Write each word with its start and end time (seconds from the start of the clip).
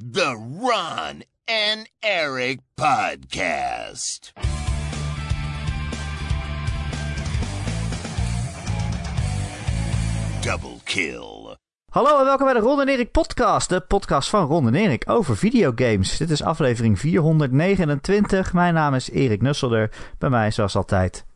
The 0.00 0.34
Ron 0.60 1.24
and 1.44 1.90
Eric 1.98 2.60
Podcast. 2.74 4.32
Double 10.40 10.80
kill. 10.84 11.56
Hallo 11.90 12.18
en 12.18 12.24
welkom 12.24 12.44
bij 12.44 12.54
de 12.54 12.60
Ron 12.60 12.80
en 12.80 12.88
Erik 12.88 13.10
podcast, 13.10 13.68
de 13.68 13.80
podcast 13.80 14.28
van 14.28 14.46
Ron 14.46 14.66
en 14.66 14.74
Erik 14.74 15.10
over 15.10 15.36
videogames. 15.36 16.16
Dit 16.16 16.30
is 16.30 16.42
aflevering 16.42 16.98
429. 16.98 18.52
Mijn 18.52 18.74
naam 18.74 18.94
is 18.94 19.10
Erik 19.10 19.42
Nusselder. 19.42 19.90
Bij 20.18 20.30
mij 20.30 20.50
zoals 20.50 20.76
altijd 20.76 21.26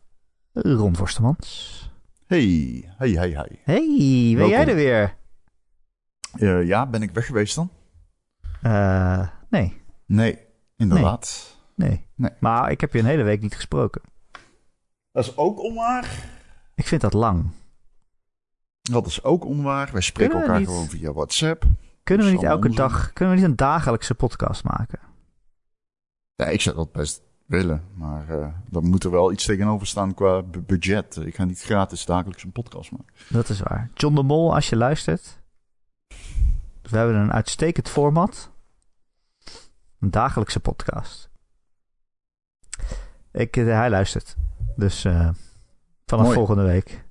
Ron 0.53 0.96
Forstemans. 0.96 1.91
Hey, 2.27 2.85
hey, 2.96 3.11
hey, 3.11 3.31
hey. 3.31 3.61
Hey, 3.65 4.35
ben 4.37 4.49
jij 4.49 4.67
er 4.67 4.75
weer? 4.75 5.15
Eh, 6.35 6.67
ja, 6.67 6.87
ben 6.87 7.03
ik 7.03 7.11
weg 7.11 7.27
geweest 7.27 7.55
dan? 7.55 7.71
Eh, 8.65 9.29
nee, 9.51 9.83
Nee, 10.07 10.39
inderdaad. 10.77 11.57
nee. 11.75 12.07
Nee. 12.14 12.31
Maar 12.41 12.71
ik 12.71 12.81
heb 12.81 12.93
je 12.93 12.99
een 12.99 13.05
hele 13.05 13.22
week 13.22 13.41
niet 13.41 13.55
gesproken. 13.55 14.03
Dat 15.13 15.25
is 15.25 15.36
ook 15.36 15.61
onwaar. 15.63 16.25
Ik 16.75 16.86
vind 16.86 17.00
dat 17.00 17.13
lang. 17.13 17.50
Dat 18.82 19.07
is 19.07 19.22
ook 19.22 19.45
onwaar. 19.45 19.93
Wij 19.93 20.00
spreken 20.00 20.32
Kunnen 20.32 20.49
elkaar 20.50 20.67
gewoon 20.67 20.89
via 20.89 21.13
WhatsApp. 21.13 21.64
Kunnen 22.03 22.27
we 22.27 22.32
niet 22.32 22.43
elke 22.43 22.71
dag, 22.71 23.13
kunnen 23.13 23.35
we 23.35 23.41
niet 23.41 23.50
een 23.50 23.57
dagelijkse 23.57 24.14
podcast 24.14 24.64
maken? 24.64 24.99
Ja, 26.35 26.46
ik 26.46 26.61
zou 26.61 26.77
dat 26.77 26.93
best 26.93 27.22
willen, 27.46 27.83
maar 27.94 28.29
eh 28.41 28.49
dan 28.71 28.86
moet 28.89 29.05
er 29.05 29.11
wel 29.11 29.33
iets 29.33 29.44
tegenover 29.44 29.86
staan 29.86 30.14
qua 30.14 30.43
bu- 30.43 30.61
budget. 30.63 31.17
Ik 31.17 31.35
ga 31.35 31.44
niet 31.44 31.61
gratis 31.63 32.05
dagelijks 32.05 32.44
een 32.44 32.53
podcast 32.53 32.91
maken. 32.91 33.14
Dat 33.28 33.48
is 33.48 33.61
waar. 33.61 33.91
John 33.94 34.14
de 34.14 34.22
Mol, 34.22 34.55
als 34.55 34.69
je 34.69 34.77
luistert. 34.77 35.42
We 36.83 36.97
hebben 36.97 37.17
een 37.17 37.33
uitstekend 37.33 37.89
format. 37.89 38.53
Een 40.05 40.11
dagelijkse 40.11 40.61
podcast. 40.61 41.31
Ik, 43.33 43.56
eh, 43.56 43.64
hij 43.64 43.91
luistert. 43.91 44.36
Dus 44.77 45.05
eh, 45.05 45.28
vanaf 46.06 46.24
Mooi. 46.24 46.36
volgende 46.36 46.62
week. 46.62 47.05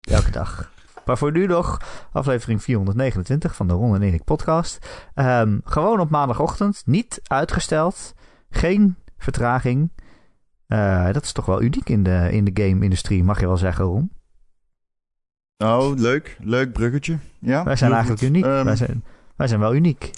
Elke 0.00 0.30
dag. 0.30 0.72
Maar 1.04 1.18
voor 1.18 1.32
nu 1.32 1.46
nog 1.46 1.80
aflevering 2.12 2.62
429 2.62 3.54
van 3.54 3.68
de 3.68 3.74
Ron 3.74 3.94
en 3.94 4.02
Erik 4.02 4.24
podcast. 4.24 4.86
Ehm, 5.14 5.58
gewoon 5.64 6.00
op 6.00 6.10
maandagochtend. 6.10 6.82
Niet 6.86 7.20
uitgesteld. 7.22 8.14
Geen 8.50 8.96
vertraging. 9.18 9.92
Eh, 10.66 11.12
dat 11.12 11.22
is 11.24 11.32
toch 11.32 11.46
wel 11.46 11.62
uniek 11.62 11.88
in 11.88 12.02
de, 12.02 12.28
in 12.30 12.44
de 12.44 12.62
game-industrie, 12.62 13.24
mag 13.24 13.40
je 13.40 13.46
wel 13.46 13.56
zeggen, 13.56 13.84
Ron. 13.84 14.12
Oh, 15.58 15.96
leuk. 15.96 16.36
Leuk 16.40 16.72
bruggetje. 16.72 17.18
Ja, 17.38 17.64
Wij 17.64 17.76
zijn 17.76 17.92
eigenlijk 17.92 18.22
uniek. 18.22 18.44
Ehm, 18.44 18.64
wij, 18.64 18.76
zijn, 18.76 19.04
wij 19.36 19.48
zijn 19.48 19.60
wel 19.60 19.74
uniek. 19.74 20.10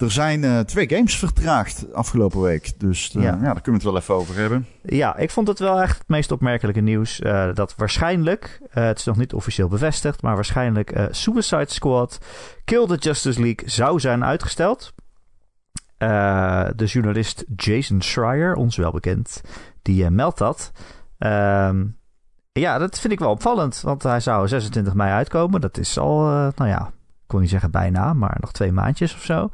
Er 0.00 0.10
zijn 0.10 0.44
eh, 0.44 0.58
twee 0.58 0.88
games 0.88 1.16
vertraagd 1.18 1.92
afgelopen 1.94 2.40
week. 2.40 2.80
Dus 2.80 3.14
eh, 3.14 3.22
Ja. 3.22 3.28
ja. 3.28 3.40
daar 3.40 3.60
kunnen 3.60 3.62
we 3.62 3.72
het 3.72 3.82
wel 3.82 3.96
even 3.96 4.14
over 4.14 4.36
hebben. 4.36 4.66
Ja, 4.82 5.16
ik 5.16 5.30
vond 5.30 5.48
het 5.48 5.58
wel 5.58 5.82
echt 5.82 5.98
het 5.98 6.08
meest 6.08 6.32
opmerkelijke 6.32 6.80
nieuws. 6.80 7.20
eh, 7.20 7.54
dat 7.54 7.74
waarschijnlijk, 7.76 8.60
het 8.70 8.98
is 8.98 9.04
nog 9.04 9.16
niet 9.16 9.32
officieel 9.32 9.68
bevestigd, 9.68 10.22
maar 10.22 10.34
waarschijnlijk 10.34 11.08
Suicide 11.10 11.70
Squad 11.72 12.18
Kill 12.64 12.86
the 12.86 12.96
Justice 12.96 13.40
League 13.40 13.68
zou 13.68 14.00
zijn 14.00 14.24
uitgesteld. 14.24 14.92
De 15.98 16.84
journalist 16.86 17.44
Jason 17.56 18.00
Schreier, 18.02 18.54
ons 18.54 18.76
wel 18.76 18.90
bekend, 18.92 19.40
die 19.82 20.10
meldt 20.10 20.38
dat. 20.38 20.72
Ehm, 21.18 21.84
ja, 22.52 22.78
dat 22.78 22.98
vind 22.98 23.12
ik 23.12 23.18
wel 23.18 23.30
opvallend, 23.30 23.80
want 23.80 24.02
hij 24.02 24.20
zou 24.20 24.48
26 24.48 24.94
mei 24.94 25.12
uitkomen. 25.12 25.60
Dat 25.60 25.78
is 25.78 25.98
al, 25.98 26.20
nou 26.54 26.66
ja, 26.66 26.86
ik 26.86 27.26
kon 27.26 27.40
niet 27.40 27.50
zeggen 27.50 27.70
bijna, 27.70 28.14
maar 28.14 28.36
nog 28.40 28.52
twee 28.52 28.72
maandjes 28.72 29.14
of 29.14 29.24
zo. 29.24 29.50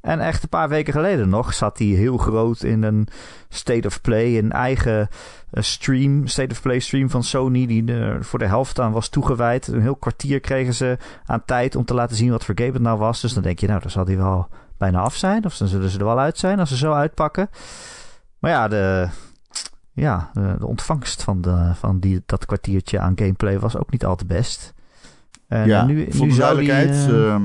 En 0.00 0.20
echt 0.20 0.42
een 0.42 0.48
paar 0.48 0.68
weken 0.68 0.92
geleden 0.92 1.28
nog 1.28 1.54
zat 1.54 1.78
hij 1.78 1.86
heel 1.86 2.16
groot 2.16 2.62
in 2.62 2.82
een 2.82 3.08
State 3.48 3.86
of 3.86 4.00
Play, 4.00 4.38
een 4.38 4.52
eigen 4.52 5.08
eh, 5.50 5.62
stream, 5.62 6.26
State 6.26 6.50
of 6.50 6.62
Play 6.62 6.78
stream 6.78 7.10
van 7.10 7.22
Sony, 7.22 7.66
die 7.66 7.92
er 7.92 8.24
voor 8.24 8.38
de 8.38 8.46
helft 8.46 8.80
aan 8.80 8.92
was 8.92 9.08
toegewijd. 9.08 9.66
Een 9.66 9.80
heel 9.82 9.96
kwartier 9.96 10.40
kregen 10.40 10.74
ze 10.74 10.98
aan 11.24 11.44
tijd 11.44 11.76
om 11.76 11.84
te 11.84 11.94
laten 11.94 12.16
zien 12.16 12.30
wat 12.30 12.44
voor 12.44 12.54
game 12.58 12.72
het 12.72 12.82
nou 12.82 12.98
was. 12.98 13.20
Dus 13.20 13.32
dan 13.32 13.42
denk 13.42 13.58
je, 13.58 13.66
nou, 13.66 13.80
dan 13.80 13.90
zal 13.90 14.04
die 14.04 14.16
wel 14.16 14.48
bijna 14.76 15.00
af 15.00 15.14
zijn. 15.14 15.44
Of 15.44 15.56
dan 15.56 15.68
zullen 15.68 15.90
ze 15.90 15.98
er 15.98 16.04
wel 16.04 16.18
uit 16.18 16.38
zijn 16.38 16.58
als 16.58 16.68
ze 16.68 16.76
zo 16.76 16.92
uitpakken. 16.92 17.50
Maar 18.38 18.50
ja, 18.50 18.68
de, 18.68 19.08
ja, 19.92 20.30
de, 20.32 20.54
de 20.58 20.66
ontvangst 20.66 21.22
van, 21.22 21.40
de, 21.40 21.70
van 21.74 21.98
die, 21.98 22.22
dat 22.26 22.46
kwartiertje 22.46 22.98
aan 22.98 23.18
gameplay 23.18 23.58
was 23.58 23.76
ook 23.76 23.90
niet 23.90 24.04
al 24.04 24.16
te 24.16 24.26
best. 24.26 24.74
En 25.48 25.66
ja, 25.66 25.84
nu, 25.84 26.12
voor 26.12 26.24
nu 26.24 26.30
de 26.30 26.36
zou 26.36 26.58
die, 26.58 26.68
duidelijkheid. 26.68 27.10
eh, 27.10 27.32
ehm, 27.32 27.42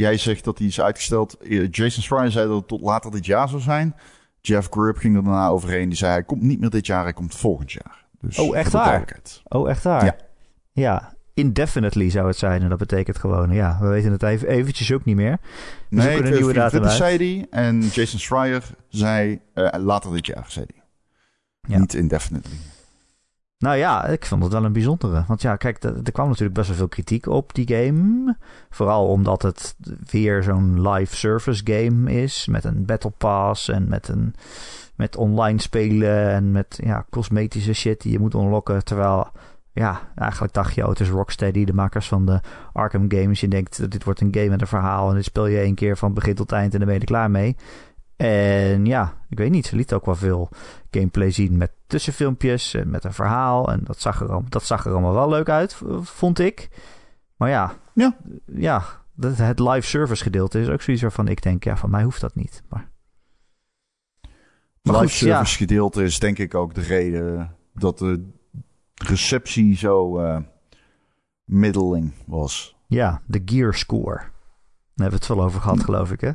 jij 0.00 0.16
zegt 0.16 0.44
dat 0.44 0.56
die 0.56 0.68
is 0.68 0.80
uitgesteld. 0.80 1.36
Eh, 1.38 1.68
Jason 1.70 2.02
Schreier 2.02 2.30
zei 2.30 2.46
dat 2.48 2.56
het 2.56 2.68
tot 2.68 2.80
later 2.80 3.10
dit 3.10 3.26
jaar 3.26 3.48
zou 3.48 3.60
zijn. 3.60 3.94
Jeff 4.40 4.68
Grubb 4.70 4.96
ging 4.98 5.16
er 5.16 5.24
daarna 5.24 5.48
overheen. 5.48 5.88
Die 5.88 5.98
zei 5.98 6.12
hij 6.12 6.22
komt 6.22 6.42
niet 6.42 6.60
meer 6.60 6.70
dit 6.70 6.86
jaar, 6.86 7.02
hij 7.02 7.12
komt 7.12 7.34
volgend 7.34 7.72
jaar. 7.72 8.04
Dus 8.20 8.38
Oh, 8.38 8.56
echt 8.56 8.72
waar? 8.72 9.18
Oh, 9.48 9.70
echt 9.70 9.82
waar? 9.84 10.04
Ja. 10.04 10.16
Ja, 10.72 11.14
indefinitely 11.34 12.10
zou 12.10 12.26
het 12.26 12.36
zijn. 12.36 12.62
En 12.62 12.68
dat 12.68 12.78
betekent 12.78 13.18
gewoon, 13.18 13.52
ja, 13.52 13.78
we 13.80 13.86
weten 13.88 14.12
het 14.12 14.22
even, 14.22 14.48
eventjes 14.48 14.92
ook 14.92 15.04
niet 15.04 15.16
meer. 15.16 15.38
we 15.40 15.96
Nee, 15.96 16.06
zoeken 16.12 16.26
een 16.26 16.32
nieuwe 16.36 16.52
datum 16.52 16.80
2024 16.82 16.90
uit. 16.90 17.18
zei 17.20 17.46
hij. 17.50 17.64
En 17.68 17.80
Jason 17.80 18.18
Schreier 18.18 18.62
zei 18.88 19.40
eh, 19.54 19.68
later 19.78 20.12
dit 20.12 20.26
jaar, 20.26 20.44
zei 20.48 20.66
hij. 20.74 20.82
Ja. 21.72 21.78
Niet 21.78 21.94
indefinitely. 21.94 22.56
Nou 23.60 23.76
ja, 23.76 24.06
ik 24.06 24.26
vond 24.26 24.42
het 24.42 24.52
wel 24.52 24.64
een 24.64 24.72
bijzondere. 24.72 25.24
Want 25.26 25.42
ja, 25.42 25.56
kijk, 25.56 25.82
er 25.82 26.12
kwam 26.12 26.28
natuurlijk 26.28 26.54
best 26.54 26.68
wel 26.68 26.76
veel 26.76 26.88
kritiek 26.88 27.26
op 27.26 27.54
die 27.54 27.68
game. 27.68 28.36
Vooral 28.70 29.06
omdat 29.06 29.42
het 29.42 29.76
weer 30.10 30.42
zo'n 30.42 30.88
live 30.88 31.16
service 31.16 31.62
game 31.64 32.12
is. 32.12 32.46
Met 32.46 32.64
een 32.64 32.84
battle 32.84 33.10
pass 33.10 33.68
en 33.68 33.88
met, 33.88 34.08
een, 34.08 34.34
met 34.94 35.16
online 35.16 35.60
spelen 35.60 36.28
en 36.28 36.52
met 36.52 36.78
ja, 36.82 37.06
cosmetische 37.10 37.72
shit 37.72 38.00
die 38.00 38.12
je 38.12 38.18
moet 38.18 38.34
unlocken. 38.34 38.84
Terwijl, 38.84 39.28
ja, 39.72 40.00
eigenlijk 40.16 40.52
dacht 40.52 40.74
je, 40.74 40.82
oh, 40.82 40.88
het 40.88 41.00
is 41.00 41.08
Rocksteady, 41.08 41.64
de 41.64 41.72
makers 41.72 42.08
van 42.08 42.26
de 42.26 42.40
Arkham 42.72 43.10
games. 43.12 43.40
Je 43.40 43.48
denkt, 43.48 43.90
dit 43.90 44.04
wordt 44.04 44.20
een 44.20 44.34
game 44.34 44.48
met 44.48 44.60
een 44.60 44.66
verhaal 44.66 45.08
en 45.08 45.14
dit 45.14 45.24
speel 45.24 45.46
je 45.46 45.58
één 45.58 45.74
keer 45.74 45.96
van 45.96 46.14
begin 46.14 46.34
tot 46.34 46.52
eind 46.52 46.72
en 46.72 46.78
dan 46.78 46.88
ben 46.88 46.94
je 46.94 47.00
er 47.00 47.06
klaar 47.06 47.30
mee. 47.30 47.56
En 48.20 48.84
ja, 48.86 49.14
ik 49.28 49.38
weet 49.38 49.50
niet, 49.50 49.66
ze 49.66 49.76
liet 49.76 49.92
ook 49.92 50.04
wel 50.04 50.14
veel 50.14 50.48
gameplay 50.90 51.30
zien 51.30 51.56
met 51.56 51.72
tussenfilmpjes 51.86 52.74
en 52.74 52.90
met 52.90 53.04
een 53.04 53.12
verhaal. 53.12 53.72
En 53.72 53.80
dat 53.84 54.00
zag 54.00 54.20
er, 54.20 54.32
al- 54.32 54.44
dat 54.48 54.64
zag 54.64 54.84
er 54.84 54.92
allemaal 54.92 55.12
wel 55.14 55.28
leuk 55.28 55.48
uit, 55.48 55.80
vond 56.00 56.38
ik. 56.38 56.68
Maar 57.36 57.48
ja, 57.48 57.74
Ja. 57.94 58.16
ja 58.46 58.82
dat, 59.14 59.36
het 59.36 59.58
live 59.58 59.86
service 59.86 60.22
gedeelte 60.22 60.60
is 60.60 60.68
ook 60.68 60.82
zoiets 60.82 61.02
waarvan 61.02 61.28
ik 61.28 61.42
denk, 61.42 61.64
ja, 61.64 61.76
van 61.76 61.90
mij 61.90 62.02
hoeft 62.02 62.20
dat 62.20 62.34
niet. 62.34 62.62
Maar, 62.68 62.88
maar 64.82 64.94
Live 65.00 65.06
goed, 65.06 65.12
ja. 65.14 65.34
service 65.34 65.56
gedeelte 65.56 66.02
is 66.02 66.18
denk 66.18 66.38
ik 66.38 66.54
ook 66.54 66.74
de 66.74 66.80
reden 66.80 67.56
dat 67.74 67.98
de 67.98 68.28
receptie 68.94 69.76
zo 69.76 70.18
eh 70.18 70.38
middeling 71.44 72.12
was. 72.26 72.76
Ja, 72.86 73.22
de 73.26 73.42
gear 73.44 73.74
score. 73.74 74.16
Daar 74.16 74.28
hebben 75.10 75.18
we 75.20 75.26
het 75.26 75.36
wel 75.36 75.42
over 75.46 75.60
gehad, 75.60 75.84
geloof 75.84 76.12
ik, 76.12 76.20
hè? 76.20 76.30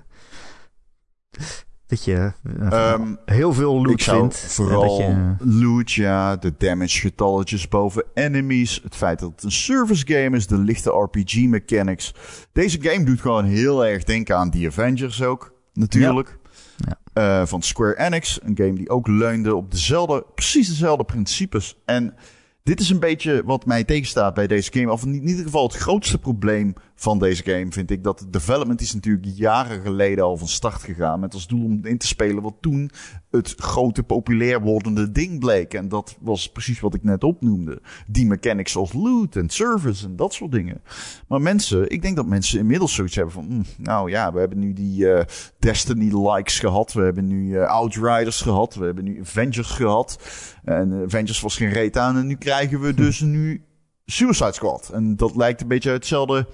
Dat 1.87 2.03
je 2.03 2.31
eh, 2.59 2.91
Ehm, 2.91 3.15
heel 3.25 3.53
veel 3.53 3.81
loot 3.85 4.03
vindt. 4.03 4.37
vooral 4.37 4.97
dat 4.97 5.07
je, 5.07 5.35
loot, 5.39 5.91
ja, 5.91 6.35
de 6.35 6.53
damage 6.57 6.99
getalletjes 6.99 7.67
boven 7.67 8.03
enemies, 8.13 8.79
het 8.83 8.95
feit 8.95 9.19
dat 9.19 9.31
het 9.31 9.43
een 9.43 9.51
service 9.51 10.07
game 10.07 10.37
is, 10.37 10.47
de 10.47 10.57
lichte 10.57 10.89
RPG 10.89 11.35
mechanics. 11.35 12.13
Deze 12.51 12.81
game 12.81 13.05
doet 13.05 13.21
gewoon 13.21 13.45
heel 13.45 13.85
erg 13.85 14.03
denken 14.03 14.37
aan 14.37 14.51
The 14.51 14.67
Avengers 14.67 15.23
ook, 15.23 15.53
natuurlijk. 15.73 16.37
Ja. 16.77 16.97
Eh, 17.13 17.45
van 17.45 17.61
Square 17.61 17.99
Enix, 17.99 18.39
een 18.43 18.57
game 18.57 18.73
die 18.73 18.89
ook 18.89 19.07
leunde 19.07 19.55
op 19.55 19.71
dezelfde, 19.71 20.25
precies 20.35 20.67
dezelfde 20.67 21.03
principes. 21.03 21.77
En 21.85 22.15
dit 22.63 22.79
is 22.79 22.89
een 22.89 22.99
beetje 22.99 23.41
wat 23.45 23.65
mij 23.65 23.83
tegenstaat 23.83 24.33
bij 24.33 24.47
deze 24.47 24.71
game. 24.73 24.91
Of 24.91 25.03
in 25.03 25.27
ieder 25.27 25.43
geval 25.43 25.63
het 25.63 25.75
grootste 25.75 26.17
probleem 26.17 26.73
van 26.95 27.19
deze 27.19 27.43
game 27.43 27.71
vind 27.71 27.91
ik. 27.91 28.03
Dat 28.03 28.19
het 28.19 28.33
development 28.33 28.81
is 28.81 28.93
natuurlijk 28.93 29.25
jaren 29.35 29.81
geleden 29.81 30.23
al 30.23 30.37
van 30.37 30.47
start 30.47 30.81
gegaan. 30.81 31.19
Met 31.19 31.33
als 31.33 31.47
doel 31.47 31.63
om 31.65 31.79
in 31.83 31.97
te 31.97 32.07
spelen 32.07 32.43
wat 32.43 32.55
toen 32.59 32.91
het 33.31 33.53
grote 33.57 34.03
populair 34.03 34.61
wordende 34.61 35.11
ding 35.11 35.39
bleek. 35.39 35.73
En 35.73 35.89
dat 35.89 36.17
was 36.19 36.51
precies 36.51 36.79
wat 36.79 36.93
ik 36.93 37.03
net 37.03 37.23
opnoemde. 37.23 37.81
Die 38.07 38.25
mechanics 38.25 38.71
zoals 38.71 38.93
loot 38.93 39.35
en 39.35 39.49
service 39.49 40.05
en 40.05 40.15
dat 40.15 40.33
soort 40.33 40.51
dingen. 40.51 40.81
Maar 41.27 41.41
mensen, 41.41 41.89
ik 41.89 42.01
denk 42.01 42.15
dat 42.15 42.25
mensen 42.25 42.59
inmiddels 42.59 42.93
zoiets 42.93 43.15
hebben 43.15 43.33
van... 43.33 43.45
"Hm, 43.45 43.83
nou 43.83 44.09
ja, 44.09 44.33
we 44.33 44.39
hebben 44.39 44.59
nu 44.59 44.73
die 44.73 45.11
eh, 45.11 45.25
Destiny 45.59 46.29
likes 46.29 46.59
gehad. 46.59 46.93
We 46.93 47.01
hebben 47.01 47.27
nu 47.27 47.57
eh, 47.57 47.67
Outriders 47.67 48.41
gehad. 48.41 48.75
We 48.75 48.85
hebben 48.85 49.03
nu 49.03 49.19
Avengers 49.19 49.69
gehad. 49.69 50.19
En 50.63 50.93
eh, 50.93 51.03
Avengers 51.03 51.41
was 51.41 51.57
geen 51.57 51.69
reet 51.71 51.97
aan. 51.97 52.17
En 52.17 52.27
nu 52.27 52.35
krijgen 52.35 52.79
we 52.79 52.93
dus 52.93 53.19
nu 53.19 53.63
Suicide 54.05 54.53
Squad. 54.53 54.89
En 54.93 55.15
dat 55.15 55.35
lijkt 55.35 55.61
een 55.61 55.67
beetje 55.67 55.91
hetzelfde 55.91 56.47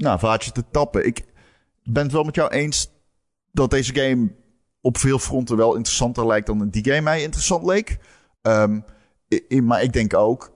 nou, 0.00 0.18
vaatje 0.18 0.52
te 0.52 0.64
tappen. 0.70 1.06
Ik 1.06 1.24
ben 1.84 2.02
het 2.02 2.12
wel 2.12 2.22
met 2.24 2.34
jou 2.34 2.50
eens 2.50 2.90
dat 3.52 3.70
deze 3.70 3.94
game 3.94 4.30
op 4.80 4.98
veel 4.98 5.18
fronten 5.18 5.56
wel 5.56 5.74
interessanter 5.74 6.26
lijkt 6.26 6.46
dan 6.46 6.68
die 6.68 6.84
game 6.84 7.00
mij 7.00 7.22
interessant 7.22 7.64
leek. 7.64 7.98
Ehm, 8.42 8.80
i- 9.34 9.44
i- 9.48 9.60
maar 9.62 9.82
ik 9.82 9.92
denk 9.92 10.14
ook 10.14 10.52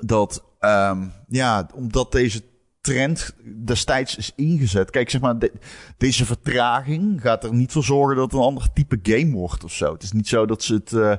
dat, 0.00 0.44
ehm, 0.58 1.08
ja, 1.28 1.68
omdat 1.74 2.12
deze 2.12 2.42
trend 2.80 3.34
destijds 3.64 4.16
is 4.16 4.32
ingezet. 4.36 4.90
Kijk, 4.90 5.10
zeg 5.10 5.20
maar, 5.20 5.38
de- 5.38 5.52
deze 5.96 6.24
vertraging 6.26 7.20
gaat 7.20 7.44
er 7.44 7.54
niet 7.54 7.72
voor 7.72 7.84
zorgen 7.84 8.16
dat 8.16 8.32
een 8.32 8.38
ander 8.40 8.72
type 8.72 8.98
game 9.02 9.32
wordt 9.32 9.64
of 9.64 9.72
zo. 9.72 9.92
Het 9.92 10.02
is 10.02 10.12
niet 10.12 10.28
zo 10.28 10.46
dat 10.46 10.62
ze 10.62 10.74
het 10.74 10.92
eh, 10.92 11.16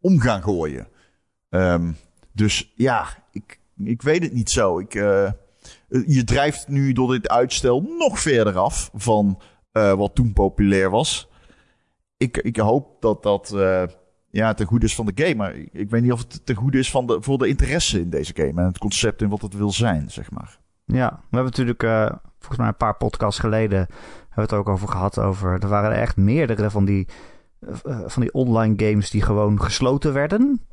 om 0.00 0.20
gaan 0.20 0.42
gooien. 0.42 0.88
Ehm, 1.48 1.92
dus 2.32 2.72
ja, 2.76 3.06
ik, 3.32 3.60
ik 3.84 4.02
weet 4.02 4.22
het 4.22 4.32
niet 4.32 4.50
zo. 4.50 4.78
Ik, 4.78 4.94
eh, 4.94 5.30
je 6.06 6.24
drijft 6.24 6.68
nu 6.68 6.92
door 6.92 7.12
dit 7.12 7.28
uitstel 7.28 7.80
nog 7.98 8.20
verder 8.20 8.58
af 8.58 8.90
van 8.94 9.40
eh, 9.72 9.92
wat 9.92 10.14
toen 10.14 10.32
populair 10.32 10.90
was. 10.90 11.28
Ik, 12.16 12.36
ik 12.36 12.56
hoop 12.56 13.00
dat 13.00 13.22
dat 13.22 13.52
eh, 13.52 13.82
ja, 14.30 14.54
ten 14.54 14.66
goede 14.66 14.86
is 14.86 14.94
van 14.94 15.06
de 15.06 15.24
game. 15.24 15.34
Maar 15.34 15.54
ik, 15.54 15.90
weet 15.90 16.02
niet 16.02 16.12
of 16.12 16.18
het 16.18 16.46
ten 16.46 16.54
goede 16.54 16.78
is 16.78 16.90
van 16.90 17.06
de, 17.06 17.18
voor 17.20 17.38
de 17.38 17.48
interesse 17.48 18.00
in 18.00 18.10
deze 18.10 18.32
game. 18.34 18.60
En 18.60 18.66
het 18.66 18.78
concept 18.78 19.22
en 19.22 19.28
wat 19.28 19.42
het 19.42 19.54
wil 19.54 19.70
zijn, 19.70 20.10
zeg 20.10 20.30
maar. 20.30 20.58
Ja, 20.84 21.08
we 21.08 21.36
hebben 21.36 21.44
natuurlijk 21.44 21.82
eh, 21.82 22.10
volgens 22.38 22.58
mij 22.58 22.68
een 22.68 22.76
paar 22.76 22.96
podcasts 22.96 23.40
geleden 23.40 23.78
hebben 23.78 24.34
we 24.34 24.40
het 24.40 24.52
ook 24.52 24.68
over 24.68 24.88
gehad. 24.88 25.18
Over, 25.18 25.62
er 25.62 25.68
waren 25.68 25.92
echt 25.92 26.16
meerdere 26.16 26.70
van 26.70 26.84
die, 26.84 27.08
eh, 27.60 27.74
eh, 27.84 28.00
van 28.06 28.22
die 28.22 28.32
online 28.32 28.74
games 28.76 29.10
die 29.10 29.22
gewoon 29.22 29.62
gesloten 29.62 30.12
werden. 30.12 30.66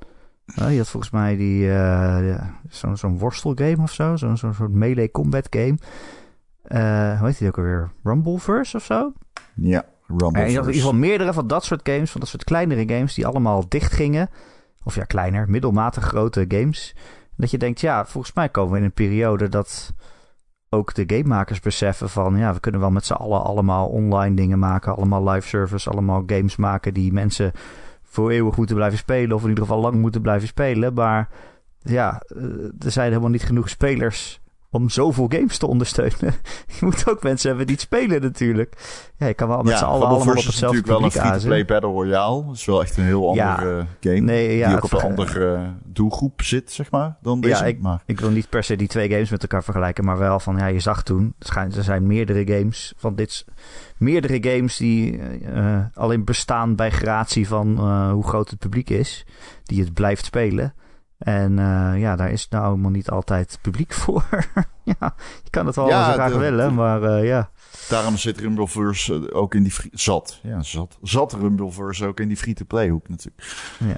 Uh, 0.56 0.72
je 0.72 0.78
had 0.78 0.88
volgens 0.88 1.12
mij 1.12 1.36
die, 1.36 1.64
eh, 1.64 2.28
ja, 2.28 2.60
zo'n 2.94 3.18
worstelgame 3.18 3.82
of 3.82 3.92
zo. 3.92 4.16
Zo'n 4.16 4.38
soort 4.38 4.72
melee 4.72 5.12
combat 5.12 5.48
game. 5.50 5.78
Eh, 6.62 7.20
hoe 7.20 7.28
heet 7.28 7.38
die 7.38 7.48
ook 7.48 7.58
alweer? 7.58 7.92
Rumbleverse 8.04 8.78
of 8.78 8.84
zo? 8.84 9.14
Ja, 9.56 9.86
Rumble. 10.08 10.42
En 10.42 10.50
je 10.52 10.58
had 10.58 10.66
in 10.68 10.74
ieder 10.74 10.74
geval 10.74 10.94
meerdere 10.94 11.34
van 11.34 11.48
dat 11.48 11.64
soort 11.64 11.90
games, 11.90 12.12
van 12.12 12.20
dat 12.20 12.30
soort 12.30 12.44
kleinere 12.44 12.96
games, 12.96 13.14
die 13.14 13.28
allemaal 13.28 13.70
dicht 13.70 13.92
gingen. 13.92 14.30
Of 14.84 14.96
ja, 14.96 15.04
kleiner, 15.04 15.50
middelmatig 15.50 16.04
grote 16.04 16.46
games. 16.48 16.96
Dat 17.36 17.52
je 17.52 17.58
denkt, 17.58 17.82
ja, 17.82 18.06
volgens 18.06 18.34
mij 18.34 18.50
komen 18.50 18.72
we 18.72 18.78
in 18.78 18.84
een 18.84 18.92
periode 18.92 19.50
dat 19.50 19.94
ook 20.70 20.94
de 20.94 21.04
gamemakers 21.08 21.60
beseffen 21.60 22.10
van, 22.10 22.38
ja, 22.38 22.54
we 22.54 22.60
kunnen 22.60 22.82
wel 22.82 22.92
met 22.92 23.06
z'n 23.06 23.14
allen 23.14 23.44
allemaal 23.44 23.88
online 23.88 24.36
dingen 24.36 24.60
maken, 24.60 24.96
allemaal 24.96 25.30
live 25.30 25.48
service, 25.48 25.90
allemaal 25.90 26.24
games 26.26 26.56
maken 26.56 26.94
die 26.94 27.14
mensen 27.14 27.52
voor 28.18 28.32
eeuwig 28.32 28.58
moeten 28.58 28.76
blijven 28.76 28.98
spelen, 28.98 29.36
of 29.36 29.44
in 29.44 29.50
ieder 29.50 29.64
geval 29.64 29.82
lang 29.82 29.96
moeten 29.96 30.22
blijven 30.22 30.48
spelen. 30.48 30.94
Maar 30.94 31.30
ja, 31.80 32.22
eh, 32.28 32.44
er 32.80 32.92
zijn 32.92 33.10
helemaal 33.10 33.30
niet 33.30 33.44
genoeg 33.44 33.70
spelers 33.70 34.42
om 34.70 34.90
zoveel 34.90 35.26
games 35.30 35.58
te 35.58 35.68
ondersteunen. 35.68 36.20
je 36.80 36.86
moet 36.86 37.10
ook 37.10 37.24
mensen 37.24 37.48
hebben 37.48 37.66
die 37.68 37.76
het 37.76 37.86
spelen 37.86 38.22
natuurlijk. 38.22 38.74
Ja, 39.18 39.28
je 39.28 39.34
kan 39.34 39.48
wel 39.48 39.62
met 39.64 39.72
ja, 39.72 39.78
z'n 39.78 39.84
allen 39.84 40.00
allemaal 40.08 40.18
op 40.18 40.24
Versus 40.24 40.40
is 40.40 40.46
hetzelfde 40.46 40.78
natuurlijk 40.78 41.00
wel 41.00 41.08
een 41.08 41.12
publiek 41.12 41.32
free-to-play 41.32 41.60
azen. 41.60 41.74
Battle 41.74 41.92
Royale. 41.92 42.46
Dat 42.46 42.56
is 42.56 42.66
wel 42.66 42.82
echt 42.82 42.98
een 42.98 43.04
heel 43.04 43.34
Ja. 43.36 43.56
andere 43.56 43.86
game. 44.00 44.20
Nee, 44.20 44.58
ja, 44.58 44.68
die 44.68 44.76
ook 44.76 44.84
op 44.84 44.94
een 44.94 45.02
andere 45.02 45.56
eh, 45.56 45.68
doelgroep 45.86 46.42
zit, 46.42 46.72
zeg 46.72 46.92
maar, 46.92 47.18
dan 47.22 47.42
deze. 47.42 47.56
Ja, 47.56 47.66
ik, 47.66 47.82
maar 47.82 48.02
ik 48.06 48.20
wil 48.20 48.30
niet 48.30 48.50
per 48.50 48.64
se 48.64 48.76
die 48.76 48.88
twee 48.88 49.10
games 49.10 49.30
met 49.30 49.42
elkaar 49.42 49.64
vergelijken, 49.64 50.06
maar 50.06 50.18
wel 50.18 50.40
van, 50.40 50.58
ja, 50.58 50.66
je 50.66 50.80
zag 50.80 51.04
toen, 51.04 51.34
er 51.56 51.84
zijn 51.84 52.08
meerdere 52.08 52.58
games 52.58 52.94
van 52.98 53.16
dit, 53.16 53.46
meerdere 53.98 54.54
games 54.54 54.78
die 54.78 55.20
eh, 55.20 55.80
alleen 55.94 56.26
bestaan 56.26 56.76
bij 56.76 56.92
gratie 56.92 57.48
van 57.48 57.78
eh, 57.78 58.12
hoe 58.12 58.28
groot 58.28 58.50
het 58.50 58.60
publiek 58.60 58.90
is, 58.90 59.26
die 59.64 59.80
het 59.80 59.94
blijft 59.94 60.26
spelen. 60.26 60.74
En 61.18 61.60
eh, 61.60 62.00
ja, 62.00 62.16
daar 62.16 62.32
is 62.32 62.48
nou 62.50 62.66
helemaal 62.66 62.92
niet 62.92 63.10
altijd 63.10 63.60
publiek 63.62 63.94
voor. 64.04 64.24
ja, 64.84 65.16
je 65.44 65.50
kan 65.50 65.66
het 65.66 65.76
wel 65.76 65.88
Ja, 65.88 66.06
zo 66.06 66.12
graag 66.12 66.32
de- 66.32 66.38
willen, 66.38 66.68
de- 66.68 66.74
maar 66.74 67.04
eh, 67.04 67.26
ja. 67.26 67.50
daarom 67.90 68.18
zit 68.18 68.40
Rumbleverse 68.40 69.28
eh, 69.30 69.38
ook 69.38 69.56
in 69.56 69.64
die... 69.64 69.74
Zat, 69.92 70.40
ja, 70.44 70.62
zat. 70.64 70.98
Zat 71.02 71.34
Rumbleverse 71.34 72.06
ook 72.06 72.20
in 72.20 72.28
die 72.28 72.38
free-to-play 72.38 72.90
hoek 72.90 73.10
natuurlijk. 73.10 73.48
ja. 73.78 73.96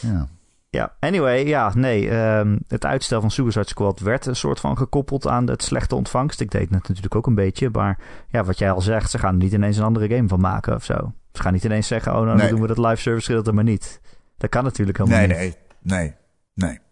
Ja. 0.00 0.28
Ja, 0.70 0.92
anyway, 1.00 1.46
ja, 1.46 1.72
nee. 1.74 2.10
ehm, 2.10 2.58
het 2.68 2.84
uitstel 2.84 3.20
van 3.20 3.30
Suicide 3.30 3.68
Squad 3.68 4.00
werd 4.00 4.26
een 4.26 4.36
soort 4.36 4.60
van 4.60 4.76
gekoppeld 4.76 5.26
aan 5.26 5.46
het 5.48 5.62
slechte 5.62 5.94
ontvangst. 5.94 6.40
Ik 6.40 6.50
deed 6.50 6.70
het 6.70 6.88
natuurlijk 6.88 7.14
ook 7.14 7.26
een 7.26 7.34
beetje, 7.34 7.68
maar 7.72 7.98
ja, 8.28 8.44
wat 8.44 8.58
jij 8.58 8.70
al 8.70 8.80
zegt, 8.80 9.10
ze 9.10 9.18
gaan 9.18 9.32
er 9.32 9.38
niet 9.42 9.52
ineens 9.52 9.76
een 9.76 9.84
andere 9.84 10.14
game 10.16 10.28
van 10.28 10.40
maken 10.40 10.74
of 10.74 10.84
zo. 10.84 11.12
Ze 11.32 11.42
gaan 11.42 11.52
niet 11.52 11.64
ineens 11.64 11.86
zeggen, 11.86 12.12
oh 12.12 12.18
nou, 12.22 12.28
Nee. 12.36 12.38
dan 12.38 12.48
doen 12.56 12.60
we 12.68 12.74
dat 12.74 12.86
live 12.86 13.00
service 13.00 13.26
gedeelte 13.26 13.52
maar 13.52 13.64
niet. 13.64 14.00
Dat 14.38 14.50
kan 14.50 14.64
natuurlijk 14.64 14.98
helemaal 14.98 15.18
Nee, 15.18 15.28
niet. 15.28 15.36
nee, 15.36 15.56
nee. 15.82 15.98
Nee, 15.98 16.14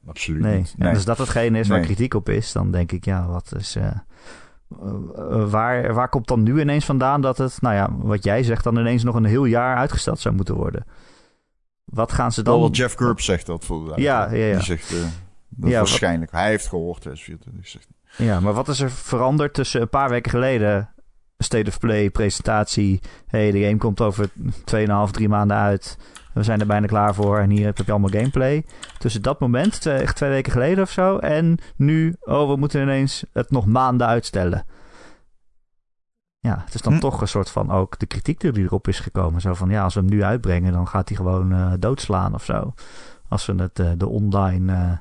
absoluut 0.07 0.43
Nee, 0.43 0.57
niet. 0.59 0.75
En 0.79 0.85
Nee. 0.85 0.95
als 0.95 1.05
dat 1.05 1.19
hetgene 1.19 1.59
is 1.59 1.69
waar 1.69 1.79
Nee. 1.79 1.87
kritiek 1.87 2.15
op 2.15 2.29
is, 2.29 2.53
dan 2.53 2.71
denk 2.71 2.93
ik, 2.93 3.05
ja, 3.05 3.27
wat 3.27 3.53
is... 3.57 3.77
eh, 3.77 3.87
eh, 3.87 5.51
waar, 5.51 5.95
waar 5.95 6.09
komt 6.09 6.27
dan 6.29 6.43
nu 6.43 6.61
ineens 6.61 6.85
vandaan 6.85 7.21
dat 7.21 7.39
het, 7.39 7.61
nou 7.61 7.75
ja, 7.75 7.89
wat 7.99 8.25
jij 8.25 8.43
zegt, 8.43 8.65
dan 8.65 8.77
ineens 8.79 9.03
nog 9.03 9.15
een 9.15 9.25
heel 9.25 9.45
jaar 9.45 9.77
uitgesteld 9.77 10.19
zou 10.19 10.35
moeten 10.35 10.55
worden? 10.55 10.85
Wat 11.85 12.13
gaan 12.13 12.33
ze 12.33 12.43
dan... 12.43 12.69
Jeff 12.71 12.95
Grubb 12.95 13.21
zegt 13.21 13.47
dat 13.47 13.65
voor 13.65 14.01
Ja, 14.01 14.31
ja, 14.33 14.45
ja. 14.47 14.55
Die 14.55 14.65
zegt... 14.65 14.91
dat 14.91 14.99
Ja, 14.99 15.07
wat- 15.61 15.73
waarschijnlijk. 15.73 16.31
Hij 16.33 16.49
heeft 16.49 16.69
gehoord, 16.69 17.01
2024. 17.01 17.69
Zegt. 17.69 17.89
Ja, 18.17 18.41
maar 18.41 18.53
wat 18.53 18.69
is 18.69 18.81
er 18.81 18.91
veranderd 18.91 19.55
tussen 19.55 19.81
een 19.81 19.89
paar 19.89 20.09
weken 20.09 20.31
geleden? 20.31 20.89
State 21.39 21.71
of 21.71 21.79
Play, 21.79 22.11
presentatie. 22.11 23.01
hey, 23.27 23.51
de 23.51 23.61
game 23.65 23.77
komt 23.77 24.01
over 24.01 24.29
2,5, 24.65 25.11
3 25.11 25.29
maanden 25.29 25.57
uit. 25.57 25.99
We 26.33 26.43
zijn 26.43 26.61
er 26.61 26.67
bijna 26.67 26.87
klaar 26.87 27.15
voor 27.15 27.39
en 27.39 27.51
hier 27.51 27.65
heb 27.65 27.77
je 27.79 27.91
allemaal 27.91 28.11
gameplay. 28.11 28.65
Tussen 28.99 29.23
dat 29.23 29.41
moment, 29.41 29.81
twee, 29.81 29.99
echt 29.99 30.17
twee 30.17 30.31
weken 30.31 30.53
geleden 30.53 30.85
of 30.85 30.91
zo, 30.91 31.19
en 31.19 31.59
nu, 31.77 32.15
oh, 32.21 32.49
we 32.49 32.57
moeten 32.57 32.83
ineens 32.83 33.25
het 33.33 33.51
nog 33.51 33.67
maanden 33.67 34.07
uitstellen. 34.07 34.65
Ja, 36.39 36.63
het 36.65 36.75
is 36.75 36.81
dan 36.81 36.93
Hm. 36.93 36.99
toch 37.01 37.21
een 37.21 37.29
soort 37.29 37.51
van 37.51 37.71
ook 37.71 37.99
de 37.99 38.07
kritiek 38.07 38.41
die 38.41 38.53
erop 38.65 38.89
is 38.89 39.01
gekomen. 39.01 39.41
Zo 39.41 39.55
van, 39.55 39.71
ja, 39.71 39.83
als 39.83 39.95
we 39.95 40.01
hem 40.01 40.09
nu 40.11 40.23
uitbrengen, 40.23 40.73
dan 40.73 40.89
gaat 40.89 41.09
hij 41.09 41.17
gewoon 41.17 41.53
eh, 41.53 41.73
doodslaan 41.79 42.35
of 42.35 42.45
zo. 42.45 42.75
Als 43.29 43.47
we 43.47 43.55
het, 43.55 43.79
eh, 43.79 43.91
de 43.97 44.09
online 44.09 44.73
eh, 44.73 44.93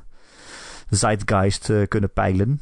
zeitgeist 0.89 1.71
kunnen 1.87 2.13
peilen. 2.13 2.61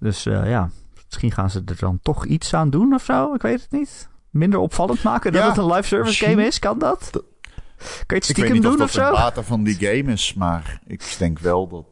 Dus 0.00 0.22
ja, 0.22 0.70
misschien 1.04 1.32
gaan 1.32 1.50
ze 1.50 1.62
er 1.66 1.76
dan 1.78 1.98
toch 2.02 2.24
iets 2.24 2.54
aan 2.54 2.70
doen 2.70 2.94
of 2.94 3.04
zo. 3.04 3.34
Ik 3.34 3.42
weet 3.42 3.60
het 3.60 3.70
niet. 3.70 4.08
Minder 4.30 4.58
opvallend 4.58 5.02
maken 5.02 5.32
Ja, 5.32 5.48
het 5.48 5.56
een 5.56 5.66
live 5.72 5.86
service 5.86 6.24
game 6.24 6.46
is. 6.46 6.58
Kan 6.58 6.78
dat? 6.78 7.22
Kan 7.78 7.86
je 7.86 7.94
het 7.94 8.00
Ik 8.06 8.10
weet 8.10 8.24
stiekem 8.24 8.52
niet 8.52 8.62
doen 8.62 8.72
of 8.74 8.80
of 8.80 8.92
dat 8.92 9.34
zo? 9.34 9.42
van 9.42 9.62
die 9.64 9.74
game 9.74 10.12
is, 10.12 10.34
maar 10.34 10.80
ik 10.86 11.16
denk 11.18 11.38
wel 11.38 11.68
dat 11.68 11.84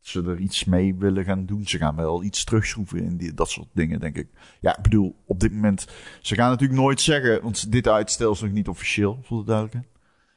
ze 0.00 0.22
er 0.22 0.38
iets 0.38 0.64
mee 0.64 0.94
willen 0.94 1.24
gaan 1.24 1.46
doen. 1.46 1.66
Ze 1.66 1.78
gaan 1.78 1.96
wel 1.96 2.22
iets 2.22 2.44
terugschroeven 2.44 3.04
in 3.04 3.16
die, 3.16 3.34
dat 3.34 3.50
soort 3.50 3.68
dingen, 3.72 4.00
denk 4.00 4.16
ik. 4.16 4.28
Ja, 4.60 4.76
ik 4.76 4.82
bedoel, 4.82 5.16
op 5.26 5.40
dit 5.40 5.52
moment... 5.52 5.86
Ze 6.20 6.34
gaan 6.34 6.50
natuurlijk 6.50 6.80
nooit 6.80 7.00
zeggen, 7.00 7.42
want 7.42 7.72
dit 7.72 7.88
uitstel 7.88 8.32
is 8.32 8.40
nog 8.40 8.50
niet 8.50 8.68
officieel, 8.68 9.18
voor 9.22 9.38
de 9.38 9.44
duidelijkheid. 9.44 9.88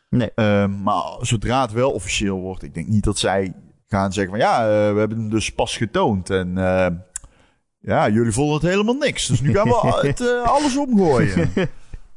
Nee. 0.09 0.31
Ehm, 0.35 0.83
maar 0.83 1.17
zodra 1.21 1.61
het 1.61 1.71
wel 1.71 1.91
officieel 1.91 2.39
wordt, 2.39 2.63
ik 2.63 2.73
denk 2.73 2.87
niet 2.87 3.03
dat 3.03 3.17
zij 3.17 3.53
gaan 3.87 4.13
zeggen 4.13 4.31
van... 4.31 4.41
Ja, 4.41 4.61
eh, 4.61 4.93
we 4.93 4.99
hebben 4.99 5.17
hem 5.17 5.29
dus 5.29 5.53
pas 5.53 5.77
getoond 5.77 6.29
en... 6.29 6.57
eh, 6.57 6.87
ja, 7.79 8.09
jullie 8.09 8.31
vonden 8.31 8.53
het 8.53 8.63
helemaal 8.63 8.95
niks. 8.95 9.27
Dus 9.27 9.41
nu 9.41 9.53
gaan 9.53 9.67
we 9.67 9.99
het, 10.07 10.21
eh, 10.21 10.41
alles 10.43 10.77
omgooien. 10.77 11.51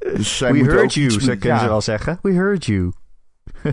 Dus 0.01 0.37
zij 0.37 0.53
We 0.53 0.59
heard 0.59 0.95
you, 0.95 1.11
zo 1.11 1.19
kunnen 1.19 1.49
ja. 1.49 1.59
ze 1.59 1.69
wel 1.69 1.81
zeggen. 1.81 2.19
We 2.23 2.33
heard 2.33 2.65
you. 2.65 2.93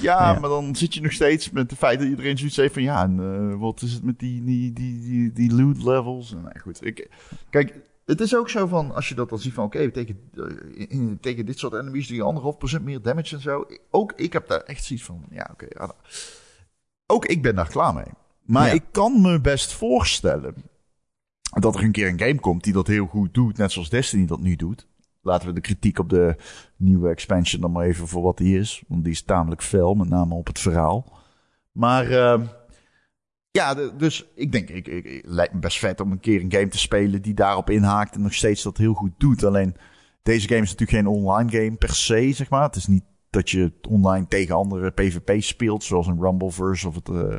Ja, 0.00 0.38
maar 0.40 0.48
dan 0.48 0.76
zit 0.76 0.94
je 0.94 1.00
nog 1.00 1.12
steeds 1.12 1.50
met 1.50 1.70
het 1.70 1.78
feit 1.78 1.98
dat 1.98 2.08
iedereen 2.08 2.38
zoiets 2.38 2.56
heeft 2.56 2.72
van... 2.72 2.82
Ja, 2.82 3.02
en 3.02 3.18
eh, 3.20 3.60
wat 3.60 3.82
is 3.82 3.92
het 3.92 4.02
met 4.02 4.18
die, 4.18 4.44
die, 4.44 4.72
die, 4.72 5.00
die, 5.00 5.32
die 5.32 5.54
loot 5.54 5.82
levels? 5.82 6.32
En, 6.32 6.42
nou, 6.42 6.58
goed, 6.58 6.86
ik, 6.86 7.08
kijk, 7.50 7.74
het 8.04 8.20
is 8.20 8.36
ook 8.36 8.48
zo 8.48 8.66
van... 8.66 8.94
Als 8.94 9.08
je 9.08 9.14
dat 9.14 9.28
dan 9.28 9.38
ziet 9.38 9.52
van... 9.52 9.64
Oké, 9.64 9.90
tegen, 9.90 10.30
eh, 10.34 10.98
tegen 11.20 11.46
dit 11.46 11.58
soort 11.58 11.72
enemies 11.72 12.06
doe 12.08 12.16
je 12.16 12.22
anderhalf 12.22 12.58
procent 12.58 12.84
meer 12.84 13.02
damage 13.02 13.34
en 13.34 13.40
zo. 13.42 13.66
Ook 13.90 14.12
ik 14.16 14.32
heb 14.32 14.48
daar 14.48 14.60
echt 14.60 14.84
zoiets 14.84 15.04
van... 15.04 15.24
Ja, 15.30 15.48
oké. 15.52 15.66
ja, 15.68 15.92
ook 17.06 17.26
ik 17.26 17.42
ben 17.42 17.54
daar 17.54 17.68
klaar 17.68 17.94
mee. 17.94 18.12
Maar 18.42 18.66
Ja. 18.66 18.72
ik 18.72 18.84
kan 18.90 19.20
me 19.20 19.40
best 19.40 19.72
voorstellen... 19.72 20.54
Dat 21.60 21.74
er 21.74 21.82
een 21.82 21.92
keer 21.92 22.08
een 22.08 22.18
game 22.18 22.40
komt 22.40 22.64
die 22.64 22.72
dat 22.72 22.86
heel 22.86 23.06
goed 23.06 23.34
doet. 23.34 23.56
Net 23.56 23.72
zoals 23.72 23.90
Destiny 23.90 24.26
dat 24.26 24.40
nu 24.40 24.56
doet. 24.56 24.86
Laten 25.22 25.48
we 25.48 25.54
de 25.54 25.60
kritiek 25.60 25.98
op 25.98 26.08
de 26.08 26.36
nieuwe 26.76 27.08
expansion 27.08 27.60
dan 27.60 27.72
maar 27.72 27.86
even 27.86 28.08
voor 28.08 28.22
wat 28.22 28.36
die 28.36 28.58
is. 28.58 28.82
Want 28.88 29.04
die 29.04 29.12
is 29.12 29.22
tamelijk 29.22 29.62
fel, 29.62 29.94
met 29.94 30.08
name 30.08 30.34
op 30.34 30.46
het 30.46 30.58
verhaal. 30.58 31.18
Maar 31.72 32.10
ehm, 32.10 32.44
ja, 33.50 33.74
dus 33.74 34.26
ik 34.34 34.52
denk, 34.52 34.68
ik, 34.68 34.86
ik, 34.86 35.22
lijkt 35.26 35.52
me 35.52 35.58
best 35.58 35.78
vet 35.78 36.00
om 36.00 36.12
een 36.12 36.20
keer 36.20 36.40
een 36.40 36.52
game 36.52 36.68
te 36.68 36.78
spelen 36.78 37.22
die 37.22 37.34
daarop 37.34 37.70
inhaakt 37.70 38.14
en 38.14 38.22
nog 38.22 38.34
steeds 38.34 38.62
dat 38.62 38.76
heel 38.76 38.94
goed 38.94 39.12
doet. 39.18 39.44
Alleen 39.44 39.76
deze 40.22 40.48
game 40.48 40.62
is 40.62 40.70
natuurlijk 40.70 40.98
geen 40.98 41.06
online 41.06 41.50
game 41.50 41.76
per 41.76 41.94
se, 41.94 42.32
zeg 42.32 42.50
maar. 42.50 42.62
Het 42.62 42.76
is 42.76 42.86
niet 42.86 43.04
dat 43.30 43.50
je 43.50 43.72
online 43.88 44.26
tegen 44.26 44.54
andere 44.54 44.90
PvP 44.90 45.42
speelt, 45.42 45.84
zoals 45.84 46.06
een 46.06 46.20
Rumbleverse 46.20 46.88
of 46.88 46.94
het 46.94 47.08
eh, 47.08 47.38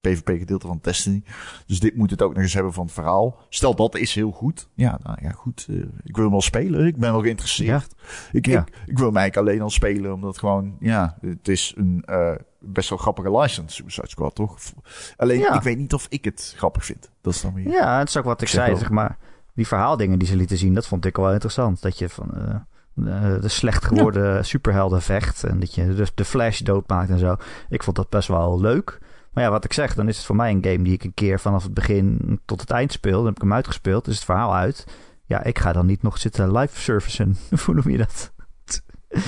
PvP-gedeelte 0.00 0.66
van 0.66 0.78
Destiny. 0.82 1.22
Dus 1.66 1.80
dit 1.80 1.96
moet 1.96 2.10
het 2.10 2.22
ook 2.22 2.34
nog 2.34 2.42
eens 2.42 2.54
hebben 2.54 2.72
van 2.72 2.84
het 2.84 2.92
verhaal. 2.94 3.38
Stel 3.48 3.74
dat 3.74 3.96
is 3.96 4.14
heel 4.14 4.30
goed. 4.30 4.68
Ja, 4.74 4.98
nou 5.02 5.18
ja, 5.22 5.30
goed. 5.30 5.66
eh, 5.70 5.76
ik 6.04 6.14
wil 6.14 6.22
hem 6.22 6.30
wel 6.30 6.40
spelen. 6.40 6.86
Ik 6.86 6.96
ben 6.96 7.12
wel 7.12 7.20
geïnteresseerd. 7.22 7.94
Ik, 8.32 8.46
Ja. 8.46 8.60
ik, 8.60 8.68
ik 8.86 8.98
wil 8.98 9.06
hem 9.06 9.16
eigenlijk 9.16 9.48
alleen 9.48 9.62
al 9.62 9.70
spelen, 9.70 10.12
omdat 10.12 10.38
gewoon, 10.38 10.76
ja, 10.80 11.16
het 11.20 11.48
is 11.48 11.74
een 11.76 12.02
eh, 12.06 12.34
best 12.60 12.88
wel 12.88 12.98
grappige 12.98 13.38
license, 13.38 13.74
Suicide 13.76 14.08
Squad, 14.08 14.34
toch? 14.34 14.58
Alleen, 15.16 15.38
Ja. 15.38 15.54
ik 15.54 15.62
weet 15.62 15.78
niet 15.78 15.94
of 15.94 16.06
ik 16.08 16.24
het 16.24 16.52
grappig 16.56 16.84
vind. 16.84 17.10
Dat 17.20 17.34
is 17.34 17.40
dan 17.40 17.54
weer... 17.54 17.68
Ja, 17.68 17.98
het 17.98 18.08
is 18.08 18.16
ook 18.16 18.24
wat 18.24 18.42
ik, 18.42 18.48
zei, 18.48 18.70
wel. 18.70 18.78
zeg 18.78 18.90
maar. 18.90 19.18
Die 19.54 19.66
verhaaldingen 19.66 20.18
die 20.18 20.28
ze 20.28 20.36
lieten 20.36 20.56
zien, 20.58 20.74
dat 20.74 20.86
vond 20.86 21.04
ik 21.04 21.16
wel 21.16 21.32
interessant. 21.32 21.82
Dat 21.82 21.98
je 21.98 22.08
van 22.08 22.30
eh, 22.34 23.40
de 23.40 23.48
slecht 23.48 23.84
geworden 23.84 24.44
superhelden 24.44 25.02
vecht. 25.02 25.44
En 25.44 25.60
dat 25.60 25.74
je 25.74 25.94
dus 25.94 26.14
de 26.14 26.24
Flash 26.24 26.60
doodmaakt 26.60 27.10
en 27.10 27.18
zo. 27.18 27.36
Ik 27.68 27.82
vond 27.82 27.96
dat 27.96 28.08
best 28.08 28.28
wel 28.28 28.60
leuk. 28.60 28.98
Maar 29.38 29.46
ja, 29.46 29.52
wat 29.52 29.64
ik 29.64 29.72
zeg, 29.72 29.94
dan 29.94 30.08
is 30.08 30.16
het 30.16 30.26
voor 30.26 30.36
mij 30.36 30.50
een 30.50 30.64
game 30.64 30.82
die 30.82 30.92
ik 30.92 31.04
een 31.04 31.14
keer 31.14 31.40
vanaf 31.40 31.62
het 31.62 31.74
begin 31.74 32.40
tot 32.44 32.60
het 32.60 32.70
eind 32.70 32.92
speel. 32.92 33.16
Dan 33.16 33.24
heb 33.26 33.34
ik 33.36 33.42
hem 33.42 33.52
uitgespeeld, 33.52 34.06
is 34.06 34.14
het 34.14 34.24
verhaal 34.24 34.54
uit. 34.54 34.86
Ja, 35.24 35.44
ik 35.44 35.58
ga 35.58 35.72
dan 35.72 35.86
niet 35.86 36.02
nog 36.02 36.18
zitten 36.18 36.52
live 36.56 36.80
servicen. 36.80 37.36
Hoe 37.64 37.74
noem 37.74 37.90
je 37.90 37.96
dat? 37.98 38.32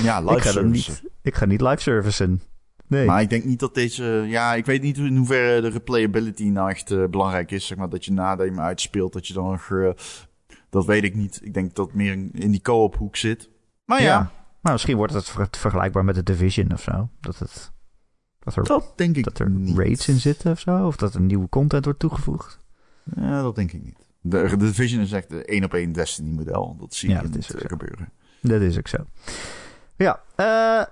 Ja, 0.03 0.21
live 0.21 0.37
ik 0.37 0.43
ga 0.43 0.61
niet, 0.61 1.03
ik 1.23 1.35
ga 1.35 1.45
niet 1.45 1.61
live 1.61 1.81
servicen. 1.81 2.43
Nee. 2.87 3.07
Maar 3.07 3.21
ik 3.23 3.31
denk 3.31 3.45
niet 3.45 3.59
dat 3.59 3.75
deze... 3.75 4.05
Ja, 4.27 4.55
ik 4.55 4.67
weet 4.67 4.83
niet 4.83 4.97
in 4.99 5.17
hoeverre 5.17 5.61
de 5.61 5.69
replayability 5.69 6.45
nou 6.45 6.71
echt 6.71 6.91
eh, 6.91 7.05
belangrijk 7.05 7.51
is. 7.51 7.67
Zeg 7.67 7.79
maar, 7.79 7.89
dat 7.89 8.05
je 8.05 8.13
nadat 8.13 8.47
je 8.47 8.53
hem 8.53 8.61
uitspeelt, 8.61 9.13
dat 9.13 9.27
je 9.27 9.35
dan 9.35 9.51
nog... 9.51 9.71
eh, 9.71 9.91
dat 10.71 10.85
weet 10.87 11.05
ik 11.05 11.15
niet. 11.15 11.41
Ik 11.43 11.55
denk 11.55 11.75
dat 11.75 11.87
het 11.87 11.95
meer 11.95 12.13
in 12.33 12.51
die 12.51 12.63
co-op 12.63 12.97
hoek 12.97 13.17
zit. 13.17 13.51
Maar 13.85 14.03
ja, 14.03 14.31
Maar 14.61 14.73
misschien 14.73 14.97
wordt 14.97 15.13
het 15.13 15.29
ver- 15.29 15.49
vergelijkbaar 15.51 16.05
met 16.05 16.15
de 16.15 16.23
Division 16.23 16.73
of 16.73 16.83
zo. 16.83 17.09
Dat, 17.21 17.39
het, 17.39 17.73
dat 18.41 18.57
er, 18.57 18.65
dat 18.65 18.93
denk 18.97 19.17
ik 19.17 19.25
dat 19.25 19.39
er 19.39 19.51
niet. 19.51 19.79
raids 19.79 20.09
in 20.09 20.19
zitten 20.21 20.51
of 20.53 20.61
zo. 20.61 20.87
Of 20.87 20.97
dat 20.97 21.15
er 21.15 21.21
nieuwe 21.21 21.49
content 21.49 21.85
wordt 21.85 21.99
toegevoegd. 22.01 22.59
Ja, 23.17 23.43
dat 23.43 23.55
denk 23.55 23.73
ik 23.73 23.83
niet. 23.85 23.99
De, 24.21 24.47
de 24.49 24.57
Division 24.57 25.01
is 25.03 25.13
echt 25.13 25.33
een 25.33 25.45
één 25.45 25.65
op 25.65 25.75
één 25.75 25.93
Destiny 25.93 26.31
model. 26.31 26.77
Dat 26.81 26.95
zie 26.95 27.09
Ja, 27.11 27.17
je 27.17 27.23
dat 27.23 27.31
niet 27.35 27.41
is 27.49 27.55
eh, 27.55 27.69
gebeuren. 27.69 28.09
Dat 28.43 28.61
is 28.61 28.79
ook 28.79 28.89
zo. 28.89 28.97
Ja, 29.97 30.21
eh, 30.35 30.83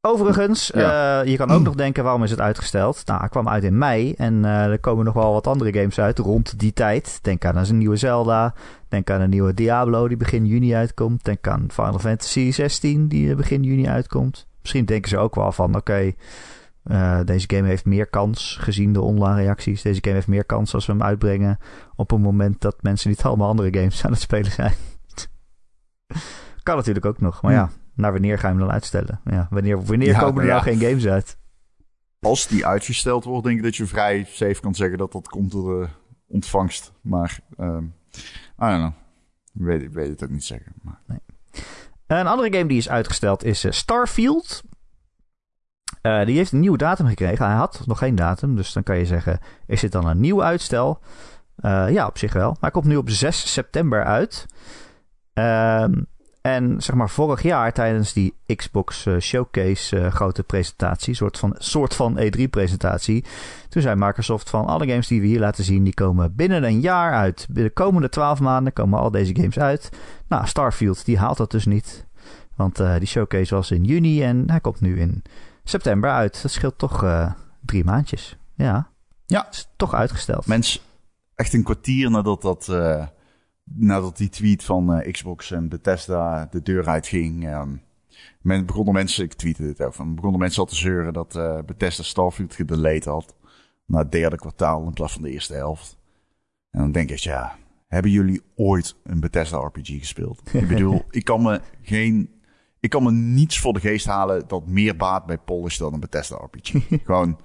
overigens, 0.00 0.70
Ja. 0.74 1.20
eh, 1.22 1.30
je 1.30 1.36
kan 1.36 1.50
ook 1.50 1.62
nog 1.68 1.74
denken 1.74 2.04
waarom 2.04 2.22
is 2.22 2.30
het 2.30 2.40
uitgesteld. 2.40 3.02
Nou, 3.06 3.20
hij 3.20 3.28
kwam 3.28 3.48
uit 3.48 3.64
in 3.64 3.78
mei 3.78 4.12
en 4.16 4.44
eh, 4.44 4.64
er 4.64 4.78
komen 4.78 5.04
nog 5.04 5.14
wel 5.14 5.32
wat 5.32 5.46
andere 5.46 5.72
games 5.72 5.98
uit 6.00 6.18
rond 6.18 6.58
die 6.58 6.72
tijd. 6.72 7.18
Denk 7.22 7.44
aan 7.44 7.56
een 7.56 7.78
nieuwe 7.78 7.96
Zelda, 7.96 8.54
denk 8.88 9.10
aan 9.10 9.20
een 9.20 9.30
nieuwe 9.30 9.54
Diablo 9.54 10.08
die 10.08 10.16
begin 10.16 10.46
juni 10.46 10.74
uitkomt. 10.74 11.24
Denk 11.24 11.46
aan 11.48 11.66
Final 11.70 11.98
Fantasy 11.98 12.50
16 12.52 13.08
die 13.08 13.34
begin 13.34 13.62
juni 13.62 13.88
uitkomt. 13.88 14.46
Misschien 14.62 14.84
denken 14.84 15.10
ze 15.10 15.18
ook 15.18 15.34
wel 15.34 15.52
van, 15.52 15.76
oké, 15.76 16.12
eh, 16.82 17.20
deze 17.24 17.50
game 17.50 17.68
heeft 17.68 17.84
meer 17.84 18.06
kans 18.06 18.56
gezien 18.60 18.92
de 18.92 19.00
online 19.00 19.42
reacties. 19.42 19.82
Deze 19.82 20.00
game 20.02 20.14
heeft 20.14 20.26
meer 20.26 20.44
kans 20.44 20.74
als 20.74 20.86
we 20.86 20.92
hem 20.92 21.02
uitbrengen 21.02 21.58
op 21.96 22.10
een 22.10 22.20
moment 22.20 22.60
dat 22.60 22.82
mensen 22.82 23.10
niet 23.10 23.22
allemaal 23.26 23.48
andere 23.48 23.78
games 23.78 24.04
aan 24.04 24.10
het 24.10 24.20
spelen 24.20 24.50
zijn. 24.50 24.74
kan 26.62 26.76
natuurlijk 26.76 27.06
ook 27.06 27.20
nog, 27.20 27.42
maar 27.42 27.52
ja, 27.52 27.70
naar 27.94 28.12
wanneer 28.12 28.38
ga 28.38 28.46
je 28.48 28.54
hem 28.54 28.62
dan 28.62 28.72
uitstellen? 28.72 29.20
Ja, 29.24 29.46
wanneer 29.50 29.84
wanneer 29.84 30.08
Ja, 30.08 30.18
komen 30.18 30.42
er 30.42 30.48
nou 30.48 30.62
geen 30.62 30.80
games 30.80 31.06
uit? 31.06 31.38
Als 32.20 32.46
die 32.46 32.66
uitgesteld 32.66 33.24
wordt, 33.24 33.44
denk 33.44 33.56
ik 33.56 33.62
dat 33.62 33.76
je 33.76 33.86
vrij 33.86 34.24
safe 34.24 34.60
kan 34.60 34.74
zeggen 34.74 34.98
dat 34.98 35.12
dat 35.12 35.28
komt 35.28 35.50
door 35.50 35.80
de 35.80 35.88
ontvangst. 36.26 36.92
Maar, 37.00 37.40
ehm 37.56 37.84
I 38.58 38.68
don't 38.68 38.78
know. 38.78 38.92
Ik 39.54 39.62
weet, 39.62 39.92
weet 39.92 40.08
het 40.08 40.24
ook 40.24 40.30
niet 40.30 40.44
zeggen. 40.44 40.72
Maar. 40.82 41.00
Een 42.20 42.26
andere 42.26 42.52
game 42.52 42.68
die 42.68 42.78
is 42.78 42.88
uitgesteld 42.88 43.44
is 43.44 43.64
eh, 43.64 43.72
Starfield. 43.72 44.62
Eh, 46.00 46.24
die 46.24 46.36
heeft 46.36 46.52
een 46.52 46.60
nieuwe 46.60 46.78
datum 46.78 47.06
gekregen. 47.06 47.46
Hij 47.46 47.54
had 47.54 47.82
nog 47.86 47.98
geen 47.98 48.14
datum, 48.14 48.56
dus 48.56 48.72
dan 48.72 48.82
kan 48.82 48.98
je 48.98 49.06
zeggen: 49.06 49.38
is 49.66 49.80
dit 49.80 49.92
dan 49.92 50.06
een 50.06 50.20
nieuw 50.20 50.42
uitstel? 50.42 51.00
Eh, 51.56 51.90
ja, 51.90 52.06
op 52.06 52.18
zich 52.18 52.32
wel. 52.32 52.48
Maar 52.48 52.60
hij 52.60 52.70
komt 52.70 52.84
nu 52.84 52.96
op 52.96 53.10
6 53.10 53.52
september 53.52 54.04
uit. 54.04 54.46
Ehm, 55.32 55.92
en 56.42 56.82
zeg 56.82 56.94
maar 56.94 57.10
vorig 57.10 57.42
jaar 57.42 57.72
tijdens 57.72 58.12
die 58.12 58.34
Xbox 58.56 59.06
eh, 59.06 59.18
Showcase 59.18 59.98
eh, 59.98 60.12
grote 60.12 60.42
presentatie, 60.42 61.14
soort 61.14 61.38
van, 61.38 61.54
soort 61.58 61.94
van 61.94 62.18
E3-presentatie, 62.18 63.24
toen 63.68 63.82
zei 63.82 63.96
Microsoft 63.96 64.50
van 64.50 64.66
alle 64.66 64.86
games 64.86 65.06
die 65.06 65.20
we 65.20 65.26
hier 65.26 65.40
laten 65.40 65.64
zien, 65.64 65.84
die 65.84 65.94
komen 65.94 66.34
binnen 66.34 66.64
een 66.64 66.80
jaar 66.80 67.12
uit. 67.12 67.46
Binnen 67.46 67.64
de 67.64 67.82
komende 67.82 68.08
12 68.08 68.40
maanden 68.40 68.72
komen 68.72 68.98
al 68.98 69.10
deze 69.10 69.34
games 69.34 69.58
uit. 69.58 69.88
Nou, 70.28 70.46
Starfield, 70.46 71.04
die 71.04 71.18
haalt 71.18 71.36
dat 71.36 71.50
dus 71.50 71.66
niet. 71.66 72.06
Want 72.54 72.80
eh, 72.80 72.96
die 72.98 73.08
showcase 73.08 73.54
was 73.54 73.70
in 73.70 73.84
juni 73.84 74.22
en 74.22 74.50
hij 74.50 74.60
komt 74.60 74.80
nu 74.80 75.00
in 75.00 75.22
september 75.64 76.10
uit. 76.10 76.42
Dat 76.42 76.50
scheelt 76.50 76.78
toch 76.78 77.04
drie 77.60 77.84
maandjes. 77.84 78.36
Ja. 78.54 78.90
Ja. 79.26 79.48
Is 79.50 79.68
toch 79.76 79.94
uitgesteld. 79.94 80.46
Mensen, 80.46 80.80
echt 81.34 81.52
een 81.52 81.62
kwartier 81.62 82.10
nadat, 82.10 82.42
dat, 82.42 82.68
nadat 83.64 84.16
die 84.16 84.28
tweet 84.28 84.64
van 84.64 84.94
eh, 84.94 85.12
Xbox 85.12 85.50
en 85.50 85.68
Bethesda 85.68 86.48
de 86.50 86.62
deur 86.62 86.88
uitging. 86.88 87.46
ehm, 87.46 87.76
men, 88.40 88.66
begonnen 88.66 88.94
mensen, 88.94 89.24
ik 89.24 89.32
tweette 89.32 89.62
dit 89.62 89.86
van, 89.90 90.14
begonnen 90.14 90.40
mensen 90.40 90.60
al 90.60 90.68
te 90.68 90.76
zeuren 90.76 91.12
dat 91.12 91.36
eh, 91.36 91.58
Bethesda 91.66 92.02
Starfield 92.02 92.54
gedelayed 92.54 93.04
had. 93.04 93.36
Na 93.86 93.98
het 93.98 94.12
derde 94.12 94.36
kwartaal 94.36 94.84
in 94.84 94.92
plaats 94.92 95.12
van 95.12 95.22
de 95.22 95.30
eerste 95.30 95.54
helft. 95.54 95.98
En 96.70 96.80
dan 96.80 96.92
denk 96.92 97.10
ik, 97.10 97.18
ja, 97.18 97.56
hebben 97.86 98.10
jullie 98.10 98.42
ooit 98.54 98.96
een 99.04 99.20
Bethesda 99.20 99.58
RPG 99.58 99.88
gespeeld? 99.98 100.40
ik 100.54 100.68
bedoel, 100.68 101.02
ik 101.10 101.24
kan 101.24 101.42
me 101.42 101.60
geen... 101.82 102.40
Ik 102.80 102.90
kan 102.90 103.02
me 103.02 103.10
niets 103.10 103.60
voor 103.60 103.72
de 103.72 103.80
geest 103.80 104.06
halen 104.06 104.48
dat 104.48 104.66
meer 104.66 104.96
baat 104.96 105.26
bij 105.26 105.38
Polish 105.38 105.78
dan 105.78 105.94
een 105.94 106.00
Bethesda 106.00 106.36
RPG. 106.36 106.88
Gewoon... 107.04 107.40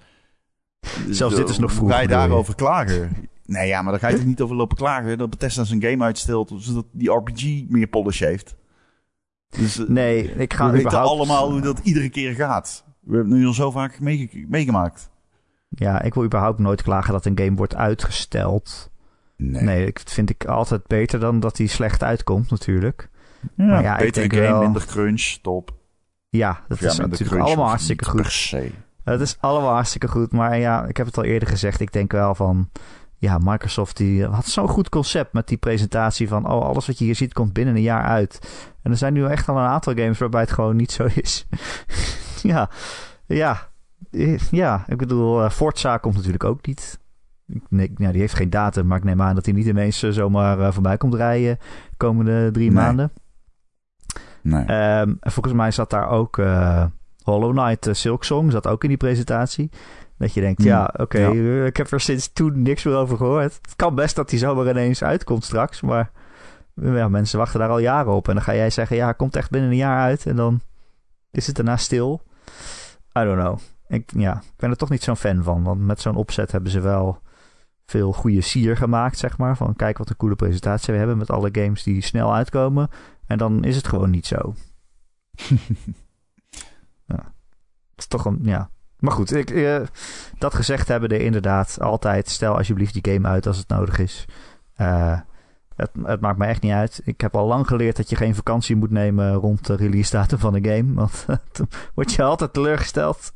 Zelfs 1.10 1.36
dit 1.36 1.50
is 1.50 1.58
nog 1.58 1.72
vroeg, 1.72 1.90
Wij 1.90 2.08
daarover 2.08 2.56
klagen. 2.56 3.30
Nee, 3.48 3.68
ja, 3.68 3.82
maar 3.82 3.92
daar 3.92 4.02
ga 4.02 4.08
je 4.08 4.16
toch 4.16 4.26
niet 4.26 4.42
over 4.42 4.56
lopen 4.56 4.78
klagen 4.78 5.18
dat 5.18 5.30
Bethesda 5.30 5.64
zijn 5.64 5.82
game 5.82 6.04
uitstelt, 6.04 6.54
zodat 6.58 6.86
die 6.92 7.12
RPG 7.12 7.64
meer 7.70 7.88
polish 7.88 8.20
heeft. 8.20 8.56
Dus, 9.50 9.80
eh, 9.80 9.88
Nee, 9.88 10.32
ik 10.36 10.54
ga 10.54 10.66
we 10.66 10.72
weten 10.72 10.86
überhaupt... 10.88 11.12
allemaal 11.16 11.52
hoe 11.52 11.62
dat 11.62 11.80
iedere 11.84 12.10
keer 12.10 12.36
gaat. 12.36 12.84
We 13.00 13.14
hebben 13.16 13.32
het 13.32 13.40
nu 13.42 13.48
al 13.48 13.54
zo 13.54 13.72
vaak 13.72 14.00
meege- 14.00 14.46
meegemaakt. 14.48 15.10
Ja, 15.70 16.02
ik 16.02 16.14
wil 16.14 16.24
überhaupt 16.24 16.60
nooit 16.60 16.82
klagen 16.82 17.14
dat 17.14 17.26
een 17.26 17.38
game 17.40 17.56
wordt 17.56 17.76
uitgesteld. 17.76 18.92
Nee. 19.38 19.62
Nee, 19.62 19.86
ik 19.86 20.02
vind 20.06 20.30
ik 20.30 20.46
altijd 20.46 20.88
beter 20.88 21.20
dan 21.20 21.40
dat 21.40 21.56
die 21.56 21.68
slecht 21.68 22.04
uitkomt 22.04 22.50
natuurlijk. 22.50 23.10
Ja, 23.56 23.66
Maar 23.66 23.82
ja, 23.82 23.98
ik 23.98 24.06
betere 24.06 24.28
denk 24.28 24.42
game, 24.44 24.54
wel- 24.54 24.62
minder 24.64 24.86
crunch, 24.86 25.38
top. 25.42 25.76
Ja, 26.30 26.62
dat 26.68 26.80
ja, 26.80 26.88
is 26.88 26.98
natuurlijk 26.98 27.42
allemaal 27.42 27.68
hartstikke 27.68 28.06
goed. 28.06 28.22
Per 28.22 28.32
se. 28.32 28.72
Het 29.04 29.22
is 29.22 29.38
allemaal 29.40 29.74
hartstikke 29.74 30.08
goed. 30.08 30.32
Maar 30.32 30.58
ja, 30.60 30.86
ik 30.86 30.98
heb 30.98 31.06
het 31.06 31.18
al 31.18 31.24
eerder 31.24 31.48
gezegd. 31.50 31.80
Ik 31.80 31.92
denk 31.94 32.12
wel 32.12 32.36
van... 32.36 32.70
Ja, 33.20 33.38
Microsoft 33.42 33.98
die 33.98 34.26
had 34.26 34.46
zo'n 34.46 34.68
goed 34.68 34.90
concept 34.90 35.34
met 35.34 35.48
die 35.48 35.58
presentatie 35.58 36.28
van... 36.28 36.46
Oh, 36.46 36.62
alles 36.66 36.88
wat 36.88 36.98
je 36.98 37.06
hier 37.06 37.16
ziet 37.16 37.34
komt 37.34 37.54
binnen 37.54 37.76
een 37.76 37.82
jaar 37.82 38.04
uit. 38.04 38.40
En 38.82 38.92
er 38.92 38.98
zijn 38.98 39.14
nu 39.14 39.26
echt 39.26 39.50
al 39.50 39.58
een 39.58 39.66
aantal 39.66 39.94
games 39.94 40.18
waarbij 40.18 40.42
het 40.42 40.52
gewoon 40.52 40.76
niet 40.76 40.92
zo 40.92 41.08
is. 41.14 41.48
ja, 42.44 42.70
ja. 43.26 43.70
Ja, 44.52 44.84
ik 44.88 44.98
bedoel, 44.98 45.44
eh, 45.44 45.50
Forza 45.50 45.98
komt 45.98 46.16
natuurlijk 46.16 46.44
ook 46.44 46.66
niet. 46.66 47.00
Nee, 47.70 47.92
ja, 47.96 48.12
die 48.12 48.22
heeft 48.22 48.34
geen 48.34 48.50
datum, 48.50 48.88
maar 48.88 48.98
ik 48.98 49.04
neem 49.04 49.22
aan 49.22 49.36
dat 49.36 49.46
hij 49.46 49.54
niet 49.54 49.66
ineens 49.66 50.04
eh, 50.04 50.12
zomaar 50.12 50.60
eh, 50.60 50.72
voorbij 50.72 50.98
komt 50.98 51.14
rijden 51.14 51.58
de 51.90 51.98
komende 51.98 52.52
drie 52.52 52.72
Nee. 52.72 52.84
maanden. 52.84 53.12
Nee. 54.42 54.66
Ehm, 54.66 55.14
en 55.20 55.32
volgens 55.32 55.56
mij 55.56 55.72
zat 55.72 55.90
daar 55.90 56.10
ook 56.10 56.42
Hollow 57.24 57.58
Knight 57.58 57.88
uh, 57.88 57.94
Silk 57.94 58.24
Song 58.24 58.52
zat 58.52 58.68
ook 58.68 58.84
in 58.84 58.90
die 58.90 58.98
presentatie. 58.98 59.70
Dat 60.18 60.34
je 60.34 60.42
denkt, 60.42 60.58
Hmm. 60.62 60.68
ja, 60.68 60.94
oké, 60.98 61.18
Ja. 61.20 61.30
eh, 61.32 61.66
ik 61.66 61.78
heb 61.78 61.92
er 61.92 62.00
sinds 62.00 62.34
toen 62.34 62.62
niks 62.62 62.84
meer 62.84 62.96
over 62.96 63.18
gehoord. 63.18 63.60
Het 63.62 63.76
kan 63.76 63.96
best 63.96 64.16
dat 64.16 64.30
die 64.30 64.40
zomaar 64.40 64.70
ineens 64.70 65.04
uitkomt 65.04 65.44
straks, 65.44 65.82
maar 65.82 66.12
ja, 66.74 67.08
mensen 67.08 67.40
wachten 67.40 67.60
daar 67.60 67.70
al 67.70 67.80
jaren 67.80 68.14
op. 68.14 68.28
En 68.28 68.34
dan 68.34 68.44
ga 68.44 68.56
jij 68.56 68.70
zeggen, 68.70 68.96
ja, 68.96 69.08
het 69.08 69.16
komt 69.18 69.36
echt 69.36 69.50
binnen 69.50 69.70
een 69.70 69.76
jaar 69.76 70.00
uit 70.02 70.26
en 70.26 70.36
dan 70.36 70.62
is 71.32 71.48
het 71.48 71.56
daarna 71.56 71.78
stil. 71.78 72.22
I 73.20 73.24
don't 73.24 73.40
know. 73.40 73.60
Ik, 73.88 74.12
ja, 74.16 74.36
ik 74.38 74.54
ben 74.58 74.70
er 74.70 74.76
toch 74.76 74.90
niet 74.90 75.04
zo'n 75.04 75.16
fan 75.18 75.44
van, 75.44 75.64
want 75.64 75.82
met 75.82 76.02
zo'n 76.02 76.16
opzet 76.16 76.52
hebben 76.52 76.72
ze 76.72 76.80
wel 76.80 77.22
veel 77.86 78.14
goede 78.14 78.42
sier 78.42 78.78
gemaakt, 78.78 79.18
zeg 79.18 79.38
maar. 79.38 79.58
Van 79.58 79.76
kijk 79.76 79.98
wat 79.98 80.10
een 80.10 80.16
coole 80.18 80.36
presentatie 80.36 80.94
we 80.94 81.00
hebben 81.00 81.18
met 81.18 81.30
alle 81.30 81.50
games 81.52 81.84
die 81.84 82.02
snel 82.02 82.34
uitkomen. 82.36 82.90
En 83.26 83.38
dan 83.38 83.64
is 83.64 83.76
het 83.76 83.88
gewoon 83.88 84.10
niet 84.10 84.26
zo. 84.26 84.54
ja. 87.06 87.34
Het 87.90 88.06
is 88.06 88.08
toch 88.08 88.26
een, 88.26 88.40
ja. 88.42 88.70
Maar 89.00 89.12
goed, 89.12 89.34
ik, 89.34 89.50
eh, 89.50 89.80
dat 90.38 90.54
gezegd 90.54 90.88
hebben 90.88 91.10
er 91.10 91.22
inderdaad 91.22 91.78
altijd. 91.82 92.30
Stel 92.30 92.58
alsjeblieft 92.58 92.94
die 92.94 93.14
game 93.14 93.28
uit 93.28 93.48
als 93.48 93.58
het 93.58 93.68
nodig 93.68 94.00
is. 94.00 94.26
Eh, 94.76 95.20
het, 95.76 95.90
het 96.04 96.22
maakt 96.22 96.38
me 96.38 96.46
echt 96.46 96.62
niet 96.62 96.72
uit. 96.72 97.02
Ik 97.04 97.22
heb 97.22 97.36
al 97.36 97.48
lang 97.48 97.68
geleerd 97.68 97.96
dat 97.96 98.10
je 98.10 98.16
geen 98.16 98.36
vakantie 98.36 98.76
moet 98.76 98.92
nemen 98.92 99.34
rond 99.34 99.66
de 99.66 99.76
release 99.76 100.12
datum 100.12 100.40
van 100.40 100.54
de 100.54 100.70
game. 100.70 100.94
Want 100.94 101.26
dan 101.52 101.68
word 101.94 102.14
je 102.14 102.24
altijd 102.24 102.54
teleurgesteld. 102.54 103.34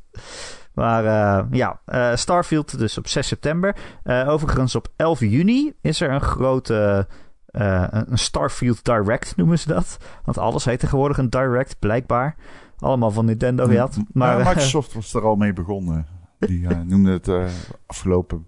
Maar 0.74 1.06
eh, 1.06 1.46
ja, 1.52 1.80
Starfield 2.16 2.78
dus 2.78 2.98
op 2.98 3.08
6 3.08 3.28
september. 3.28 3.76
Overigens 4.04 4.76
op 4.76 4.88
11 4.96 5.20
juni 5.20 5.74
is 5.82 6.02
er 6.02 6.12
een 6.12 6.22
grote... 6.22 7.08
een 7.52 8.18
Starfield 8.18 8.86
Direct 8.86 9.36
noemen 9.36 9.60
ze 9.60 9.68
dat. 9.68 9.98
Want 10.24 10.38
alles 10.38 10.66
heet 10.66 10.80
tegenwoordig 10.80 11.18
een 11.18 11.30
Direct, 11.30 11.80
blijkbaar. 11.80 12.36
Allemaal 12.82 13.12
van 13.12 13.26
Nintendo 13.26 13.66
gehad. 13.66 13.98
Maar, 14.14 14.38
Ja, 14.38 14.40
eh, 14.40 14.48
Microsoft 14.48 14.94
was 14.94 15.14
er 15.14 15.26
al 15.26 15.36
mee 15.36 15.54
begonnen. 15.54 16.06
Die 16.40 16.68
eh, 16.68 16.80
noemde 16.90 17.12
het 17.12 17.28
eh, 17.28 17.46
afgelopen... 17.86 18.48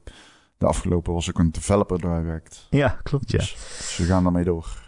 De 0.58 0.66
afgelopen 0.66 1.14
was 1.14 1.30
ook 1.30 1.40
een 1.40 1.52
developer 1.52 2.02
direct. 2.02 2.68
ja, 2.70 2.88
klopt 3.04 3.32
ja. 3.32 3.38
Dus 3.38 3.96
ze 3.96 4.04
gaan 4.04 4.24
daarmee 4.24 4.44
door. 4.44 4.82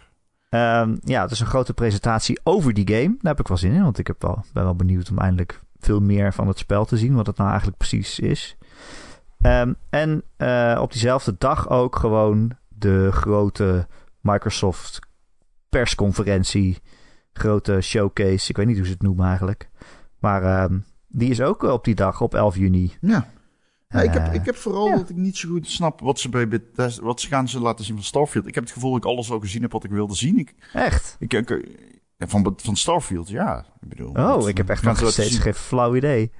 Ehm, 0.48 0.96
ja, 1.00 1.22
het 1.22 1.30
is 1.30 1.40
een 1.40 1.46
grote 1.46 1.74
presentatie 1.74 2.40
over 2.42 2.74
die 2.74 2.88
game. 2.88 3.08
Daar 3.08 3.32
heb 3.32 3.40
ik 3.40 3.48
wel 3.48 3.56
zin 3.56 3.72
in, 3.72 3.82
want 3.82 3.98
ik 3.98 4.06
heb 4.06 4.22
wel, 4.22 4.44
ben 4.52 4.64
wel 4.64 4.76
benieuwd 4.76 5.10
om 5.10 5.18
eindelijk 5.18 5.62
veel 5.78 6.00
meer 6.00 6.32
van 6.32 6.48
het 6.48 6.58
spel 6.58 6.84
te 6.84 6.96
zien, 6.96 7.14
wat 7.14 7.26
het 7.26 7.36
nou 7.36 7.48
eigenlijk 7.48 7.78
precies 7.78 8.18
is. 8.18 8.56
Ehm, 9.40 9.72
en 9.90 10.22
op 10.80 10.92
diezelfde 10.92 11.34
dag 11.38 11.68
ook 11.68 11.96
gewoon 11.96 12.50
de 12.68 13.12
grote 13.12 13.86
Microsoft 14.20 14.98
persconferentie, 15.68 16.78
grote 17.38 17.80
showcase. 17.80 18.50
Ik 18.50 18.56
weet 18.56 18.66
niet 18.66 18.76
hoe 18.76 18.86
ze 18.86 18.92
het 18.92 19.02
noemen 19.02 19.26
eigenlijk. 19.26 19.68
Maar 20.18 20.42
ehm, 20.42 20.78
die 21.08 21.30
is 21.30 21.40
ook 21.40 21.62
op 21.62 21.84
die 21.84 21.94
dag, 21.94 22.20
op 22.20 22.34
11 22.34 22.56
juni. 22.56 22.92
Ja. 23.00 23.28
Ja, 23.88 24.02
ik, 24.02 24.12
heb, 24.12 24.26
Eh, 24.26 24.34
ik 24.34 24.44
heb 24.44 24.56
vooral 24.56 24.86
ja. 24.88 24.96
dat 24.96 25.08
ik 25.10 25.16
niet 25.16 25.36
zo 25.36 25.48
goed 25.48 25.68
snap 25.68 26.00
wat 26.00 26.18
ze 26.18 26.28
bij 26.28 26.48
Bethesda, 26.48 27.02
wat 27.02 27.20
ze 27.20 27.28
gaan 27.28 27.48
ze 27.48 27.60
laten 27.60 27.84
zien 27.84 27.94
van 27.94 28.04
Starfield. 28.04 28.46
Ik 28.46 28.54
heb 28.54 28.64
het 28.64 28.72
gevoel 28.72 28.90
dat 28.92 28.98
ik 29.04 29.06
alles 29.06 29.30
al 29.30 29.40
gezien 29.40 29.62
heb 29.62 29.72
wat 29.72 29.84
ik 29.84 29.90
wilde 29.90 30.14
zien. 30.14 30.38
Ik, 30.38 30.54
Echt? 30.72 31.16
ik, 31.18 31.62
van, 32.18 32.54
van 32.56 32.76
Starfield, 32.76 33.28
ja. 33.28 33.66
Ik 33.80 33.88
bedoel, 33.88 34.08
Oh, 34.08 34.14
wat- 34.34 34.48
ik 34.48 34.56
heb 34.56 34.68
echt 34.68 34.82
nog 34.82 35.10
steeds 35.10 35.38
geen 35.38 35.54
flauw 35.54 35.96
idee. 35.96 36.32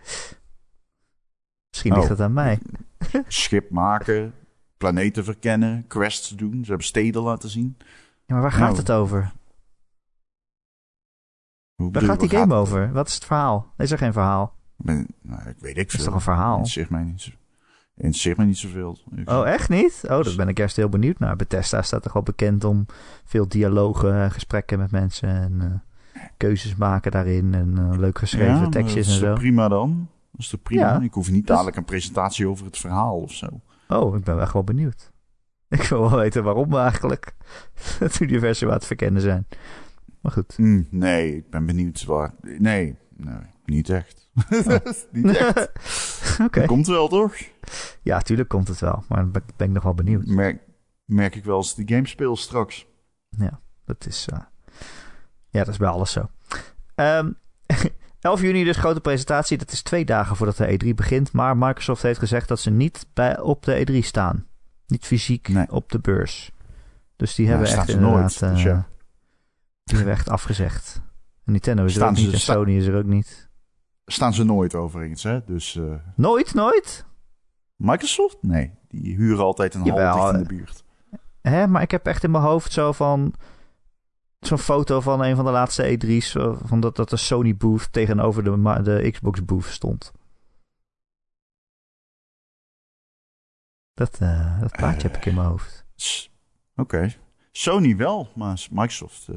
Misschien 1.70 1.92
Oh. 1.92 1.98
ligt 1.98 2.08
het 2.10 2.20
aan 2.20 2.32
mij. 2.32 2.58
Schip 3.28 3.70
maken, 3.70 4.32
planeten 4.76 5.24
verkennen, 5.24 5.84
quests 5.86 6.28
doen. 6.28 6.58
Ze 6.60 6.68
hebben 6.68 6.86
steden 6.86 7.22
laten 7.22 7.48
zien. 7.50 7.76
Ja, 7.78 8.34
maar 8.34 8.40
waar 8.42 8.52
gaat 8.52 8.60
Nou, 8.60 8.76
het 8.76 8.90
over? 8.90 9.32
Hoe 11.76 11.90
Waar 11.92 12.02
gaat 12.02 12.20
die 12.20 12.28
game 12.28 12.54
over? 12.54 12.92
Wat 12.92 13.06
is 13.08 13.14
het 13.14 13.24
verhaal? 13.24 13.72
Is 13.76 13.90
er 13.90 13.98
geen 13.98 14.12
verhaal? 14.12 14.54
Ben, 14.76 15.06
nou, 15.22 15.48
ik 15.48 15.56
weet 15.58 15.76
ik 15.76 15.84
Dat 15.84 15.86
is 15.86 15.92
veel. 15.94 16.04
toch 16.04 16.14
een 16.14 16.20
verhaal? 16.20 16.50
Interesseert 16.56 16.90
mij 16.90 17.02
niet, 17.02 17.32
interesseert 17.96 18.36
mij 18.36 18.46
niet 18.46 18.58
zoveel. 18.58 18.98
Ik- 19.16 19.30
Oh, 19.30 19.48
echt 19.48 19.68
niet? 19.68 20.00
Oh, 20.02 20.08
daar 20.24 20.34
ben 20.36 20.48
ik 20.48 20.58
juist 20.58 20.76
heel 20.76 20.88
benieuwd 20.88 21.18
naar. 21.18 21.36
Bethesda 21.36 21.82
staat 21.82 22.02
toch 22.02 22.12
wel 22.12 22.22
bekend 22.22 22.64
om 22.64 22.86
veel 23.24 23.48
dialogen, 23.48 24.30
gesprekken 24.30 24.78
met 24.78 24.90
mensen 24.90 25.28
en 25.28 25.82
eh, 26.14 26.22
keuzes 26.36 26.74
maken 26.76 27.10
daarin 27.10 27.54
en 27.54 27.78
eh, 27.78 27.98
leuk 27.98 28.18
geschreven 28.18 28.54
Ja, 28.60 28.68
tekstjes 28.68 29.06
en 29.08 29.12
zo. 29.14 29.34
prima 29.34 29.68
dan? 29.68 30.08
Dat 30.32 30.40
is 30.40 30.48
toch 30.48 30.62
prima? 30.62 30.82
Ja, 30.82 31.00
ik 31.00 31.12
hoef 31.14 31.30
niet 31.30 31.42
is- 31.42 31.46
dadelijk 31.48 31.76
een 31.76 31.84
presentatie 31.84 32.48
over 32.48 32.66
het 32.66 32.78
verhaal 32.78 33.16
of 33.20 33.32
zo. 33.32 33.46
Oh, 33.88 34.16
ik 34.16 34.24
ben 34.24 34.40
echt 34.40 34.52
wel 34.52 34.64
benieuwd. 34.64 35.10
Ik 35.68 35.82
wil 35.82 36.00
wel 36.10 36.18
weten 36.18 36.44
waarom 36.44 36.70
we 36.70 36.76
eigenlijk 36.78 37.34
het 37.98 38.20
universum 38.20 38.68
aan 38.68 38.74
het 38.74 38.86
verkennen 38.86 39.22
zijn. 39.22 39.46
Maar 40.26 40.34
goed. 40.34 40.54
Hm, 40.56 40.82
nee, 40.90 41.36
ik 41.36 41.50
ben 41.50 41.66
benieuwd 41.66 42.04
waar. 42.04 42.34
Nee, 42.40 42.96
nee 43.16 43.38
niet 43.64 43.88
echt. 43.88 44.28
niet 45.12 45.36
echt. 45.36 45.70
Oké. 46.46 46.64
Komt 46.64 46.86
wel, 46.86 47.08
toch? 47.08 47.34
Ja, 48.02 48.20
tuurlijk 48.20 48.48
komt 48.48 48.68
het 48.68 48.80
wel. 48.80 49.04
Maar 49.08 49.30
ben, 49.30 49.42
ben 49.56 49.66
ik 49.68 49.72
nog 49.74 49.82
wel 49.82 49.94
benieuwd. 49.94 50.26
Merk, 50.26 50.60
merk 51.04 51.34
ik 51.34 51.44
wel 51.44 51.56
als 51.56 51.74
die 51.74 51.88
game 51.88 52.06
speel 52.06 52.36
straks. 52.36 52.86
Dat 53.84 54.06
is, 54.06 54.26
eh, 54.32 54.38
ja, 55.48 55.64
dat 55.64 55.68
is 55.68 55.76
bij 55.76 55.88
alles 55.88 56.12
zo. 56.12 56.30
Ehm 56.94 57.30
11 58.20 58.40
juni 58.40 58.64
dus 58.64 58.76
grote 58.76 59.00
presentatie. 59.00 59.58
Dat 59.58 59.72
is 59.72 59.82
twee 59.82 60.04
dagen 60.04 60.36
voordat 60.36 60.56
de 60.56 60.78
E3 60.84 60.94
begint. 60.94 61.32
Maar 61.32 61.56
Microsoft 61.56 62.02
heeft 62.02 62.18
gezegd 62.18 62.48
dat 62.48 62.60
ze 62.60 62.70
niet 62.70 63.06
bij, 63.12 63.40
op 63.40 63.62
de 63.64 63.86
E3 64.02 64.04
staan. 64.04 64.46
Niet 64.86 65.04
fysiek 65.04 65.48
Nee. 65.48 65.70
op 65.70 65.90
de 65.92 65.98
beurs. 65.98 66.52
Dus 67.16 67.34
die 67.34 67.44
Ja, 67.44 67.50
hebben 67.50 67.68
echt 67.68 67.88
ze 67.90 67.98
nooit, 68.00 68.12
inderdaad... 68.12 68.38
dus 68.54 68.58
eh, 68.58 68.64
ja. 68.64 68.86
Die 69.86 69.96
hebben 69.96 70.14
echt 70.14 70.28
afgezegd. 70.28 71.00
En 71.44 71.52
Nintendo 71.52 71.84
is 71.84 71.96
er 71.96 72.08
ook 72.08 72.16
ze- 72.16 72.22
niet 72.24 72.32
en 72.32 72.40
Sony 72.40 72.76
is 72.76 72.86
er 72.86 72.96
ook 72.96 73.04
niet. 73.04 73.48
Staan 74.06 74.34
ze 74.34 74.44
nooit 74.44 74.74
overigens, 74.74 75.22
hè? 75.22 75.44
Dus 75.44 75.76
eh, 75.76 75.94
Nooit, 76.16 76.54
nooit? 76.54 77.06
Microsoft? 77.76 78.36
Nee, 78.40 78.72
die 78.88 79.14
huren 79.16 79.44
altijd 79.44 79.74
een 79.74 79.84
Jawel, 79.84 80.16
hal 80.16 80.32
dicht 80.32 80.34
in 80.34 80.40
eh. 80.42 80.48
de 80.48 80.54
buurt. 80.54 80.84
Hè, 81.40 81.66
maar 81.66 81.82
ik 81.82 81.90
heb 81.90 82.06
echt 82.06 82.24
in 82.24 82.30
mijn 82.30 82.44
hoofd 82.44 82.72
zo 82.72 82.92
van... 82.92 83.34
Zo'n 84.40 84.58
foto 84.58 85.00
van 85.00 85.22
een 85.24 85.36
van 85.36 85.44
de 85.44 85.50
laatste 85.50 85.98
E3's. 85.98 86.30
zo 86.30 86.58
Van 86.64 86.80
dat, 86.80 86.96
dat 86.96 87.08
de 87.08 87.16
Sony 87.16 87.56
booth 87.56 87.92
tegenover 87.92 88.44
de, 88.44 88.82
de 88.82 89.10
Xbox 89.10 89.44
booth 89.44 89.64
stond. 89.64 90.12
Dat, 93.94 94.18
eh, 94.20 94.60
dat 94.60 94.72
plaatje 94.72 95.08
heb 95.08 95.16
ik 95.16 95.26
in 95.26 95.34
mijn 95.34 95.46
hoofd. 95.46 95.86
Oké. 96.76 97.12
Sony 97.52 97.96
wel, 97.96 98.28
maar 98.34 98.66
Microsoft... 98.70 99.28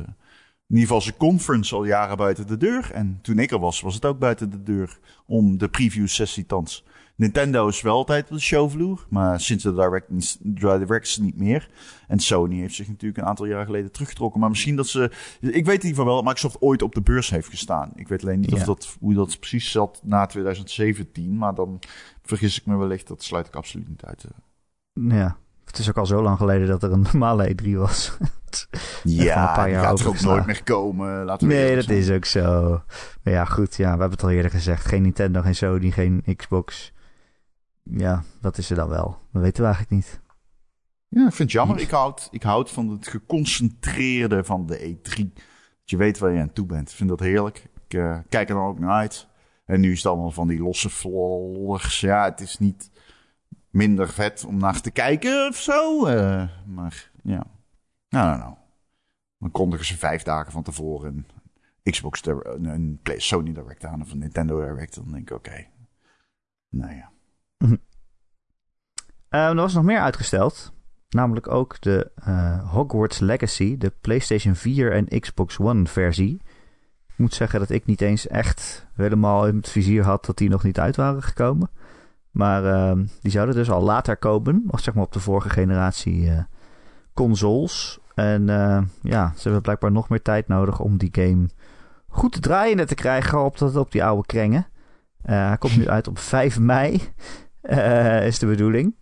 in 0.70 0.76
ieder 0.76 0.88
geval 0.88 1.02
zijn 1.02 1.18
conference 1.18 1.76
al 1.76 1.84
jaren 1.86 2.18
buiten 2.18 2.48
de 2.48 2.58
deur. 2.58 2.92
En 2.92 3.20
toen 3.22 3.40
ik 3.40 3.52
er 3.52 3.60
was, 3.60 3.82
was 3.82 3.94
het 3.96 4.06
ook 4.06 4.20
buiten 4.20 4.50
de 4.50 4.64
deur 4.64 5.00
om 5.26 5.58
de 5.58 5.70
preview 5.70 6.08
sessie 6.08 6.46
thans. 6.46 6.86
Nintendo 7.16 7.68
is 7.68 7.82
wel 7.82 7.96
altijd 7.96 8.24
op 8.30 8.36
de 8.36 8.40
showvloer, 8.42 9.06
maar 9.10 9.40
sinds 9.42 9.64
de 9.64 9.74
direct, 9.74 10.38
directs 10.54 11.18
niet 11.18 11.38
meer. 11.38 11.70
En 12.08 12.20
Sony 12.20 12.56
heeft 12.60 12.76
zich 12.76 12.88
natuurlijk 12.88 13.22
een 13.22 13.26
aantal 13.28 13.46
jaar 13.46 13.66
geleden 13.66 13.92
teruggetrokken. 13.92 14.40
Maar 14.40 14.50
misschien 14.50 14.76
dat 14.76 14.88
ze... 14.88 15.12
Ik 15.40 15.52
weet 15.52 15.66
in 15.66 15.72
ieder 15.72 15.90
geval 15.90 16.06
wel 16.06 16.16
dat 16.16 16.24
Microsoft 16.24 16.62
ooit 16.62 16.82
op 16.82 16.94
de 16.96 17.02
beurs 17.02 17.30
heeft 17.30 17.50
gestaan. 17.50 17.92
Ik 17.96 18.08
weet 18.08 18.24
alleen 18.24 18.40
niet 18.40 18.50
Ja. 18.52 18.56
of 18.58 18.64
dat, 18.64 18.98
hoe 19.00 19.14
dat 19.14 19.40
precies 19.40 19.72
zat 19.72 20.02
na 20.04 20.26
2017. 20.26 21.38
Maar 21.38 21.56
dan 21.56 21.80
vergis 22.24 22.60
ik 22.60 22.66
me 22.66 22.76
wellicht. 22.78 23.08
Dat 23.08 23.24
sluit 23.24 23.48
ik 23.48 23.56
absoluut 23.56 23.90
niet 23.90 24.04
uit. 24.04 24.24
eh. 24.24 24.30
Ja, 25.18 25.38
het 25.70 25.80
is 25.80 25.90
ook 25.90 25.98
al 25.98 26.06
zo 26.06 26.22
lang 26.22 26.38
geleden 26.38 26.68
dat 26.68 26.84
er 26.84 26.92
een 26.92 27.06
normale 27.12 27.56
E3 27.56 27.72
was. 27.72 28.18
Ja, 29.04 29.50
een 29.50 29.56
paar 29.56 29.70
jaar 29.70 29.84
gaat 29.84 30.00
er 30.00 30.08
ook 30.08 30.22
nooit 30.22 30.46
meer 30.46 30.64
komen. 30.64 31.26
Laten 31.26 31.48
we 31.48 31.54
nee, 31.54 31.76
dat 31.76 31.90
is 31.90 32.10
ook 32.10 32.26
zo. 32.26 32.82
Maar 33.24 33.34
ja, 33.34 33.46
goed. 33.46 33.76
Ja, 33.76 33.84
we 33.84 34.00
hebben 34.00 34.12
het 34.12 34.24
al 34.24 34.30
eerder 34.30 34.52
gezegd. 34.52 34.86
Geen 34.86 35.02
Nintendo, 35.02 35.42
geen 35.42 35.56
Sony, 35.56 35.92
geen 35.92 36.24
Xbox. 36.36 36.94
Ja, 37.84 38.24
dat 38.42 38.58
is 38.58 38.70
er 38.70 38.76
dan 38.76 38.90
wel. 38.90 39.18
Dat 39.32 39.42
weten 39.42 39.64
we 39.64 39.68
eigenlijk 39.68 39.96
niet. 39.96 40.22
Ja, 41.08 41.26
ik 41.26 41.34
vind 41.34 41.38
het 41.38 41.52
jammer. 41.52 41.80
Ik 41.80 41.90
houd, 41.90 42.28
ik 42.32 42.44
houd 42.44 42.72
van 42.72 42.90
het 42.90 43.08
geconcentreerde 43.08 44.44
van 44.44 44.66
de 44.66 44.80
E3. 44.80 45.34
Dat 45.34 45.44
je 45.84 45.98
weet 45.98 46.20
waar 46.20 46.32
je 46.32 46.42
aan 46.42 46.54
toe 46.54 46.66
bent. 46.66 46.90
Ik 46.90 46.96
vind 46.96 47.10
dat 47.10 47.20
heerlijk. 47.20 47.68
Ik 47.88 48.00
eh, 48.00 48.18
kijk 48.30 48.50
er 48.50 48.56
dan 48.56 48.66
ook 48.66 48.80
naar 48.80 48.90
uit. 48.90 49.28
En 49.66 49.80
nu 49.80 49.92
is 49.92 49.98
het 49.98 50.06
allemaal 50.06 50.32
van 50.32 50.48
die 50.48 50.62
losse 50.62 50.90
flollers. 50.90 52.00
Ja, 52.00 52.24
het 52.24 52.42
is 52.42 52.58
niet 52.58 52.92
minder 53.70 54.10
vet 54.10 54.46
om 54.46 54.58
naar 54.58 54.82
te 54.82 54.92
kijken 54.92 55.48
of 55.48 55.56
zo. 55.58 56.06
eh, 56.06 56.50
maar 56.66 57.12
ja, 57.24 57.44
nou, 58.10 58.28
nou, 58.28 58.38
nou. 58.38 58.54
Dan 59.38 59.52
kondigen 59.52 59.86
ze 59.86 59.98
vijf 59.98 60.24
dagen 60.24 60.52
van 60.52 60.64
tevoren 60.64 61.26
een 61.84 61.92
Xbox, 61.92 62.22
Dir- 62.22 62.46
een, 62.48 63.00
Sony 63.04 63.54
Direct 63.54 63.86
aan 63.86 64.02
of 64.02 64.12
een 64.12 64.18
Nintendo 64.18 64.60
Direct. 64.60 64.96
Dan 64.96 65.12
denk 65.12 65.30
ik, 65.30 65.36
oké. 65.36 65.66
Nou 66.70 66.94
ja. 66.96 67.12
Ehm, 69.30 69.50
er 69.50 69.56
was 69.56 69.74
nog 69.74 69.84
meer 69.84 70.00
uitgesteld. 70.00 70.74
Namelijk 71.10 71.48
ook 71.48 71.82
de 71.82 72.12
eh, 72.16 72.72
Hogwarts 72.72 73.20
Legacy, 73.20 73.78
de 73.78 73.94
PlayStation 74.02 74.56
4 74.56 74.92
en 74.94 75.20
Xbox 75.20 75.60
One 75.60 75.86
versie. 75.86 76.42
Ik 77.08 77.18
moet 77.18 77.34
zeggen 77.34 77.60
dat 77.60 77.70
ik 77.70 77.86
niet 77.86 78.02
eens 78.02 78.28
echt 78.28 78.88
helemaal 78.94 79.48
in 79.48 79.56
het 79.56 79.70
vizier 79.70 80.04
had 80.04 80.26
dat 80.26 80.38
die 80.38 80.50
nog 80.50 80.64
niet 80.64 80.80
uit 80.80 80.96
waren 80.96 81.24
gekomen. 81.24 81.70
Maar 82.32 82.66
ehm, 82.66 83.06
die 83.22 83.32
zouden 83.32 83.56
dus 83.56 83.70
al 83.70 83.82
later 83.82 84.18
komen, 84.18 84.64
of 84.68 84.80
zeg 84.80 84.94
maar 84.94 85.04
op 85.04 85.12
de 85.14 85.20
vorige 85.20 85.50
generatie 85.50 86.30
eh, 86.30 86.44
consoles. 87.14 88.00
En 88.16 88.50
eh, 88.50 88.82
ja, 89.02 89.32
ze 89.36 89.44
hebben 89.44 89.62
blijkbaar 89.62 89.92
nog 89.92 90.10
meer 90.10 90.22
tijd 90.22 90.48
nodig 90.48 90.80
om 90.80 90.98
die 90.98 91.10
game 91.12 91.50
goed 92.08 92.32
te 92.32 92.40
draaien 92.40 92.88
te 92.88 92.96
krijgen 92.96 93.44
op, 93.44 93.58
dat, 93.58 93.76
op 93.76 93.92
die 93.92 94.04
oude 94.04 94.26
krengen. 94.26 94.68
Eh, 95.22 95.48
hij 95.48 95.58
komt 95.58 95.78
nu 95.78 95.88
uit 95.96 96.08
op 96.08 96.18
5 96.18 96.60
mei, 96.60 96.94
is 98.26 98.40
de 98.40 98.46
bedoeling. 98.46 98.96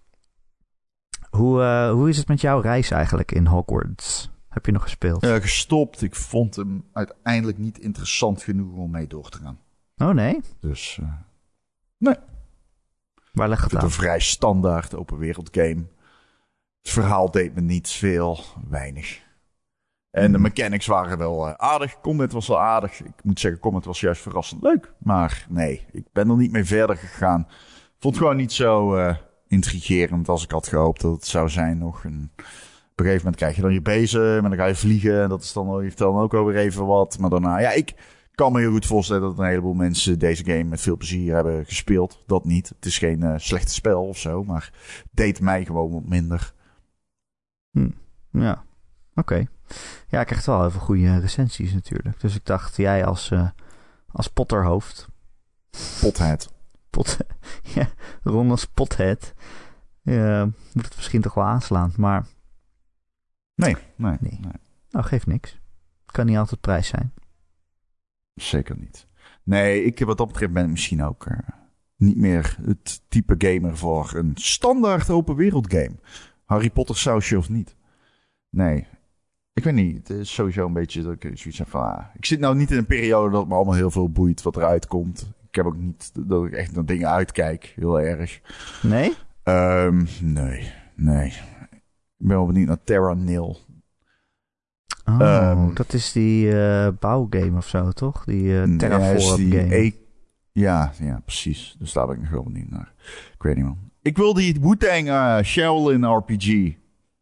Hoe, 1.30 1.90
hoe 1.92 2.10
is 2.10 2.18
het 2.18 2.28
met 2.28 2.42
jouw 2.42 2.60
reis 2.60 2.92
eigenlijk 2.92 3.32
in 3.32 3.46
Hogwarts? 3.46 4.30
Heb 4.58 4.66
je 4.66 4.72
nog 4.72 4.82
gespeeld? 4.82 5.24
Eh, 5.24 5.36
gestopt. 5.36 6.02
Ik 6.02 6.16
vond 6.16 6.56
hem 6.56 6.86
uiteindelijk 6.94 7.58
niet 7.58 7.80
interessant 7.80 8.44
genoeg 8.44 8.76
om 8.76 8.92
mee 8.92 9.08
door 9.08 9.30
te 9.30 9.38
gaan. 9.38 9.60
Oh 9.98 10.10
nee? 10.10 10.42
Dus 10.60 11.00
eh, 11.02 12.14
Waar 13.38 13.50
het 13.50 13.76
aan? 13.76 13.84
een 13.84 13.92
vrij 13.92 14.20
standaard 14.20 14.96
open 14.96 15.18
wereld 15.18 15.50
game. 15.52 15.86
Het 16.82 16.92
verhaal 16.92 17.32
deed 17.32 17.56
me 17.56 17.62
niet 17.62 17.90
veel, 17.90 18.40
weinig. 18.70 19.26
En 20.12 20.32
de 20.32 20.38
Hmm. 20.38 20.42
mechanics 20.42 20.86
waren 20.86 21.18
wel 21.18 21.48
eh, 21.48 21.54
aardig. 21.54 22.00
Combat 22.02 22.32
was 22.32 22.48
wel 22.48 22.60
aardig. 22.62 23.00
Ik 23.00 23.24
moet 23.24 23.40
zeggen, 23.40 23.62
combat 23.62 23.86
was 23.86 24.00
juist 24.00 24.22
verrassend 24.22 24.62
leuk. 24.62 24.94
Maar 24.98 25.46
nee, 25.50 25.86
ik 25.92 26.06
ben 26.14 26.30
er 26.30 26.38
niet 26.38 26.52
mee 26.52 26.66
verder 26.66 26.98
gegaan. 26.98 27.48
Vond 28.00 28.14
het 28.14 28.24
gewoon 28.24 28.38
niet 28.38 28.52
zo 28.54 28.96
eh, 28.96 29.16
intrigerend 29.48 30.30
als 30.30 30.44
ik 30.44 30.52
had 30.52 30.68
gehoopt 30.68 31.02
dat 31.02 31.12
het 31.12 31.26
zou 31.26 31.50
zijn. 31.50 31.78
Nog 31.78 32.04
een, 32.04 32.32
op 32.36 32.44
een 33.00 33.06
gegeven 33.06 33.18
moment 33.18 33.36
krijg 33.36 33.56
je 33.56 33.62
dan 33.62 33.74
je 33.74 33.82
bezem 33.82 34.44
en 34.44 34.50
dan 34.50 34.56
ga 34.56 34.66
je 34.66 34.76
vliegen. 34.76 35.22
En 35.24 35.30
dat 35.30 35.44
is 35.44 35.54
dan, 35.54 35.82
heeft 35.82 35.98
dan 35.98 36.18
ook 36.18 36.34
alweer 36.34 36.58
even 36.58 36.86
wat. 36.86 37.18
Maar 37.20 37.30
daarna, 37.30 37.60
ja, 37.60 37.72
ik 37.72 37.94
kan 38.38 38.52
me 38.52 38.60
heel 38.60 38.72
goed 38.72 38.86
voorstellen 38.86 39.22
dat 39.22 39.38
een 39.40 39.46
heleboel 39.46 39.74
mensen 39.74 40.20
deze 40.20 40.44
game 40.44 40.64
met 40.64 40.82
veel 40.82 40.98
plezier 40.98 41.36
hebben 41.36 41.66
gespeeld. 41.66 42.24
Dat 42.26 42.46
niet. 42.46 42.70
Het 42.70 42.86
is 42.86 42.98
geen 42.98 43.24
eh 43.24 43.34
slecht 43.38 43.72
spel 43.72 44.08
of 44.08 44.18
zo, 44.18 44.44
maar 44.44 44.72
het 44.74 45.10
deed 45.12 45.40
mij 45.40 45.66
gewoon 45.66 45.92
wat 45.92 46.06
minder. 46.06 46.54
Ja, 48.32 48.64
oké. 49.16 49.46
Ja, 50.08 50.20
ik 50.20 50.28
krijg 50.28 50.46
wel 50.46 50.62
heel 50.62 50.72
veel 50.72 50.80
goede 50.80 51.20
recensies 51.20 51.74
natuurlijk. 51.74 52.20
Dus 52.20 52.36
ik 52.36 52.46
dacht, 52.46 52.76
jij 52.78 53.06
als, 53.06 53.32
eh, 53.32 53.50
als 54.12 54.28
potterhoofd, 54.28 55.08
Pothead. 56.02 56.54
pot, 56.90 57.18
ja, 57.76 57.90
Ron 58.24 58.52
als 58.52 58.66
pothead, 58.66 59.34
eh, 60.04 60.44
moet 60.74 60.86
het 60.86 60.96
misschien 60.96 61.22
toch 61.22 61.34
wel 61.34 61.44
aanslaan. 61.44 61.94
Maar, 61.98 62.26
Nee, 63.56 63.78
nee, 63.96 64.18
Nee. 64.20 64.38
nee. 64.42 64.52
nou, 64.90 65.06
geeft 65.06 65.28
niks. 65.28 65.60
Kan 66.06 66.26
niet 66.26 66.38
altijd 66.38 66.62
prijs 66.62 66.88
zijn. 66.88 67.14
Zeker 68.38 68.78
niet. 68.80 69.08
Nee, 69.44 69.84
ik, 69.84 70.00
wat 70.00 70.18
dat 70.18 70.28
betreft 70.28 70.54
ben 70.54 70.64
ik 70.64 70.70
misschien 70.70 71.04
ook 71.04 71.26
eh, 71.26 71.38
niet 71.96 72.18
meer 72.18 72.58
het 72.62 73.02
type 73.08 73.36
gamer 73.38 73.78
voor 73.78 74.12
een 74.16 74.32
standaard 74.36 75.10
open 75.10 75.36
wereld 75.36 75.74
game. 75.74 75.96
Harry 76.46 76.70
Potter 76.70 76.98
sausje 76.98 77.38
of 77.38 77.50
niet. 77.50 77.76
Nee, 78.50 78.88
ik 79.54 79.64
weet 79.64 79.74
niet. 79.74 80.08
Het 80.08 80.18
is 80.18 80.34
sowieso 80.34 80.66
een 80.66 80.74
beetje 80.74 81.02
dat 81.02 81.14
ik 81.14 81.22
zoiets 81.22 81.58
heb 81.58 81.70
van... 81.70 81.82
Ah, 81.82 82.06
ik 82.14 82.26
zit 82.26 82.40
nou 82.40 82.56
niet 82.56 82.72
in 82.72 82.78
een 82.78 82.86
periode 82.86 83.32
dat 83.32 83.48
me 83.48 83.54
allemaal 83.54 83.74
heel 83.74 83.92
veel 83.92 84.10
boeit 84.10 84.42
wat 84.42 84.56
eruit 84.56 84.88
komt. 84.88 85.34
Ik 85.48 85.56
heb 85.56 85.66
ook 85.66 85.78
niet 85.78 86.12
dat 86.28 86.46
ik 86.46 86.54
echt 86.54 86.76
naar 86.76 86.86
dingen 86.86 87.10
uitkijk, 87.10 87.74
heel 87.76 88.00
erg. 88.00 88.42
Nee? 88.82 89.14
Ehm, 89.44 90.06
nee, 90.22 90.72
nee. 90.96 91.28
Ik 92.18 92.28
ben 92.28 92.38
wel 92.38 92.46
benieuwd 92.46 92.68
naar 92.68 92.84
Terra 92.84 93.14
Nil. 93.14 93.58
Oh, 95.10 95.22
Ehm, 95.22 95.74
dat 95.74 95.94
is 95.94 96.12
die 96.12 96.60
eh, 96.62 96.88
bouwgame 97.00 97.58
of 97.58 97.68
zo, 97.68 97.92
toch? 97.92 98.26
Die 98.26 98.52
eh 98.62 98.66
Ja, 98.68 98.78
Terraform 98.78 99.52
game. 99.52 99.76
E- 99.76 99.92
ja, 100.52 100.92
ja, 101.00 101.22
precies. 101.26 101.76
Dus 101.80 101.94
daar 101.94 102.06
ben 102.08 102.16
ik 102.16 102.22
nog 102.22 102.32
wel 102.32 102.44
benieuwd 102.44 102.70
naar. 102.70 102.94
Ik 103.34 103.44
weet 103.44 103.56
niet, 103.56 103.66
man. 103.66 103.78
Ik 104.02 104.18
wil 104.18 104.34
die 104.34 104.58
Wu-Tang 104.62 105.08
eh, 105.10 105.38
Shaolin 105.44 106.06
RPG. 106.16 106.46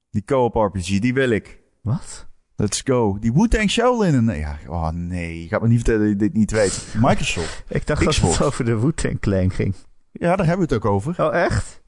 Die 0.09 0.23
co-op 0.25 0.55
RPG, 0.55 0.99
die 0.99 1.13
wil 1.13 1.29
ik. 1.29 1.59
Wat? 1.81 2.27
Let's 2.55 2.81
go. 2.85 3.17
Die 3.19 3.33
Wu-Tang 3.33 3.69
Shaolin. 3.69 4.25
Nee, 4.25 4.39
ja, 4.39 4.57
oh 4.67 4.89
nee. 4.89 5.41
Je 5.41 5.47
gaat 5.47 5.61
me 5.61 5.67
niet 5.67 5.75
vertellen 5.83 6.01
dat 6.01 6.09
je 6.09 6.15
dit 6.15 6.33
niet 6.33 6.51
weet. 6.51 6.87
Microsoft. 7.01 7.63
Ik 7.67 7.87
dacht 7.87 8.03
dat 8.05 8.15
het 8.15 8.41
over 8.43 8.65
de 8.65 8.79
Wu-Tang 8.79 9.19
Clan 9.19 9.51
ging. 9.51 9.75
Ja, 10.11 10.35
daar 10.35 10.45
hebben 10.47 10.67
we 10.67 10.73
het 10.73 10.83
ook 10.85 10.91
over. 10.91 11.15
Oh, 11.17 11.35
echt? 11.35 11.83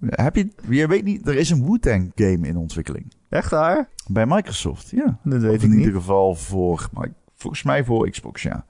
Heb 0.00 0.36
je, 0.36 0.48
je 0.68 0.86
weet 0.86 1.04
niet, 1.04 1.28
er 1.28 1.36
is 1.36 1.50
een 1.50 1.64
Wu-Tang 1.64 2.12
game 2.14 2.46
in 2.48 2.56
ontwikkeling. 2.56 3.12
Echt 3.28 3.50
waar? 3.50 3.88
Bij 4.08 4.26
Microsoft, 4.26 4.90
ja. 4.90 5.18
Dat 5.24 5.34
Of 5.34 5.40
weet 5.42 5.54
ik 5.54 5.62
in 5.62 5.68
niet. 5.70 5.78
ieder 5.78 5.94
geval 5.94 6.34
voor, 6.34 6.88
maar 6.92 7.08
volgens 7.34 7.62
mij 7.62 7.84
voor 7.84 8.10
Xbox, 8.10 8.42
ja. 8.42 8.66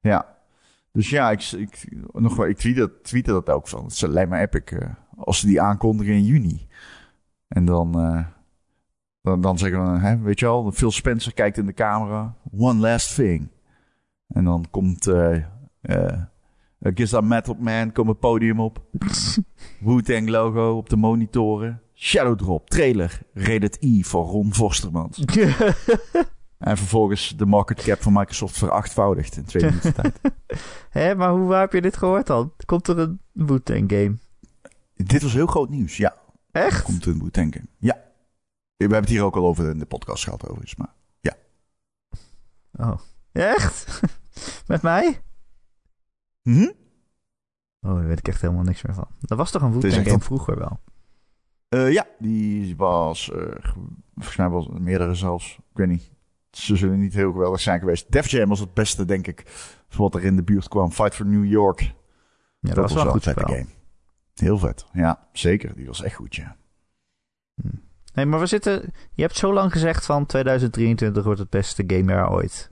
Ja. 0.00 0.36
Dus 0.92 1.10
ja, 1.10 1.30
ik, 1.30 1.42
ik, 1.52 1.88
nog 2.12 2.36
wel, 2.36 2.48
ik 2.48 2.56
tweette, 2.56 3.00
tweette 3.02 3.30
dat 3.30 3.50
ook 3.50 3.68
van. 3.68 3.84
Het 3.84 4.00
lijkt 4.00 4.30
me 4.30 4.38
epic 4.38 4.62
eh, 4.78 4.88
als 5.16 5.40
ze 5.40 5.46
die 5.46 5.60
aankondigen 5.60 6.14
in 6.14 6.24
juni. 6.24 6.66
En 7.48 7.64
dan, 7.64 8.00
eh, 8.00 8.26
dan, 9.20 9.40
dan 9.40 9.58
zeggen 9.58 9.92
we, 9.92 9.98
hè, 9.98 10.18
weet 10.18 10.38
je 10.38 10.46
wel, 10.46 10.72
Phil 10.72 10.90
Spencer 10.90 11.34
kijkt 11.34 11.58
in 11.58 11.66
de 11.66 11.74
camera. 11.74 12.34
One 12.56 12.80
last 12.80 13.14
thing. 13.14 13.48
En 14.28 14.44
dan 14.44 14.66
komt 14.70 15.06
eh 15.06 16.22
eh 16.82 16.92
Giza 16.94 17.20
Metal 17.20 17.56
Man, 17.58 17.92
komt 17.92 18.08
het 18.08 18.18
podium 18.18 18.60
op. 18.60 18.84
Wu-Tang 19.80 20.28
logo 20.28 20.76
op 20.76 20.88
de 20.88 20.96
monitoren. 20.96 21.82
Shadow 21.94 22.38
Drop, 22.38 22.70
trailer, 22.70 23.20
Rated 23.34 23.76
E 23.80 24.02
voor 24.02 24.24
Ron 24.24 24.54
Vostermans. 24.54 25.24
En 26.58 26.76
vervolgens 26.76 27.34
de 27.36 27.46
market 27.46 27.82
cap 27.82 28.02
van 28.02 28.12
Microsoft 28.12 28.58
verachtvoudigd 28.58 29.36
in 29.36 29.44
twee 29.44 29.64
minuten 29.64 29.94
tijd. 29.94 30.20
Hé, 30.90 31.14
maar 31.14 31.30
hoe 31.30 31.46
waar 31.46 31.60
heb 31.60 31.72
je 31.72 31.80
dit 31.80 31.96
gehoord 31.96 32.26
dan? 32.26 32.52
Komt 32.64 32.88
er 32.88 32.98
een 32.98 33.20
Wu-Tang 33.32 33.90
game? 33.90 34.16
Dit 34.94 35.22
was 35.22 35.32
heel 35.32 35.46
groot 35.46 35.68
nieuws, 35.68 35.96
ja. 35.96 36.16
Echt? 36.50 36.82
Komt 36.82 37.06
een 37.06 37.18
Wu-Tang 37.18 37.54
game. 37.54 37.66
Ja. 37.78 37.94
We 38.76 38.88
hebben 38.88 39.00
het 39.00 39.08
hier 39.08 39.22
ook 39.22 39.36
al 39.36 39.46
over 39.46 39.70
in 39.70 39.78
de 39.78 39.86
podcast 39.86 40.24
gehad 40.24 40.42
overigens, 40.44 40.76
maar... 40.76 40.94
Oh. 42.78 42.98
Echt? 43.32 44.00
Met 44.66 44.82
mij? 44.82 45.20
Mhm. 46.42 46.70
Oh, 47.80 47.94
daar 47.94 48.06
weet 48.06 48.18
ik 48.18 48.28
echt 48.28 48.40
helemaal 48.40 48.62
niks 48.62 48.82
meer 48.82 48.94
van. 48.94 49.08
Dat 49.20 49.38
was 49.38 49.50
toch 49.50 49.62
een 49.62 49.80
Wu-Tang 49.80 50.06
game 50.06 50.20
vroeger 50.20 50.58
wel? 50.58 50.80
Eh, 51.68 51.92
ja, 51.92 52.06
die 52.18 52.76
was... 52.76 53.30
eh, 53.30 53.38
volgens 54.14 54.36
mij 54.36 54.48
was 54.48 54.68
meerdere 54.68 55.14
zelfs. 55.14 55.56
Ik 55.56 55.76
weet 55.76 55.88
niet. 55.88 56.10
Ze 56.50 56.76
zullen 56.76 56.98
niet 56.98 57.14
heel 57.14 57.32
geweldig 57.32 57.60
zijn 57.60 57.78
geweest. 57.78 58.12
Def 58.12 58.28
Jam 58.28 58.48
was 58.48 58.60
het 58.60 58.74
beste, 58.74 59.04
denk 59.04 59.26
ik, 59.26 59.44
wat 59.96 60.14
er 60.14 60.24
in 60.24 60.36
de 60.36 60.42
buurt 60.42 60.68
kwam. 60.68 60.92
Fight 60.92 61.14
for 61.14 61.26
New 61.26 61.44
York. 61.44 61.80
Ja, 61.80 61.94
dat, 62.74 62.76
was 62.76 62.92
wel 62.92 63.04
een 63.04 63.10
goed 63.10 63.22
vette 63.22 63.46
game. 63.46 63.66
Heel 64.34 64.58
vet. 64.58 64.86
Ja, 64.92 65.28
zeker. 65.32 65.74
Die 65.74 65.86
was 65.86 66.02
echt 66.02 66.14
goed, 66.14 66.34
ja. 66.34 66.56
Nee, 68.14 68.26
maar 68.26 68.40
we 68.40 68.46
zitten... 68.46 68.92
Je 69.12 69.22
hebt 69.22 69.36
zo 69.36 69.52
lang 69.52 69.72
gezegd 69.72 70.06
van 70.06 70.26
2023 70.26 71.24
wordt 71.24 71.38
het 71.38 71.50
beste 71.50 71.84
gamejaar 71.86 72.32
ooit. 72.32 72.71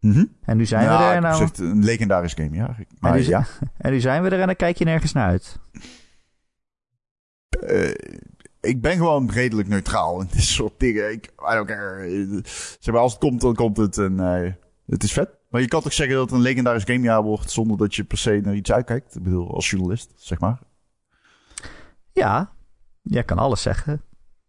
Mhm. 0.00 0.24
En 0.42 0.56
nu 0.56 0.66
zijn 0.66 0.88
we 0.88 1.04
er 1.04 1.14
ik 1.14 1.22
nou... 1.22 1.48
een 1.56 1.84
legendarisch 1.84 2.34
game, 2.34 2.56
ja. 2.56 2.76
en, 3.00 3.14
nu, 3.14 3.20
ja, 3.20 3.46
en 3.78 3.92
nu 3.92 4.00
zijn 4.00 4.22
we 4.22 4.28
er 4.28 4.40
en 4.40 4.46
dan 4.46 4.56
kijk 4.56 4.76
je 4.76 4.84
nergens 4.84 5.12
naar 5.12 5.28
uit. 5.28 5.58
Eh, 7.48 7.94
ik 8.60 8.80
ben 8.80 8.96
gewoon 8.96 9.30
redelijk 9.30 9.68
neutraal 9.68 10.20
in 10.20 10.28
dit 10.32 10.42
soort 10.42 10.80
dingen. 10.80 11.12
Ik, 11.12 11.26
I 11.26 11.54
don't 11.54 11.66
care. 11.66 12.40
Zeg 12.78 12.94
maar, 12.94 13.02
als 13.02 13.12
het 13.12 13.20
komt, 13.20 13.40
dan 13.40 13.54
komt 13.54 13.76
het. 13.76 13.98
En 13.98 14.20
eh, 14.20 14.52
het 14.86 15.02
is 15.02 15.12
vet. 15.12 15.38
Maar 15.48 15.60
je 15.60 15.68
kan 15.68 15.82
toch 15.82 15.92
zeggen 15.92 16.16
dat 16.16 16.24
het 16.24 16.34
een 16.34 16.42
legendarisch 16.42 16.84
gamejaar 16.84 17.22
wordt... 17.22 17.50
zonder 17.50 17.76
dat 17.76 17.94
je 17.94 18.04
per 18.04 18.18
se 18.18 18.40
naar 18.44 18.54
iets 18.54 18.72
uitkijkt? 18.72 19.16
Ik 19.16 19.22
bedoel, 19.22 19.54
als 19.54 19.70
journalist, 19.70 20.12
zeg 20.16 20.40
maar. 20.40 20.58
Ja, 22.12 22.52
jij 23.02 23.24
kan 23.24 23.38
alles 23.38 23.62
zeggen. 23.62 24.02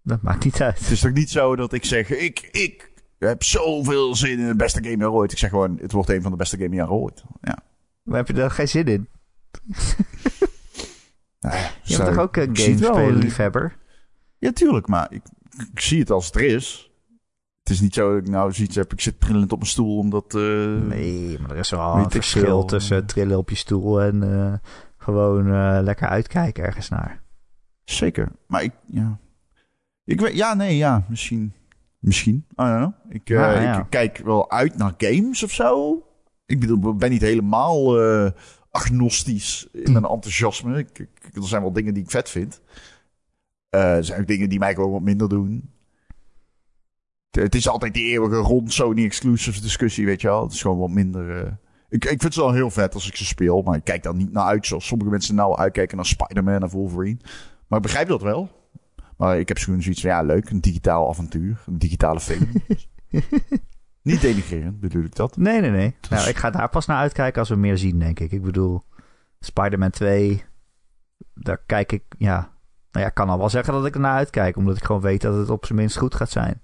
Dat 0.04 0.22
maakt 0.22 0.44
niet 0.44 0.62
uit. 0.62 0.80
Het 0.80 0.90
is 0.90 1.00
toch 1.00 1.12
niet 1.12 1.30
zo 1.30 1.56
dat 1.56 1.74
ik 1.74 1.86
zeg... 1.86 2.10
Ik, 2.10 2.40
ik 2.52 2.91
heb 3.28 3.44
zoveel 3.44 4.16
zin 4.16 4.40
in 4.40 4.46
het 4.46 4.58
beste 4.58 4.84
gamejaar 4.84 5.12
ooit. 5.12 5.32
Ik 5.32 5.38
zeg 5.38 5.50
gewoon, 5.50 5.78
het 5.82 5.92
wordt 5.92 6.10
een 6.10 6.22
van 6.22 6.32
de 6.32 6.38
beste 6.38 6.58
gamejaren 6.58 6.94
ooit. 6.94 7.24
Ja. 7.42 7.58
Maar 8.04 8.18
heb 8.18 8.28
je 8.28 8.34
daar 8.34 8.52
geen 8.52 8.68
zin 8.68 8.86
in? 8.86 9.08
Nou 11.40 11.56
ja, 11.56 11.70
Je 11.84 11.98
bent 11.98 12.10
toch 12.10 12.18
ook 12.24 12.36
een 12.36 12.58
gamespelen-liefhebber? 12.58 13.78
Ja, 14.38 14.52
tuurlijk. 14.52 14.88
Maar 14.88 15.12
ik, 15.12 15.22
ik 15.74 15.80
zie 15.80 16.00
het 16.00 16.12
als 16.12 16.26
het 16.26 16.36
er 16.36 16.42
is. 16.42 16.92
Het 17.64 17.70
is 17.74 17.82
niet 17.82 17.94
zo 17.94 18.10
dat 18.14 18.22
ik 18.22 18.30
nou 18.30 18.52
zoiets 18.54 18.76
heb... 18.76 18.92
Ik 18.94 19.02
zit 19.02 19.20
trillend 19.20 19.52
op 19.52 19.58
mijn 19.60 19.70
stoel 19.72 19.98
omdat... 19.98 20.36
eh, 20.36 20.42
Nee, 20.88 21.40
maar 21.40 21.52
er 21.52 21.58
is 21.58 21.70
wel 21.70 21.96
een 21.96 22.12
verschil 22.12 22.44
veel. 22.44 22.66
tussen 22.66 23.06
trillen 23.06 23.38
op 23.38 23.50
je 23.50 23.56
stoel 23.56 24.02
en 24.02 24.24
eh, 24.24 24.54
gewoon 24.98 25.46
eh, 25.54 25.78
lekker 25.82 26.08
uitkijken 26.08 26.64
ergens 26.64 26.90
naar. 26.90 27.22
Zeker. 27.84 28.32
Maar 28.48 28.64
ik, 28.64 28.74
ja. 28.86 29.20
Ik 30.04 30.20
weet, 30.22 30.36
ja, 30.36 30.54
nee, 30.54 30.78
ja, 30.78 31.06
misschien. 31.10 31.54
Misschien. 32.02 32.36
I 32.36 32.54
don't 32.56 32.76
know. 32.78 32.92
Ik, 33.16 33.30
eh, 33.30 33.36
ja. 33.64 33.80
ik 33.80 33.90
kijk 33.90 34.18
wel 34.18 34.52
uit 34.52 34.78
naar 34.78 34.94
games 34.98 35.44
of 35.44 35.52
zo. 35.52 36.02
Ik 36.46 36.60
bedoel, 36.60 36.96
ben 36.96 37.10
niet 37.10 37.22
helemaal 37.22 38.00
eh, 38.02 38.32
agnostisch 38.72 39.68
in 39.72 39.92
mijn 39.92 40.06
enthousiasme. 40.06 40.78
Ik, 40.78 41.00
ik- 41.00 41.36
er 41.36 41.48
zijn 41.48 41.62
wel 41.62 41.72
dingen 41.74 41.94
die 41.94 42.04
ik 42.04 42.10
vet 42.12 42.30
vind. 42.30 42.62
Eh, 43.70 43.96
er 43.96 44.04
zijn 44.04 44.22
ook 44.22 44.28
dingen 44.28 44.50
die 44.50 44.60
mij 44.60 44.74
gewoon 44.74 44.92
wat 44.92 45.02
minder 45.02 45.30
doen. 45.30 45.70
Het- 47.32 47.44
Het 47.44 47.56
is 47.56 47.68
altijd 47.70 47.94
die 47.94 48.12
eeuwige 48.12 48.36
rond 48.36 48.74
Sony 48.74 49.04
exclusives 49.06 49.62
discussie, 49.62 50.06
weet 50.06 50.22
je 50.22 50.28
wel. 50.28 50.44
Het 50.44 50.54
is 50.54 50.62
gewoon 50.62 50.78
wat 50.78 50.90
minder... 50.90 51.46
ik, 51.90 52.04
ik 52.04 52.08
vind 52.10 52.24
het 52.24 52.36
wel 52.36 52.52
heel 52.54 52.70
vet 52.72 52.94
als 52.94 53.08
ik 53.08 53.16
ze 53.16 53.26
speel, 53.26 53.62
maar 53.62 53.76
ik 53.78 53.84
kijk 53.84 54.04
daar 54.04 54.16
niet 54.16 54.32
naar 54.32 54.46
uit 54.46 54.66
zoals 54.68 54.86
sommige 54.88 55.10
mensen 55.10 55.36
nou 55.36 55.58
uitkijken 55.58 55.96
naar 55.96 56.06
Spider-Man 56.06 56.64
of 56.64 56.72
Wolverine. 56.72 57.18
Maar 57.68 57.80
ik 57.80 57.86
begrijp 57.86 58.08
dat 58.08 58.22
wel. 58.22 58.50
Maar 59.22 59.40
ik 59.40 59.48
heb 59.48 59.58
gewoon 59.58 59.82
zoiets 59.82 60.02
van, 60.02 60.10
ja, 60.10 60.22
leuk, 60.22 60.50
een 60.50 60.62
digitaal 60.62 61.10
avontuur, 61.10 61.64
een 61.66 61.78
digitale 61.78 62.20
film. 62.20 62.48
niet 64.02 64.22
denigrerend, 64.22 64.80
bedoel 64.80 65.04
ik 65.04 65.16
dat. 65.16 65.38
Nee, 65.38 65.62
nee, 65.62 65.70
nee. 65.70 65.96
Dus- 66.00 66.10
Nou, 66.10 66.30
ik 66.30 66.38
ga 66.38 66.50
daar 66.50 66.70
pas 66.70 66.86
naar 66.86 66.98
uitkijken 66.98 67.40
als 67.40 67.50
we 67.50 67.56
meer 67.56 67.78
zien, 67.78 68.00
denk 68.00 68.20
ik. 68.20 68.32
Ik 68.32 68.42
bedoel, 68.42 68.84
Spider-Man 69.40 69.90
2, 69.90 70.44
daar 71.34 71.62
kijk 71.66 71.92
ik, 71.92 72.04
ja... 72.18 72.36
Nou 72.92 73.04
ja, 73.04 73.10
ik 73.10 73.14
kan 73.14 73.30
al 73.30 73.38
wel 73.38 73.50
zeggen 73.50 73.74
dat 73.74 73.86
ik 73.86 73.94
ernaar 73.94 74.16
uitkijk, 74.16 74.58
omdat 74.58 74.78
ik 74.78 74.84
gewoon 74.84 75.02
weet 75.02 75.22
dat 75.22 75.36
het 75.38 75.50
op 75.50 75.66
zijn 75.66 75.78
minst 75.78 75.98
goed 75.98 76.16
gaat 76.16 76.30
zijn. 76.32 76.62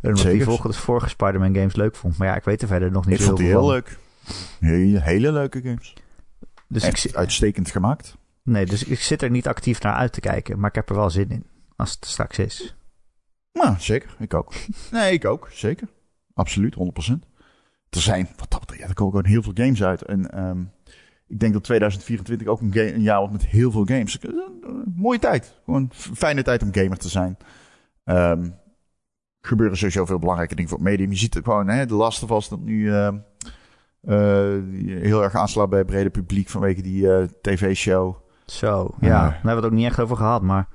En 0.00 0.08
omdat 0.08 0.24
ik 0.24 0.42
volgende 0.42 0.76
vorige 0.76 1.08
Spider-Man 1.08 1.54
games 1.54 1.76
leuk 1.76 1.96
vond. 1.96 2.16
Maar 2.18 2.28
ja, 2.28 2.36
ik 2.36 2.44
weet 2.44 2.62
er 2.62 2.68
verder 2.68 2.90
nog 2.90 3.06
niet 3.06 3.14
Ik 3.14 3.20
zo 3.20 3.26
vond 3.26 3.38
die 3.38 3.46
heel 3.46 3.60
heel 3.60 3.68
veel 3.68 3.74
leuk. 3.74 3.98
Hele, 4.60 5.00
hele 5.00 5.32
leuke 5.32 5.62
games. 5.62 5.94
Dus 6.68 6.84
ik, 6.84 6.92
Echt 6.92 7.16
uitstekend 7.16 7.70
gemaakt. 7.70 8.16
nee, 8.42 8.66
dus 8.66 8.84
ik 8.84 9.00
zit 9.00 9.22
er 9.22 9.30
niet 9.30 9.48
actief 9.48 9.82
naar 9.82 9.94
uit 9.94 10.12
te 10.12 10.20
kijken, 10.20 10.58
maar 10.58 10.68
ik 10.68 10.74
heb 10.74 10.88
er 10.88 10.94
wel 10.96 11.10
zin 11.10 11.30
in. 11.30 11.46
Als 11.76 11.90
het 11.90 12.04
straks 12.06 12.38
is. 12.38 12.76
Nou, 13.52 13.74
zeker. 13.78 14.16
Ik 14.18 14.34
ook. 14.34 14.52
Nee, 14.90 15.12
ik 15.12 15.24
ook. 15.24 15.48
Zeker. 15.52 15.88
Absoluut, 16.34 16.74
100%. 16.74 17.12
Er 17.90 18.00
zijn, 18.00 18.28
wat 18.36 18.50
dat 18.50 18.60
betreft, 18.60 18.82
ja, 18.82 18.88
er 18.88 18.94
komen 18.94 19.14
gewoon 19.14 19.30
heel 19.30 19.42
veel 19.42 19.52
games 19.64 19.82
uit. 19.82 20.02
En 20.02 20.30
ehm, 20.30 20.60
ik 21.26 21.40
denk 21.40 21.52
dat 21.52 21.64
2024 21.64 22.46
ook 22.46 22.60
een, 22.60 22.72
ga- 22.72 22.80
een 22.94 23.02
jaar 23.02 23.18
wordt 23.18 23.32
met 23.32 23.46
heel 23.46 23.70
veel 23.70 23.84
games. 23.84 24.18
Eh, 24.18 24.30
mooie 24.94 25.18
tijd. 25.18 25.60
Gewoon 25.64 25.80
een 25.82 25.90
fijne 26.16 26.42
tijd 26.42 26.62
om 26.62 26.74
gamer 26.74 26.98
te 26.98 27.08
zijn. 27.08 27.36
Ehm 28.04 28.48
gebeuren 29.46 29.76
sowieso 29.76 30.04
veel 30.04 30.18
belangrijke 30.18 30.54
dingen 30.54 30.70
voor 30.70 30.78
het 30.78 30.88
medium. 30.88 31.10
Je 31.10 31.16
ziet 31.16 31.34
het 31.34 31.44
gewoon, 31.44 31.68
hè, 31.68 31.86
de 31.86 31.94
Last 31.94 32.22
of 32.22 32.30
Us 32.30 32.48
dat 32.48 32.60
nu 32.60 32.92
ehm, 32.92 33.16
eh, 34.00 34.16
heel 35.00 35.22
erg 35.22 35.34
aanslaat 35.34 35.68
bij 35.70 35.78
het 35.78 35.86
brede 35.86 36.10
publiek 36.10 36.48
vanwege 36.48 36.82
die 36.82 37.12
eh, 37.14 37.24
tv-show. 37.42 38.16
Zo, 38.46 38.94
ja. 39.00 39.06
Ja. 39.08 39.20
Daar 39.22 39.32
hebben 39.32 39.48
we 39.50 39.54
het 39.56 39.64
ook 39.64 39.72
niet 39.72 39.86
echt 39.86 40.00
over 40.00 40.16
gehad, 40.16 40.42
maar... 40.42 40.68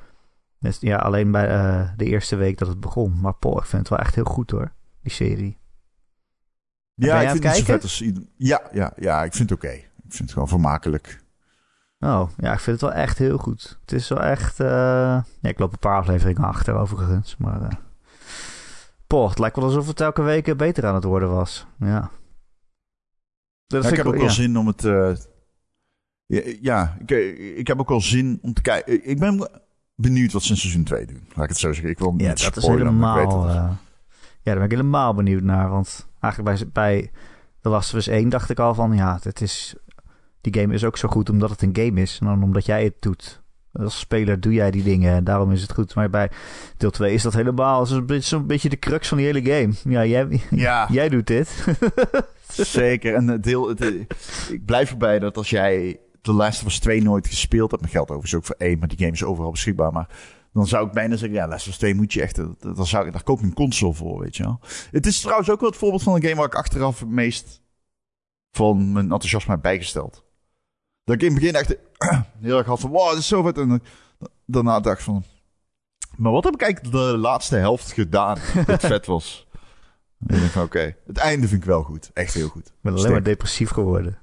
dus, 0.59 0.77
ja, 0.79 0.97
alleen 0.97 1.31
bij 1.31 1.47
eh, 1.49 1.89
de 1.97 2.05
eerste 2.05 2.35
week 2.35 2.57
dat 2.57 2.67
het 2.67 2.79
begon. 2.79 3.19
Maar 3.19 3.33
poh, 3.33 3.57
ik 3.57 3.65
vind 3.65 3.81
het 3.81 3.89
wel 3.89 3.99
echt 3.99 4.15
heel 4.15 4.23
goed 4.23 4.51
hoor, 4.51 4.71
die 5.01 5.11
serie. 5.11 5.57
Ja, 6.93 7.21
ik 7.21 7.29
vind 7.29 7.43
het 7.43 7.55
zo 7.55 7.63
vet 7.63 7.83
als 7.83 8.01
ieder- 8.01 8.23
Ja, 8.35 8.61
ja, 8.71 8.93
ja, 8.95 9.23
ik 9.23 9.33
vind 9.33 9.49
het 9.49 9.57
oké. 9.63 9.71
Ik 9.73 9.85
vind 10.15 10.19
het 10.19 10.31
gewoon 10.31 10.47
vermakelijk. 10.47 11.23
Oh, 11.99 12.29
ja, 12.37 12.53
ik 12.53 12.59
vind 12.59 12.81
het 12.81 12.89
wel 12.91 12.99
echt 13.01 13.17
heel 13.17 13.37
goed. 13.37 13.77
Het 13.81 13.91
is 13.91 14.09
wel 14.09 14.19
echt... 14.21 14.59
eh, 14.59 14.67
Ja, 14.67 15.49
ik 15.49 15.59
loop 15.59 15.71
een 15.71 15.79
paar 15.79 15.97
afleveringen 15.97 16.43
achter 16.43 16.73
overigens, 16.75 17.37
maar... 17.37 17.61
eh 17.61 17.69
Poh, 19.07 19.29
het 19.29 19.39
lijkt 19.39 19.55
wel 19.55 19.65
alsof 19.65 19.87
het 19.87 20.01
elke 20.01 20.21
week 20.21 20.57
beter 20.57 20.85
aan 20.85 20.95
het 20.95 21.03
worden 21.03 21.29
was. 21.29 21.65
Ja. 21.79 21.99
Dat 23.67 23.83
Ja, 23.83 23.87
vind 23.89 23.91
ik 23.91 23.97
heb 23.97 24.05
ook 24.05 24.13
ja. 24.13 24.19
wel 24.19 24.29
zin 24.29 24.57
om 24.57 24.67
het. 24.67 24.81
ja, 26.25 26.41
ja 26.61 26.97
ik, 27.05 27.11
ik 27.57 27.67
heb 27.67 27.79
ook 27.79 27.89
wel 27.89 28.01
zin 28.01 28.39
om 28.41 28.53
te 28.53 28.61
kijken. 28.61 29.09
Ik 29.09 29.19
ben 29.19 29.49
benieuwd 30.01 30.31
wat 30.31 30.43
ze 30.43 30.51
in 30.51 30.57
seizoen 30.57 30.83
2 30.83 31.05
doen. 31.05 31.21
Laat 31.35 31.43
ik 31.43 31.49
het 31.49 31.57
zo 31.59 31.71
zeggen. 31.73 31.89
Ik 31.91 31.99
wil 31.99 32.11
niet 32.11 32.21
Ja, 32.21 32.27
dat 32.45 32.57
is 32.57 32.63
spoilen, 32.63 32.97
maar 32.97 33.21
ik 33.21 33.27
weet 33.27 33.33
helemaal... 33.33 33.55
het. 33.55 33.57
eh, 33.57 33.71
ja, 34.41 34.41
daar 34.43 34.55
ben 34.55 34.63
ik 34.63 34.71
helemaal 34.71 35.13
benieuwd 35.13 35.43
naar. 35.43 35.69
Want 35.69 36.07
eigenlijk 36.19 36.57
bij, 36.57 36.67
bij 36.73 37.11
The 37.61 37.69
Last 37.69 37.93
of 37.93 37.99
Us 37.99 38.07
1 38.07 38.29
dacht 38.29 38.49
ik 38.49 38.59
al 38.59 38.73
van... 38.73 38.95
Ja, 38.95 39.19
het 39.23 39.41
is 39.41 39.75
die 40.41 40.61
game 40.61 40.73
is 40.73 40.83
ook 40.83 40.97
zo 40.97 41.07
goed 41.07 41.29
omdat 41.29 41.49
het 41.49 41.61
een 41.61 41.75
game 41.75 42.01
is. 42.01 42.17
En 42.21 42.25
dan 42.25 42.43
omdat 42.43 42.65
jij 42.65 42.83
het 42.83 42.95
doet. 42.99 43.41
Als 43.73 43.99
speler 43.99 44.39
doe 44.39 44.53
jij 44.53 44.71
die 44.71 44.83
dingen 44.83 45.15
en 45.15 45.23
daarom 45.23 45.51
is 45.51 45.61
het 45.61 45.73
goed. 45.73 45.95
Maar 45.95 46.09
bij 46.09 46.29
deel 46.77 46.89
2 46.91 47.13
is 47.13 47.23
dat 47.23 47.33
helemaal 47.33 47.85
zo'n 47.85 48.05
beetje, 48.45 48.69
de 48.69 48.79
crux 48.79 49.07
van 49.07 49.17
die 49.17 49.25
hele 49.25 49.41
game. 49.51 49.73
Ja, 49.83 50.05
jij, 50.05 50.41
Ja. 50.65 50.87
jij 50.91 51.09
doet 51.09 51.27
dit. 51.27 51.65
Zeker. 52.51 53.13
En 53.13 53.41
deel, 53.41 53.67
het, 53.69 53.81
ik 54.49 54.65
blijf 54.65 54.91
erbij 54.91 55.19
dat 55.19 55.37
als 55.37 55.49
jij 55.49 55.99
The 56.21 56.33
Last 56.33 56.61
of 56.61 56.67
Us 56.67 56.79
2 56.79 57.01
nooit 57.01 57.27
gespeeld 57.27 57.69
hebt, 57.71 57.81
mijn 57.81 57.93
geld 57.93 58.09
overigens 58.09 58.35
ook 58.35 58.45
voor 58.45 58.55
één, 58.57 58.79
maar 58.79 58.87
die 58.87 58.97
game 58.97 59.11
is 59.11 59.23
overal 59.23 59.51
beschikbaar. 59.51 59.91
Maar 59.91 60.09
dan 60.53 60.67
zou 60.67 60.87
ik 60.87 60.91
bijna 60.93 61.15
zeggen, 61.15 61.37
ja, 61.37 61.47
Last 61.47 61.65
of 61.67 61.71
Us 61.73 61.77
2 61.77 61.95
moet 61.95 62.13
je 62.13 62.21
echt, 62.21 62.35
dat- 62.35 62.61
dat- 62.61 62.75
dan 62.75 62.85
zou 62.87 63.05
ik, 63.05 63.11
daar 63.13 63.23
koop 63.23 63.37
ik 63.39 63.43
een 63.45 63.53
console 63.53 63.93
voor, 63.93 64.19
weet 64.19 64.35
je 64.37 64.43
wel. 64.43 64.59
Het 64.91 65.05
is 65.05 65.21
trouwens 65.21 65.49
ook 65.49 65.59
wel 65.59 65.69
het 65.69 65.77
voorbeeld 65.77 66.03
van 66.03 66.15
een 66.15 66.21
game 66.23 66.35
waar 66.35 66.45
ik 66.45 66.55
achteraf 66.55 66.99
het 66.99 67.09
meest 67.09 67.61
van 68.51 68.91
mijn 68.91 69.11
enthousiasme 69.11 69.51
heb 69.53 69.61
bijgesteld. 69.61 70.23
Dat 71.03 71.15
ik 71.15 71.21
in 71.21 71.27
het 71.33 71.39
begin 71.39 71.55
echt 71.55 71.75
heel 72.41 72.57
erg 72.57 72.67
had 72.67 72.79
van, 72.79 72.89
wow, 72.89 73.09
dit 73.09 73.19
is 73.19 73.27
zo 73.27 73.41
vet. 73.41 73.57
En 73.57 73.81
daarna 74.45 74.79
dacht 74.79 74.97
ik 74.97 75.03
van, 75.03 75.23
maar 76.17 76.31
wat 76.31 76.43
heb 76.43 76.53
ik 76.53 76.61
eigenlijk 76.61 76.93
de 76.95 77.17
laatste 77.17 77.55
helft 77.55 77.91
gedaan 77.91 78.37
dat 78.65 78.81
vet 78.85 79.05
was? 79.05 79.47
En 80.27 80.43
ik 80.43 80.55
oké, 80.55 80.95
het 81.07 81.17
einde 81.17 81.47
vind 81.47 81.61
ik 81.61 81.67
wel 81.67 81.83
goed. 81.83 82.09
Echt 82.13 82.33
heel 82.33 82.47
goed. 82.49 82.67
Ik 82.67 82.73
ben 82.81 82.93
alleen 82.93 83.11
maar 83.11 83.23
depressief 83.23 83.69
geworden. 83.69 84.17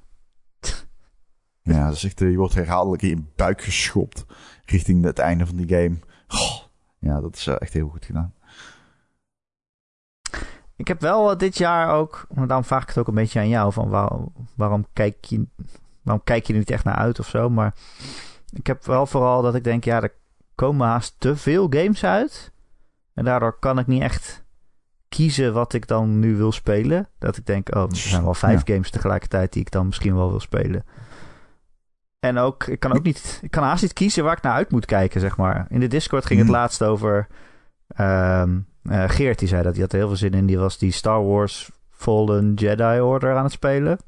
Ja, 1.67 1.87
dat 1.87 1.95
is 1.95 2.05
echt, 2.05 2.21
eh, 2.21 2.31
je 2.31 2.37
wordt 2.37 2.55
herhaaldelijk 2.55 3.03
in 3.03 3.09
je 3.09 3.23
buik 3.37 3.63
geschopt 3.63 4.25
richting 4.65 5.05
het 5.05 5.19
einde 5.19 5.47
van 5.47 5.57
die 5.57 5.69
game. 5.69 5.99
Goh, 6.27 6.63
ja, 6.99 7.21
dat 7.21 7.37
is 7.37 7.47
eh, 7.47 7.55
echt 7.59 7.73
heel 7.73 7.89
goed 7.89 8.05
gedaan. 8.05 8.35
Ik 10.77 10.89
heb 10.89 11.01
wel 11.01 11.31
eh, 11.31 11.39
dit 11.39 11.59
jaar 11.59 11.95
ook, 11.95 12.27
maar 12.35 12.47
daarom 12.47 12.65
vraag 12.65 12.83
ik 12.83 12.89
het 12.89 12.99
ook 12.99 13.09
een 13.09 13.15
beetje 13.15 13.39
aan 13.39 13.49
jou, 13.49 13.73
van 13.73 13.89
waarom, 13.89 14.33
waarom, 14.55 14.87
kijk 14.93 15.25
je, 15.25 15.47
waarom 16.03 16.25
kijk 16.25 16.47
je 16.47 16.53
er 16.53 16.59
niet 16.59 16.71
echt 16.71 16.85
naar 16.85 16.95
uit 16.95 17.19
of 17.19 17.29
zo. 17.29 17.51
Maar 17.51 17.75
ik 18.53 18.67
heb 18.67 18.85
wel 18.85 19.07
vooral 19.07 19.43
dat 19.43 19.55
ik 19.55 19.65
denk, 19.65 19.85
ja, 19.85 20.03
er 20.03 20.15
komen 20.55 20.87
haast 20.87 21.15
te 21.19 21.37
veel 21.37 21.67
games 21.71 22.05
uit. 22.05 22.53
En 23.15 23.25
daardoor 23.25 23.59
kan 23.59 23.79
ik 23.79 23.87
niet 23.87 24.03
echt 24.03 24.45
kiezen 25.09 25.53
wat 25.53 25.73
ik 25.73 25.87
dan 25.87 26.19
nu 26.19 26.37
wil 26.37 26.53
spelen. 26.53 27.09
Dat 27.19 27.37
ik 27.37 27.47
denk, 27.47 27.75
oh, 27.75 27.83
er 27.83 27.97
zijn 27.97 28.25
wel 28.25 28.35
vijf 28.35 28.63
games 28.65 28.91
tegelijkertijd 28.91 29.53
die 29.53 29.63
ik 29.63 29.71
dan 29.71 29.87
misschien 29.87 30.15
wel 30.15 30.31
wil 30.31 30.41
spelen. 30.41 30.85
En 32.27 32.39
ook, 32.39 32.65
ik 32.67 32.81
kan 32.81 32.93
ook 32.97 33.03
niet, 33.03 33.39
ik 33.43 33.51
kan 33.51 33.63
haast 33.63 33.83
niet 33.83 33.93
kiezen 33.93 34.25
waar 34.25 34.37
ik 34.37 34.43
naar 34.43 34.53
uit 34.53 34.71
moet 34.71 34.85
kijken, 34.87 35.21
zeg 35.21 35.37
maar. 35.37 35.67
In 35.69 35.81
de 35.81 35.87
Discord 35.87 36.27
ging 36.27 36.39
het 36.39 36.49
Hmm. 36.49 36.57
laatst 36.57 36.83
over 36.83 37.27
ehm, 37.89 38.59
eh, 38.83 39.05
Geert, 39.09 39.39
die 39.39 39.49
zei 39.49 39.63
dat. 39.63 39.73
Die 39.73 39.83
had 39.83 39.93
er 39.93 39.99
heel 39.99 40.07
veel 40.09 40.17
zin 40.17 40.33
in. 40.35 40.47
Die 40.47 40.59
was 40.59 40.79
die 40.79 40.93
Star 40.93 41.25
Wars 41.27 41.71
Fallen 41.91 42.55
Jedi 42.55 43.01
Order 43.01 43.37
aan 43.37 43.45
het 43.45 43.53
spelen. 43.53 43.99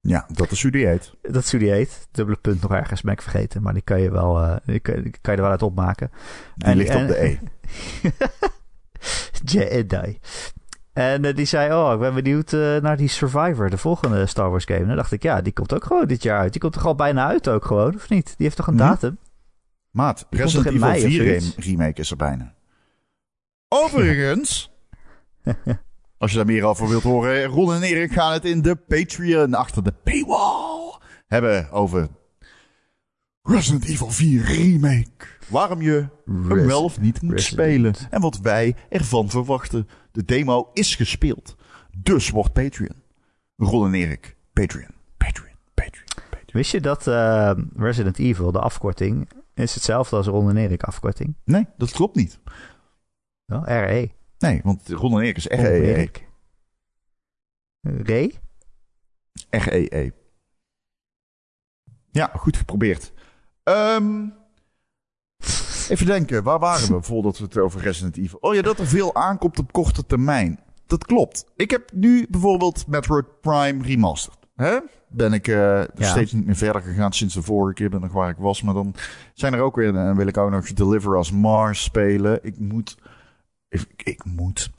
Ja, 0.00 0.26
dat 0.32 0.50
is 0.50 0.62
hoe 0.62 0.70
die 0.70 0.86
heet. 0.86 1.14
Dat 1.22 1.42
is 1.44 1.50
hoe 1.50 1.60
die 1.60 1.70
heet. 1.70 2.08
Dubbele 2.10 2.36
punt 2.40 2.60
nog 2.62 2.72
ergens, 2.72 3.00
ben 3.02 3.12
ik 3.12 3.22
vergeten. 3.22 3.62
Maar 3.62 3.72
die 3.72 3.82
kan 3.82 4.00
je 4.00 4.10
wel, 4.10 4.38
eh, 4.42 4.56
die 4.64 4.80
kan, 4.80 4.94
die 5.02 5.14
kan 5.20 5.32
je 5.32 5.36
er 5.38 5.42
wel 5.42 5.50
uit 5.50 5.62
opmaken. 5.62 6.10
Die 6.54 6.68
En- 6.68 6.76
ligt 6.76 6.90
en- 6.90 7.02
op 7.02 7.08
de 7.08 7.24
E. 7.24 7.38
Jedi. 9.44 10.18
En 10.98 11.24
eh, 11.24 11.34
die 11.34 11.44
zei, 11.46 11.72
oh, 11.72 11.92
ik 11.92 11.98
ben 12.00 12.14
benieuwd 12.14 12.52
eh, 12.52 12.76
naar 12.76 12.96
die 12.96 13.08
Survivor, 13.08 13.70
de 13.70 13.78
volgende 13.78 14.26
Star 14.26 14.50
Wars 14.50 14.64
game. 14.64 14.80
En 14.80 14.86
dan 14.86 14.96
dacht 14.96 15.12
ik, 15.12 15.22
ja, 15.22 15.40
die 15.40 15.52
komt 15.52 15.74
ook 15.74 15.84
gewoon 15.84 16.06
dit 16.06 16.22
jaar 16.22 16.38
uit. 16.40 16.52
Die 16.52 16.60
komt 16.60 16.72
toch 16.72 16.86
al 16.86 16.94
bijna 16.94 17.26
uit 17.26 17.48
ook 17.48 17.64
gewoon, 17.64 17.94
of 17.94 18.08
niet? 18.08 18.26
Die 18.26 18.34
heeft 18.46 18.56
toch 18.56 18.66
een 18.66 18.74
Mhm. 18.74 18.82
datum? 18.88 19.18
Maat, 19.90 20.26
Die 20.30 20.40
Resident 20.40 20.66
Evil 20.66 20.80
mei 20.88 21.02
of 21.04 21.08
4 21.10 21.24
zoiets? 21.24 21.54
rem- 21.56 21.64
remake 21.64 22.00
is 22.00 22.10
er 22.10 22.16
bijna. 22.16 22.54
Overigens, 23.68 24.70
als 26.18 26.30
je 26.30 26.36
daar 26.36 26.46
meer 26.46 26.64
over 26.64 26.88
wilt 26.88 27.02
horen, 27.02 27.44
Ron 27.44 27.74
en 27.74 27.82
Erik 27.82 28.12
gaan 28.12 28.32
het 28.32 28.44
in 28.44 28.62
de 28.62 28.76
Patreon 28.76 29.54
achter 29.54 29.84
de 29.84 29.92
paywall 30.04 30.98
hebben 31.26 31.70
over 31.70 32.08
Resident 33.42 33.84
Evil 33.84 34.10
4 34.10 34.44
remake. 34.44 35.26
Waarom 35.48 35.82
je 35.82 36.08
hem 36.24 36.66
wel 36.66 36.84
of 36.84 37.00
niet 37.00 37.22
moet 37.22 37.32
Resident. 37.32 37.66
spelen. 37.96 38.10
En 38.10 38.20
wat 38.20 38.38
wij 38.38 38.76
ervan 38.88 39.30
verwachten. 39.30 39.88
De 40.12 40.24
demo 40.24 40.70
is 40.72 40.94
gespeeld. 40.94 41.56
Dus 41.96 42.30
wordt 42.30 42.52
Patreon. 42.52 43.02
Ron 43.56 43.86
en 43.86 43.94
Erik, 43.94 44.36
Patreon, 44.52 44.90
Patreon, 45.16 45.54
Patreon, 45.74 46.06
Patreon. 46.30 46.46
Wist 46.52 46.70
je 46.70 46.80
dat 46.80 47.06
eh, 47.06 47.52
Resident 47.76 48.18
Evil, 48.18 48.52
de 48.52 48.60
afkorting, 48.60 49.28
is 49.54 49.74
hetzelfde 49.74 50.16
als 50.16 50.26
Ron 50.26 50.48
en 50.50 50.56
Erik 50.56 50.82
afkorting? 50.82 51.34
Nee, 51.44 51.66
dat 51.76 51.90
klopt 51.90 52.16
niet. 52.16 52.40
Wel, 53.44 53.64
RE. 53.64 54.10
Nee, 54.38 54.60
want 54.64 54.88
Ron 54.88 55.12
en 55.12 55.20
Erik 55.20 55.36
is. 55.36 55.48
Erik. 55.48 56.28
Re? 57.80 58.32
R-E-E. 59.50 60.10
Ja, 62.10 62.30
goed 62.34 62.56
geprobeerd. 62.56 63.12
Ehm, 63.68 64.26
even 65.88 66.06
denken, 66.06 66.42
waar 66.42 66.58
waren 66.58 66.96
we 66.96 67.02
voordat 67.02 67.38
we 67.38 67.44
het 67.44 67.58
over 67.58 67.80
Resident 67.80 68.16
Evil... 68.16 68.38
Oh 68.40 68.54
ja, 68.54 68.62
dat 68.62 68.78
er 68.78 68.86
veel 68.86 69.14
aankomt 69.14 69.58
op 69.58 69.72
korte 69.72 70.06
termijn. 70.06 70.60
Dat 70.86 71.04
klopt. 71.06 71.44
Ik 71.56 71.70
heb 71.70 71.92
nu 71.92 72.26
bijvoorbeeld 72.30 72.86
Metroid 72.86 73.40
Prime 73.40 73.82
Remastered. 73.84 74.38
Hè? 74.54 74.78
Ben 75.08 75.32
ik 75.32 75.48
eh, 75.48 75.82
steeds 75.98 76.32
niet 76.32 76.46
meer 76.46 76.56
verder 76.56 76.82
gegaan 76.82 77.12
sinds 77.12 77.34
de 77.34 77.42
vorige 77.42 77.74
keer 77.74 77.90
ben 77.90 78.00
nog 78.00 78.12
waar 78.12 78.30
ik 78.30 78.36
was. 78.36 78.62
Maar 78.62 78.74
dan 78.74 78.94
zijn 79.34 79.54
er 79.54 79.60
ook 79.60 79.76
weer... 79.76 79.92
Dan 79.92 80.16
wil 80.16 80.26
ik 80.26 80.36
ook 80.36 80.50
nog 80.50 80.72
Deliver 80.72 81.18
Us 81.18 81.30
Mars 81.32 81.82
spelen. 81.82 82.38
Ik 82.42 82.58
moet... 82.58 82.96
Ik, 83.68 83.86
ik 83.96 84.24
moet... 84.24 84.70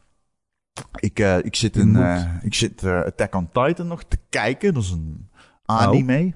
Ik, 1.00 1.20
eh, 1.20 1.38
ik 1.38 1.56
zit, 1.56 1.76
in, 1.76 1.96
eh, 1.96 2.34
ik 2.42 2.54
zit 2.54 2.84
Attack 2.84 3.36
on 3.36 3.50
Titan 3.52 3.88
nog 3.88 4.04
te 4.04 4.18
kijken. 4.30 4.74
Dat 4.74 4.84
is 4.84 4.92
een 4.92 5.30
anime. 5.66 6.34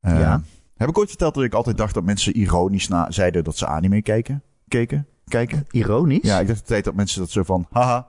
Eh, 0.00 0.18
Ja. 0.18 0.42
Heb 0.76 0.88
ik 0.88 0.98
ooit 0.98 1.08
verteld 1.08 1.34
dat 1.34 1.44
ik 1.44 1.54
altijd 1.54 1.76
dacht 1.76 1.94
dat 1.94 2.04
mensen 2.04 2.36
ironisch 2.36 2.88
na, 2.88 3.10
zeiden 3.10 3.44
dat 3.44 3.56
ze 3.56 3.66
anime 3.66 4.02
keken? 4.02 4.42
Keken? 4.68 5.06
Kijken? 5.28 5.66
Ironisch? 5.70 6.22
Ja, 6.22 6.40
ik 6.40 6.46
dacht 6.46 6.58
de 6.58 6.64
tijd 6.64 6.84
dat 6.84 6.94
mensen 6.94 7.20
dat 7.20 7.30
zo 7.30 7.42
van, 7.42 7.66
haha, 7.70 8.08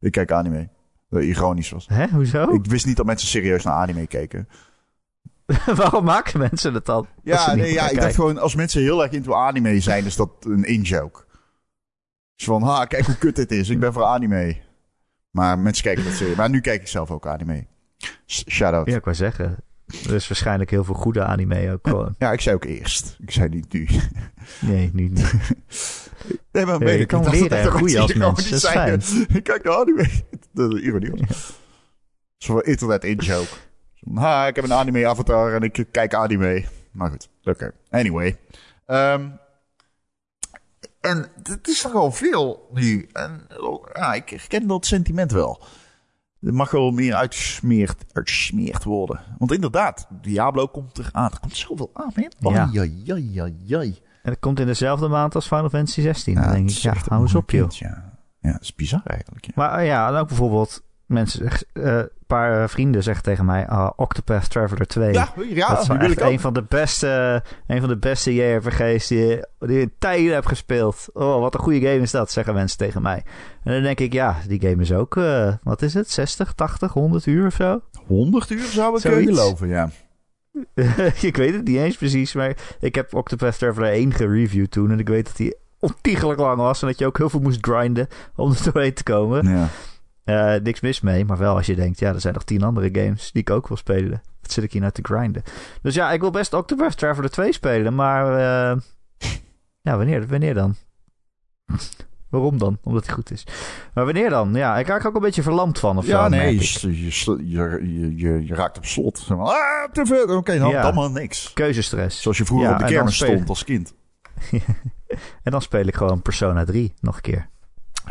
ik 0.00 0.12
kijk 0.12 0.32
anime. 0.32 0.68
Dat 1.10 1.22
ironisch 1.22 1.70
was. 1.70 1.88
Hè, 1.88 2.08
hoezo? 2.08 2.52
Ik 2.52 2.66
wist 2.66 2.86
niet 2.86 2.96
dat 2.96 3.06
mensen 3.06 3.28
serieus 3.28 3.64
naar 3.64 3.74
anime 3.74 4.06
keken. 4.06 4.48
Waarom 5.74 6.04
maken 6.04 6.38
mensen 6.38 6.74
het 6.74 6.86
dan? 6.86 7.06
Dat 7.22 7.40
ze 7.40 7.50
Ja, 7.50 7.56
nee, 7.56 7.72
ja 7.72 7.88
ik 7.88 8.00
dacht 8.00 8.14
gewoon, 8.14 8.38
als 8.38 8.54
mensen 8.54 8.82
heel 8.82 9.02
erg 9.02 9.12
into 9.12 9.34
anime 9.34 9.80
zijn, 9.80 10.04
is 10.04 10.16
dat 10.16 10.30
een 10.40 10.64
in-joke. 10.64 11.24
Dus 12.36 12.46
van, 12.46 12.62
ha, 12.62 12.84
kijk 12.84 13.06
hoe 13.06 13.16
kut 13.16 13.36
dit 13.36 13.50
is, 13.50 13.68
ik 13.68 13.80
ben 13.80 13.92
voor 13.92 14.04
anime. 14.04 14.56
Maar 15.30 15.58
mensen 15.58 15.84
kijken 15.84 16.04
dat 16.04 16.12
serieus. 16.12 16.36
Maar 16.36 16.50
nu 16.50 16.60
kijk 16.60 16.80
ik 16.80 16.88
zelf 16.88 17.10
ook 17.10 17.26
anime. 17.26 17.66
Shout-out. 18.26 18.86
Ja, 18.86 18.96
ik 18.96 19.04
wou 19.04 19.16
zeggen. 19.16 19.56
Er 19.88 20.14
is 20.14 20.28
waarschijnlijk 20.28 20.70
heel 20.70 20.84
veel 20.84 20.94
goede 20.94 21.24
anime 21.24 21.72
ook 21.72 21.86
gewoon. 21.88 22.14
Ja, 22.18 22.32
ik 22.32 22.40
zei 22.40 22.54
ook 22.54 22.64
eerst. 22.64 23.16
Ik 23.20 23.30
zei 23.30 23.48
niet 23.48 23.72
nu. 23.72 23.88
Nee, 24.60 24.90
nu 24.92 25.08
niet. 25.08 25.32
Nee, 26.52 26.66
maar 26.66 26.84
Ja, 26.84 26.90
je 26.90 26.98
ik. 26.98 27.08
kan 27.08 27.22
ik 27.26 27.30
leren 27.30 27.48
dat 27.48 27.58
en 27.58 27.70
groeien 27.70 28.00
als 28.00 28.14
mens. 28.14 28.42
Dat 28.44 28.52
is 28.52 28.60
zeiden. 28.60 29.02
Ik 29.36 29.42
kijk 29.44 29.64
naar 29.64 29.74
anime. 29.74 30.08
De 30.50 30.80
ironie 30.82 31.10
was. 31.10 31.52
Zo'n 32.36 32.62
internet 32.62 33.04
in-joke. 33.04 33.48
Ha, 34.14 34.46
ik 34.46 34.56
heb 34.56 34.64
een 34.64 34.72
anime-avatar 34.72 35.54
en 35.54 35.62
ik 35.62 35.86
kijk 35.90 36.14
anime. 36.14 36.64
Maar 36.92 37.10
goed, 37.10 37.28
oké. 37.42 37.72
Anyway. 37.90 38.38
Ehm, 38.86 39.28
en 41.00 41.26
het 41.42 41.68
is 41.68 41.80
toch 41.80 41.94
al 41.94 42.12
veel 42.12 42.68
nu. 42.72 43.08
En 43.12 43.46
oh, 43.60 43.86
ja, 43.92 44.14
ik 44.14 44.28
herken 44.28 44.66
dat 44.66 44.86
sentiment 44.86 45.32
wel. 45.32 45.62
Er 46.40 46.54
mag 46.54 46.70
wel 46.70 46.90
meer 46.90 47.14
uitgesmeerd, 47.14 48.04
uitgesmeerd 48.12 48.84
worden. 48.84 49.20
Want 49.38 49.52
inderdaad, 49.52 50.06
Diablo 50.22 50.66
komt 50.66 50.98
eraan. 50.98 51.30
Er 51.30 51.40
komt 51.40 51.56
zoveel 51.56 51.90
aan, 51.92 52.10
hè? 52.14 52.26
Ja. 52.38 52.70
En 54.22 54.32
dat 54.32 54.38
komt 54.38 54.60
in 54.60 54.66
dezelfde 54.66 55.08
maand 55.08 55.34
als 55.34 55.46
Final 55.46 55.68
Fantasy 55.68 56.00
16. 56.00 56.34
Ja, 56.34 56.52
denk 56.52 56.70
ik, 56.70 56.76
ja, 56.76 56.94
hou 57.08 57.22
eens 57.22 57.34
op 57.34 57.50
joh. 57.50 57.70
Ja. 57.70 58.18
ja, 58.40 58.52
dat 58.52 58.62
is 58.62 58.74
bizar 58.74 59.02
eigenlijk. 59.04 59.44
Ja. 59.44 59.52
Maar 59.54 59.84
ja, 59.84 60.08
en 60.08 60.14
ook 60.14 60.28
bijvoorbeeld 60.28 60.82
mensen, 61.08 61.48
eh, 61.72 61.96
een 61.96 62.08
paar 62.26 62.62
eh, 62.62 62.68
vrienden 62.68 63.02
zeggen 63.02 63.22
tegen 63.22 63.44
mij, 63.44 63.68
ah, 63.68 63.90
Octopath 63.96 64.50
Traveler 64.50 64.86
2. 64.86 65.12
Ja, 65.12 65.32
ja 65.48 65.68
dat 65.68 65.82
is 65.82 65.88
wel 65.88 65.98
echt 65.98 66.20
een 66.20 66.40
van 66.40 66.52
de 66.52 66.64
beste, 66.68 67.42
een 67.66 67.80
van 67.80 67.88
de 67.88 67.96
beste 67.96 68.34
JRPG's 68.34 69.06
die, 69.06 69.40
die 69.58 69.74
je 69.74 69.80
in 69.80 69.92
tijden 69.98 70.32
hebt 70.32 70.48
gespeeld. 70.48 71.06
Oh, 71.12 71.40
wat 71.40 71.54
een 71.54 71.60
goede 71.60 71.80
game 71.80 72.00
is 72.00 72.10
dat, 72.10 72.30
zeggen 72.30 72.54
mensen 72.54 72.78
tegen 72.78 73.02
mij. 73.02 73.22
En 73.64 73.72
dan 73.72 73.82
denk 73.82 74.00
ik, 74.00 74.12
ja, 74.12 74.36
die 74.46 74.60
game 74.60 74.82
is 74.82 74.92
ook, 74.92 75.16
eh, 75.16 75.52
wat 75.62 75.82
is 75.82 75.94
het, 75.94 76.10
60, 76.10 76.52
80, 76.52 76.92
100 76.92 77.26
uur 77.26 77.46
of 77.46 77.54
zo? 77.54 77.80
100 78.06 78.50
uur 78.50 78.64
zou 78.64 78.96
ik 78.96 79.04
eh, 79.04 79.12
geloven, 79.12 79.68
ja. 79.68 79.90
ik 81.20 81.36
weet 81.36 81.54
het 81.54 81.64
niet 81.64 81.76
eens 81.76 81.96
precies, 81.96 82.32
maar 82.32 82.56
ik 82.80 82.94
heb 82.94 83.14
Octopath 83.14 83.58
Traveler 83.58 83.92
1 83.92 84.12
gereviewd 84.12 84.70
toen. 84.70 84.90
En 84.90 84.98
ik 84.98 85.08
weet 85.08 85.26
dat 85.26 85.36
die 85.36 85.56
ontiegelijk 85.78 86.40
lang 86.40 86.56
was 86.56 86.82
en 86.82 86.88
dat 86.88 86.98
je 86.98 87.06
ook 87.06 87.18
heel 87.18 87.30
veel 87.30 87.40
moest 87.40 87.58
grinden 87.60 88.08
om 88.36 88.50
er 88.50 88.72
doorheen 88.72 88.94
te 88.94 89.02
komen. 89.02 89.48
ja. 89.48 89.68
Eh, 90.28 90.54
niks 90.62 90.80
mis 90.80 91.00
mee, 91.00 91.24
maar 91.24 91.38
wel 91.38 91.56
als 91.56 91.66
je 91.66 91.74
denkt, 91.74 91.98
ja, 91.98 92.12
er 92.14 92.20
zijn 92.20 92.34
nog 92.34 92.44
tien 92.44 92.62
andere 92.62 92.88
games 92.92 93.32
die 93.32 93.42
ik 93.42 93.50
ook 93.50 93.68
wil 93.68 93.76
spelen. 93.76 94.22
Wat 94.40 94.52
zit 94.52 94.64
ik 94.64 94.72
hier 94.72 94.80
nou 94.80 94.92
te 94.92 95.02
grinden? 95.02 95.42
Dus 95.82 95.94
ja, 95.94 96.12
ik 96.12 96.20
wil 96.20 96.30
best 96.30 96.52
Octopath 96.52 96.96
Traveler 96.96 97.30
2 97.30 97.52
spelen, 97.52 97.94
maar 97.94 98.32
ja, 99.88 99.96
wanneer, 99.96 100.26
wanneer 100.26 100.54
dan? 100.54 100.74
Waarom 102.30 102.58
dan? 102.58 102.78
Omdat 102.82 103.06
hij 103.06 103.14
goed 103.14 103.30
is. 103.30 103.46
Maar 103.94 104.04
wanneer 104.04 104.30
dan? 104.30 104.54
Ja, 104.54 104.78
ik 104.78 104.86
raak 104.86 105.04
ook 105.04 105.14
een 105.14 105.20
beetje 105.20 105.42
verlamd 105.42 105.78
van 105.78 105.98
of 105.98 106.06
ja, 106.06 106.22
zo. 106.22 106.28
nee, 106.28 106.54
je, 106.54 106.96
je, 107.50 108.16
je, 108.16 108.46
je, 108.46 108.54
raakt 108.54 108.76
op 108.76 108.84
slot. 108.84 109.26
Ah, 109.28 109.92
te 109.92 110.06
veel. 110.06 110.36
Oké, 110.36 110.58
dan, 110.58 110.70
Ja. 110.70 110.82
dan 110.82 110.94
maar 110.94 111.10
niks. 111.10 111.52
Keuzestress. 111.52 112.22
Zoals 112.22 112.38
je 112.38 112.44
vroeger 112.44 112.68
Ja, 112.68 112.74
op 112.74 112.80
de 112.80 112.86
kermis 112.86 113.14
stond 113.14 113.48
als 113.48 113.64
kind. 113.64 113.94
En 115.42 115.50
dan 115.52 115.62
speel 115.62 115.86
ik 115.86 115.96
gewoon 115.96 116.22
Persona 116.22 116.64
3 116.64 116.94
nog 117.00 117.16
een 117.16 117.22
keer. 117.22 117.48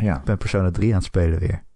Ja. 0.00 0.16
Ik 0.16 0.24
ben 0.24 0.38
Persona 0.38 0.70
3 0.70 0.88
aan 0.88 0.96
het 0.96 1.04
spelen 1.04 1.38
weer. 1.38 1.66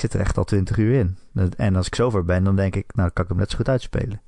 Ik 0.00 0.10
zit 0.10 0.14
er 0.20 0.26
echt 0.26 0.38
al 0.38 0.44
20 0.44 0.76
uur 0.76 0.98
in. 0.98 1.18
En 1.56 1.76
als 1.76 1.86
ik 1.86 1.94
zover 1.94 2.24
ben, 2.24 2.44
dan 2.44 2.56
denk 2.56 2.76
ik, 2.76 2.94
nou, 2.94 3.10
kan 3.10 3.24
ik 3.24 3.30
hem 3.30 3.38
net 3.38 3.50
zo 3.50 3.56
goed 3.56 3.68
uitspelen. 3.68 4.22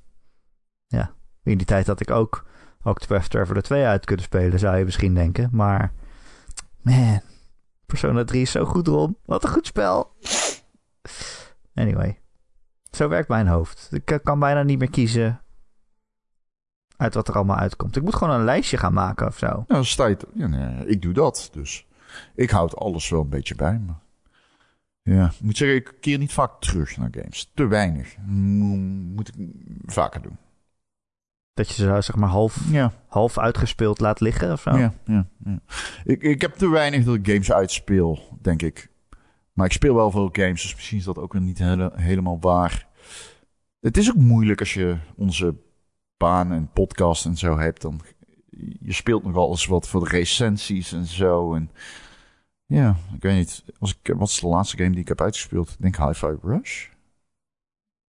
Ja. 0.86 1.14
In 1.42 1.56
die 1.56 1.66
tijd 1.66 1.86
had 1.86 2.00
ik 2.00 2.10
ook 2.10 2.46
Octopath 2.82 3.30
Traveler 3.30 3.62
2 3.62 3.84
uit 3.84 4.04
kunnen 4.04 4.24
spelen, 4.24 4.58
zou 4.58 4.76
je 4.76 4.84
misschien 4.84 5.14
denken. 5.14 5.48
Maar, 5.52 5.92
man, 6.82 7.20
Persona 7.86 8.24
3 8.24 8.42
is 8.42 8.50
zo 8.50 8.64
goed, 8.64 8.86
Ron. 8.86 9.16
Wat 9.24 9.44
een 9.44 9.50
goed 9.50 9.66
spel. 9.66 10.16
Anyway. 11.74 12.20
Zo 12.90 13.08
werkt 13.08 13.28
mijn 13.28 13.46
hoofd. 13.46 13.88
Ik 13.92 14.10
eh, 14.10 14.18
kan 14.22 14.38
bijna 14.38 14.62
niet 14.62 14.78
meer 14.78 14.90
kiezen 14.90 15.40
uit 16.96 17.14
wat 17.14 17.28
er 17.28 17.34
allemaal 17.34 17.56
uitkomt. 17.56 17.96
Ik 17.96 18.02
moet 18.02 18.16
gewoon 18.16 18.34
een 18.34 18.44
lijstje 18.44 18.76
gaan 18.76 18.94
maken 18.94 19.26
of 19.26 19.38
zo. 19.38 19.46
Nou, 19.46 19.64
dan 19.66 19.84
sta 19.84 20.14
ja, 20.34 20.82
ik 20.84 21.02
doe 21.02 21.12
dat. 21.12 21.48
Dus 21.52 21.86
ik 22.34 22.50
houd 22.50 22.76
alles 22.76 23.08
wel 23.08 23.20
een 23.20 23.28
beetje 23.28 23.54
bij 23.54 23.78
me. 23.78 23.92
Ja, 25.02 25.26
ik 25.26 25.40
moet 25.40 25.56
zeggen, 25.56 25.76
ik 25.76 25.92
keer 26.00 26.18
niet 26.18 26.32
vaak 26.32 26.60
terug 26.60 26.96
naar 26.96 27.08
games. 27.12 27.50
Te 27.54 27.66
weinig. 27.66 28.16
Mo- 28.26 28.76
Moet 29.14 29.28
ik 29.28 29.34
vaker 29.84 30.22
doen. 30.22 30.36
Dat 31.54 31.68
je 31.68 31.74
ze 31.74 31.82
zeg 32.00 32.16
maar 32.16 32.28
half, 32.28 32.70
Ja, 32.70 32.92
half 33.06 33.38
uitgespeeld 33.38 34.00
laat 34.00 34.20
liggen 34.20 34.52
of 34.52 34.60
zo. 34.60 34.70
ja, 34.70 34.92
ja. 35.04 35.26
ja. 35.44 35.58
Ik, 36.04 36.22
ik 36.22 36.40
heb 36.40 36.54
te 36.54 36.68
weinig 36.68 37.04
dat 37.04 37.14
ik 37.14 37.26
games 37.26 37.52
uitspeel, 37.52 38.38
denk 38.40 38.62
ik. 38.62 38.90
Maar 39.52 39.66
ik 39.66 39.72
speel 39.72 39.94
wel 39.94 40.10
veel 40.10 40.28
games, 40.32 40.62
dus 40.62 40.74
misschien 40.74 40.98
is 40.98 41.04
dat 41.04 41.18
ook 41.18 41.32
weer 41.32 41.42
niet 41.42 41.58
hele- 41.58 41.92
helemaal 41.94 42.40
waar. 42.40 42.86
Het 43.80 43.96
is 43.96 44.08
ook 44.10 44.16
moeilijk 44.16 44.60
als 44.60 44.74
je 44.74 44.96
onze 45.16 45.54
baan 46.16 46.52
en 46.52 46.70
podcast 46.72 47.26
en 47.26 47.36
zo 47.36 47.58
hebt. 47.58 47.82
Dan, 47.82 48.00
je 48.80 48.92
speelt 48.92 49.24
nog 49.24 49.36
alles 49.36 49.66
wat 49.66 49.88
voor 49.88 50.04
de 50.04 50.10
recensies 50.10 50.92
en 50.92 51.04
zo. 51.06 51.54
En 51.54 51.70
ja, 52.66 52.96
ik 53.14 53.22
weet 53.22 53.36
niet. 53.36 53.64
Als 53.78 53.98
ik, 54.02 54.14
wat 54.16 54.28
is 54.28 54.40
de 54.40 54.46
laatste 54.46 54.76
game 54.76 54.90
die 54.90 55.00
ik 55.00 55.08
heb 55.08 55.20
uitgespeeld? 55.20 55.70
Ik 55.70 55.76
denk 55.78 55.96
Hi-Fi 55.96 56.36
Rush. 56.42 56.88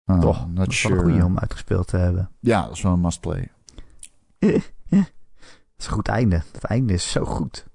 Oh, 0.05 0.19
Toch, 0.19 0.47
not 0.47 0.55
dat 0.55 0.67
is 0.67 0.83
wel 0.83 0.91
een 0.91 1.03
goede 1.03 1.25
om 1.25 1.39
uitgespeeld 1.39 1.87
te 1.87 1.97
hebben. 1.97 2.31
Ja, 2.39 2.65
dat 2.65 2.75
is 2.75 2.81
wel 2.81 2.93
een 2.93 3.01
must 3.01 3.19
play. 3.19 3.51
Dat 4.39 4.61
is 5.77 5.85
een 5.85 5.93
goed 5.93 6.07
einde. 6.07 6.43
Dat 6.51 6.63
einde 6.63 6.93
is 6.93 7.11
zo 7.11 7.25
goed. 7.25 7.65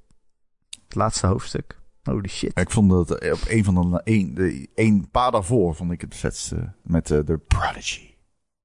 Het 0.84 0.94
laatste 0.94 1.26
hoofdstuk. 1.26 1.80
Holy 2.02 2.28
shit. 2.28 2.58
Ik 2.58 2.70
vond 2.70 2.90
dat 2.90 3.10
op 3.10 3.40
een 3.48 3.64
van 3.64 3.90
de 3.90 4.00
een, 4.04 4.34
de 4.34 4.68
een 4.74 5.08
paar 5.10 5.30
daarvoor 5.30 5.74
vond 5.74 5.92
ik 5.92 6.00
het 6.00 6.16
vetste 6.16 6.72
met 6.82 7.10
eh, 7.10 7.24
de 7.24 7.38
Prodigy. 7.38 8.14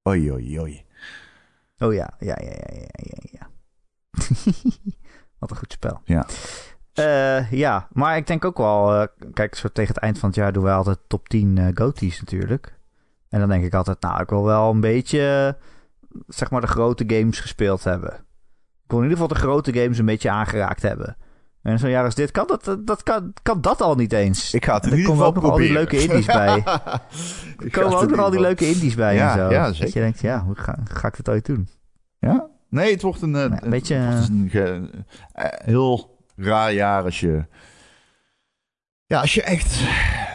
Oei, 0.08 0.32
oei, 0.32 0.60
oei. 0.60 0.84
Oh 1.78 1.94
ja, 1.94 2.14
ja, 2.18 2.36
ja, 2.40 2.50
ja, 2.50 2.72
ja, 2.72 2.88
ja. 2.92 3.28
ja. 3.30 3.50
Wat 5.38 5.50
een 5.50 5.56
goed 5.56 5.72
spel. 5.72 6.00
Ja. 6.04 6.26
Eh, 6.92 7.50
ja, 7.52 7.88
maar 7.92 8.16
ik 8.16 8.26
denk 8.26 8.44
ook 8.44 8.58
wel... 8.58 8.94
eh, 8.94 9.06
kijk, 9.34 9.54
zo 9.54 9.68
tegen 9.72 9.94
het 9.94 10.02
eind 10.02 10.18
van 10.18 10.28
het 10.28 10.38
jaar 10.38 10.52
doen 10.52 10.62
wij 10.64 10.74
altijd 10.74 10.98
top 11.06 11.28
10 11.28 11.58
eh 11.58 11.66
GOTY's 11.74 12.20
natuurlijk. 12.20 12.74
En 13.28 13.40
dan 13.40 13.48
denk 13.48 13.64
ik 13.64 13.74
altijd, 13.74 14.00
nou, 14.00 14.22
ik 14.22 14.28
wil 14.28 14.44
wel 14.44 14.70
een 14.70 14.80
beetje... 14.80 15.54
eh, 15.58 16.18
zeg 16.28 16.50
maar 16.50 16.60
de 16.60 16.66
grote 16.66 17.04
games 17.06 17.40
gespeeld 17.40 17.84
hebben. 17.84 18.12
Ik 18.84 18.98
wil 18.98 18.98
in 18.98 19.04
ieder 19.10 19.18
geval 19.18 19.34
de 19.36 19.42
grote 19.42 19.72
games 19.72 19.98
een 19.98 20.04
beetje 20.06 20.30
aangeraakt 20.30 20.82
hebben. 20.82 21.16
En 21.62 21.78
zo'n 21.78 21.90
jaar 21.90 22.04
als 22.04 22.14
dit 22.14 22.30
kan 22.30 22.46
dat, 22.46 22.76
dat, 22.80 23.02
kan, 23.02 23.32
kan 23.42 23.60
dat 23.60 23.80
al 23.80 23.94
niet 23.94 24.12
eens. 24.12 24.54
Ik 24.54 24.64
ga 24.64 24.74
het 24.74 24.86
in 24.86 24.98
Er 24.98 25.04
komen 25.04 25.26
ook 25.26 25.34
nog 25.34 25.44
al 25.50 25.56
die 25.56 25.72
leuke 25.72 26.02
indies 26.02 26.26
bij. 26.26 26.62
Er 27.58 27.70
komen 27.70 27.98
ook 27.98 28.10
nog 28.10 28.18
al 28.18 28.30
die 28.30 28.40
leuke 28.40 28.66
indies 28.66 28.94
bij 28.94 29.14
Ja, 29.14 29.30
en 29.32 29.38
zo. 29.38 29.50
ja, 29.50 29.66
Dat 29.66 29.92
je 29.92 30.00
denkt, 30.00 30.20
ja, 30.20 30.42
hoe 30.44 30.54
ga, 30.54 30.78
ga 30.84 31.08
ik 31.08 31.16
dit 31.16 31.28
ooit 31.28 31.46
doen? 31.46 31.68
Ja? 32.18 32.46
Nee, 32.68 32.92
het 32.92 33.02
wordt 33.02 33.22
een, 33.22 33.34
eh, 33.36 33.42
een 33.42 33.64
een 33.64 33.70
beetje, 33.70 34.08
wordt 34.10 34.28
een 34.28 34.50
eh, 35.32 35.46
heel 35.64 36.11
raar 36.44 36.72
jaar 36.72 37.04
als 37.04 37.20
je... 37.20 37.44
Ja, 39.06 39.20
als 39.20 39.34
je 39.34 39.42
echt 39.42 39.82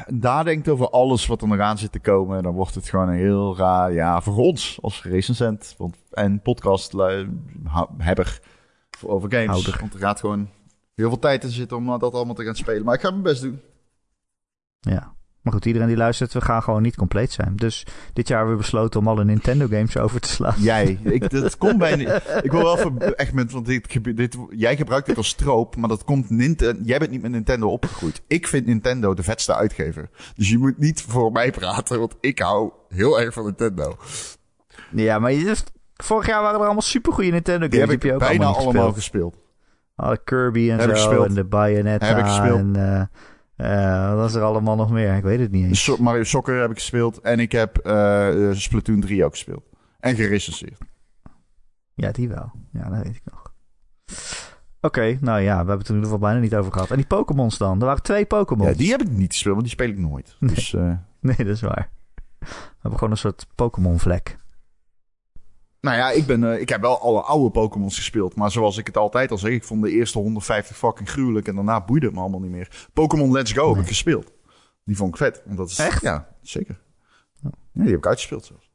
nadenkt 0.07 0.69
over 0.69 0.89
alles 0.89 1.25
wat 1.25 1.41
er 1.41 1.47
nog 1.47 1.59
aan 1.59 1.77
zit 1.77 1.91
te 1.91 1.99
komen, 1.99 2.43
dan 2.43 2.53
wordt 2.53 2.75
het 2.75 2.89
gewoon 2.89 3.09
een 3.09 3.15
heel 3.15 3.57
raar 3.57 3.93
jaar 3.93 4.23
voor 4.23 4.35
ons 4.35 4.77
als 4.81 5.03
recensent 5.03 5.75
want, 5.77 5.95
en 6.11 6.41
podcasthebber 6.41 8.39
over 9.05 9.31
games. 9.31 9.47
Houder. 9.47 9.77
Want 9.79 9.93
er 9.93 9.99
gaat 9.99 10.19
gewoon 10.19 10.49
heel 10.95 11.09
veel 11.09 11.19
tijd 11.19 11.43
in 11.43 11.49
zitten 11.49 11.77
om 11.77 11.99
dat 11.99 12.13
allemaal 12.13 12.35
te 12.35 12.43
gaan 12.43 12.55
spelen. 12.55 12.85
Maar 12.85 12.95
ik 12.95 13.01
ga 13.01 13.09
mijn 13.09 13.23
best 13.23 13.41
doen. 13.41 13.61
Ja. 14.79 15.15
Maar 15.47 15.55
goed, 15.55 15.65
iedereen 15.65 15.87
die 15.87 15.97
luistert, 15.97 16.33
we 16.33 16.41
gaan 16.41 16.63
gewoon 16.63 16.81
niet 16.81 16.95
compleet 16.95 17.31
zijn. 17.31 17.55
Dus 17.55 17.85
dit 18.13 18.27
jaar 18.27 18.37
hebben 18.37 18.55
we 18.55 18.61
besloten 18.61 18.99
om 18.99 19.07
alle 19.07 19.25
Nintendo 19.25 19.67
games 19.67 19.97
over 19.97 20.19
te 20.19 20.27
slaan. 20.27 20.53
Jij, 20.57 20.99
ik, 21.03 21.29
dat 21.29 21.57
komt 21.57 21.77
bij. 21.77 22.21
Ik 22.41 22.51
wil 22.51 22.61
wel 22.61 22.77
even 22.77 23.17
echt 23.17 23.33
met, 23.33 23.51
want 23.51 23.65
dit, 23.65 24.15
dit, 24.17 24.37
jij 24.49 24.75
gebruikt 24.77 25.07
dit 25.07 25.17
als 25.17 25.27
stroop, 25.27 25.75
maar 25.75 25.89
dat 25.89 26.03
komt 26.03 26.29
Nintendo. 26.29 26.81
Jij 26.83 26.99
bent 26.99 27.11
niet 27.11 27.21
met 27.21 27.31
Nintendo 27.31 27.67
opgegroeid. 27.67 28.21
Ik 28.27 28.47
vind 28.47 28.65
Nintendo 28.65 29.13
de 29.13 29.23
vetste 29.23 29.55
uitgever. 29.55 30.09
Dus 30.35 30.49
je 30.49 30.57
moet 30.57 30.77
niet 30.77 31.01
voor 31.01 31.31
mij 31.31 31.51
praten, 31.51 31.99
want 31.99 32.15
ik 32.19 32.39
hou 32.39 32.71
heel 32.89 33.19
erg 33.19 33.33
van 33.33 33.43
Nintendo. 33.43 33.97
Ja, 34.91 35.19
maar 35.19 35.31
je, 35.31 35.55
vorig 35.95 36.27
jaar 36.27 36.41
waren 36.41 36.59
er 36.59 36.65
allemaal 36.65 36.81
supergoeie 36.81 37.31
Nintendo 37.31 37.67
Die 37.67 37.79
games. 37.79 37.93
heb 37.93 38.03
ik 38.03 38.09
je 38.09 38.13
ook 38.13 38.19
bijna 38.19 38.45
allemaal, 38.45 38.93
gespeeld. 38.93 39.37
Alle 39.95 40.19
Kirby 40.23 40.71
en 40.71 40.79
Heb 40.79 40.97
zo, 40.97 41.23
en 41.23 41.33
de 41.33 41.43
Bayonetta 41.43 42.05
Heb 42.05 42.17
ik 42.17 42.25
gespeeld. 42.25 42.59
en... 42.59 42.75
eh, 42.75 43.19
eh, 43.57 44.07
wat 44.09 44.17
was 44.17 44.33
er 44.35 44.41
allemaal 44.41 44.75
nog 44.75 44.91
meer? 44.91 45.15
Ik 45.15 45.23
weet 45.23 45.39
het 45.39 45.51
niet 45.51 45.65
eens. 45.65 45.83
So- 45.83 45.97
Mario 45.99 46.23
Soccer 46.23 46.61
heb 46.61 46.69
ik 46.71 46.77
gespeeld 46.77 47.21
en 47.21 47.39
ik 47.39 47.51
heb 47.51 47.77
eh, 47.77 48.49
eh, 48.49 48.55
Splatoon 48.55 48.99
3 48.99 49.25
ook 49.25 49.31
gespeeld. 49.31 49.63
En 49.99 50.15
gerecenseerd. 50.15 50.77
Ja, 51.93 52.11
die 52.11 52.27
wel. 52.29 52.51
Ja, 52.71 52.89
dat 52.89 53.03
weet 53.03 53.15
ik 53.15 53.21
nog. 53.31 53.53
Oké, 54.81 55.17
nou 55.21 55.39
ja, 55.41 55.51
we 55.51 55.57
hebben 55.57 55.77
het 55.77 55.87
er 55.87 55.93
in 55.93 55.95
ieder 56.01 56.11
geval 56.11 56.27
bijna 56.27 56.39
niet 56.39 56.55
over 56.55 56.71
gehad. 56.71 56.89
En 56.91 56.95
die 56.97 57.05
Pokémons 57.07 57.57
dan? 57.57 57.79
Er 57.79 57.85
waren 57.85 58.03
twee 58.03 58.25
Pokémons. 58.25 58.69
Ja, 58.69 58.75
die 58.75 58.91
heb 58.91 59.01
ik 59.01 59.09
niet 59.09 59.31
gespeeld, 59.31 59.55
want 59.55 59.65
die 59.67 59.75
speel 59.75 59.89
ik 59.89 59.97
nooit. 59.97 60.35
Dus 60.39 60.73
eh, 60.73 60.91
Nee, 61.21 61.35
dat 61.35 61.47
is 61.47 61.61
waar. 61.61 61.89
We 62.39 62.47
hebben 62.81 62.99
gewoon 62.99 63.11
een 63.11 63.17
soort 63.17 63.47
Pokémon-vlek. 63.55 64.37
Nou 65.81 65.97
ja, 65.97 66.11
ik, 66.11 66.25
ben, 66.25 66.51
eh, 66.53 66.61
ik 66.61 66.69
heb 66.69 66.81
wel 66.81 66.99
alle 66.99 67.21
oude 67.21 67.51
Pokémons 67.51 67.95
gespeeld. 67.95 68.35
Maar 68.35 68.51
zoals 68.51 68.77
ik 68.77 68.87
het 68.87 68.97
altijd 68.97 69.31
al 69.31 69.37
zeg, 69.37 69.51
ik 69.51 69.63
vond 69.63 69.83
de 69.83 69.91
eerste 69.91 70.17
150 70.19 70.77
fucking 70.77 71.09
gruwelijk. 71.09 71.47
En 71.47 71.55
daarna 71.55 71.85
boeide 71.85 72.05
het 72.05 72.15
me 72.15 72.21
allemaal 72.21 72.39
niet 72.39 72.51
meer. 72.51 72.87
Pokémon 72.93 73.31
Let's 73.31 73.51
Go 73.51 73.73
heb 73.73 73.81
ik 73.81 73.87
gespeeld. 73.87 74.31
Die 74.83 74.95
vond 74.95 75.09
ik 75.09 75.17
vet. 75.17 75.41
Want 75.45 75.57
dat 75.57 75.69
is, 75.69 75.79
Echt? 75.79 76.01
Ja, 76.01 76.27
zeker. 76.41 76.79
Ja, 77.41 77.49
die 77.71 77.89
heb 77.89 77.97
ik 77.97 78.07
uitgespeeld 78.07 78.45
zelfs. 78.45 78.66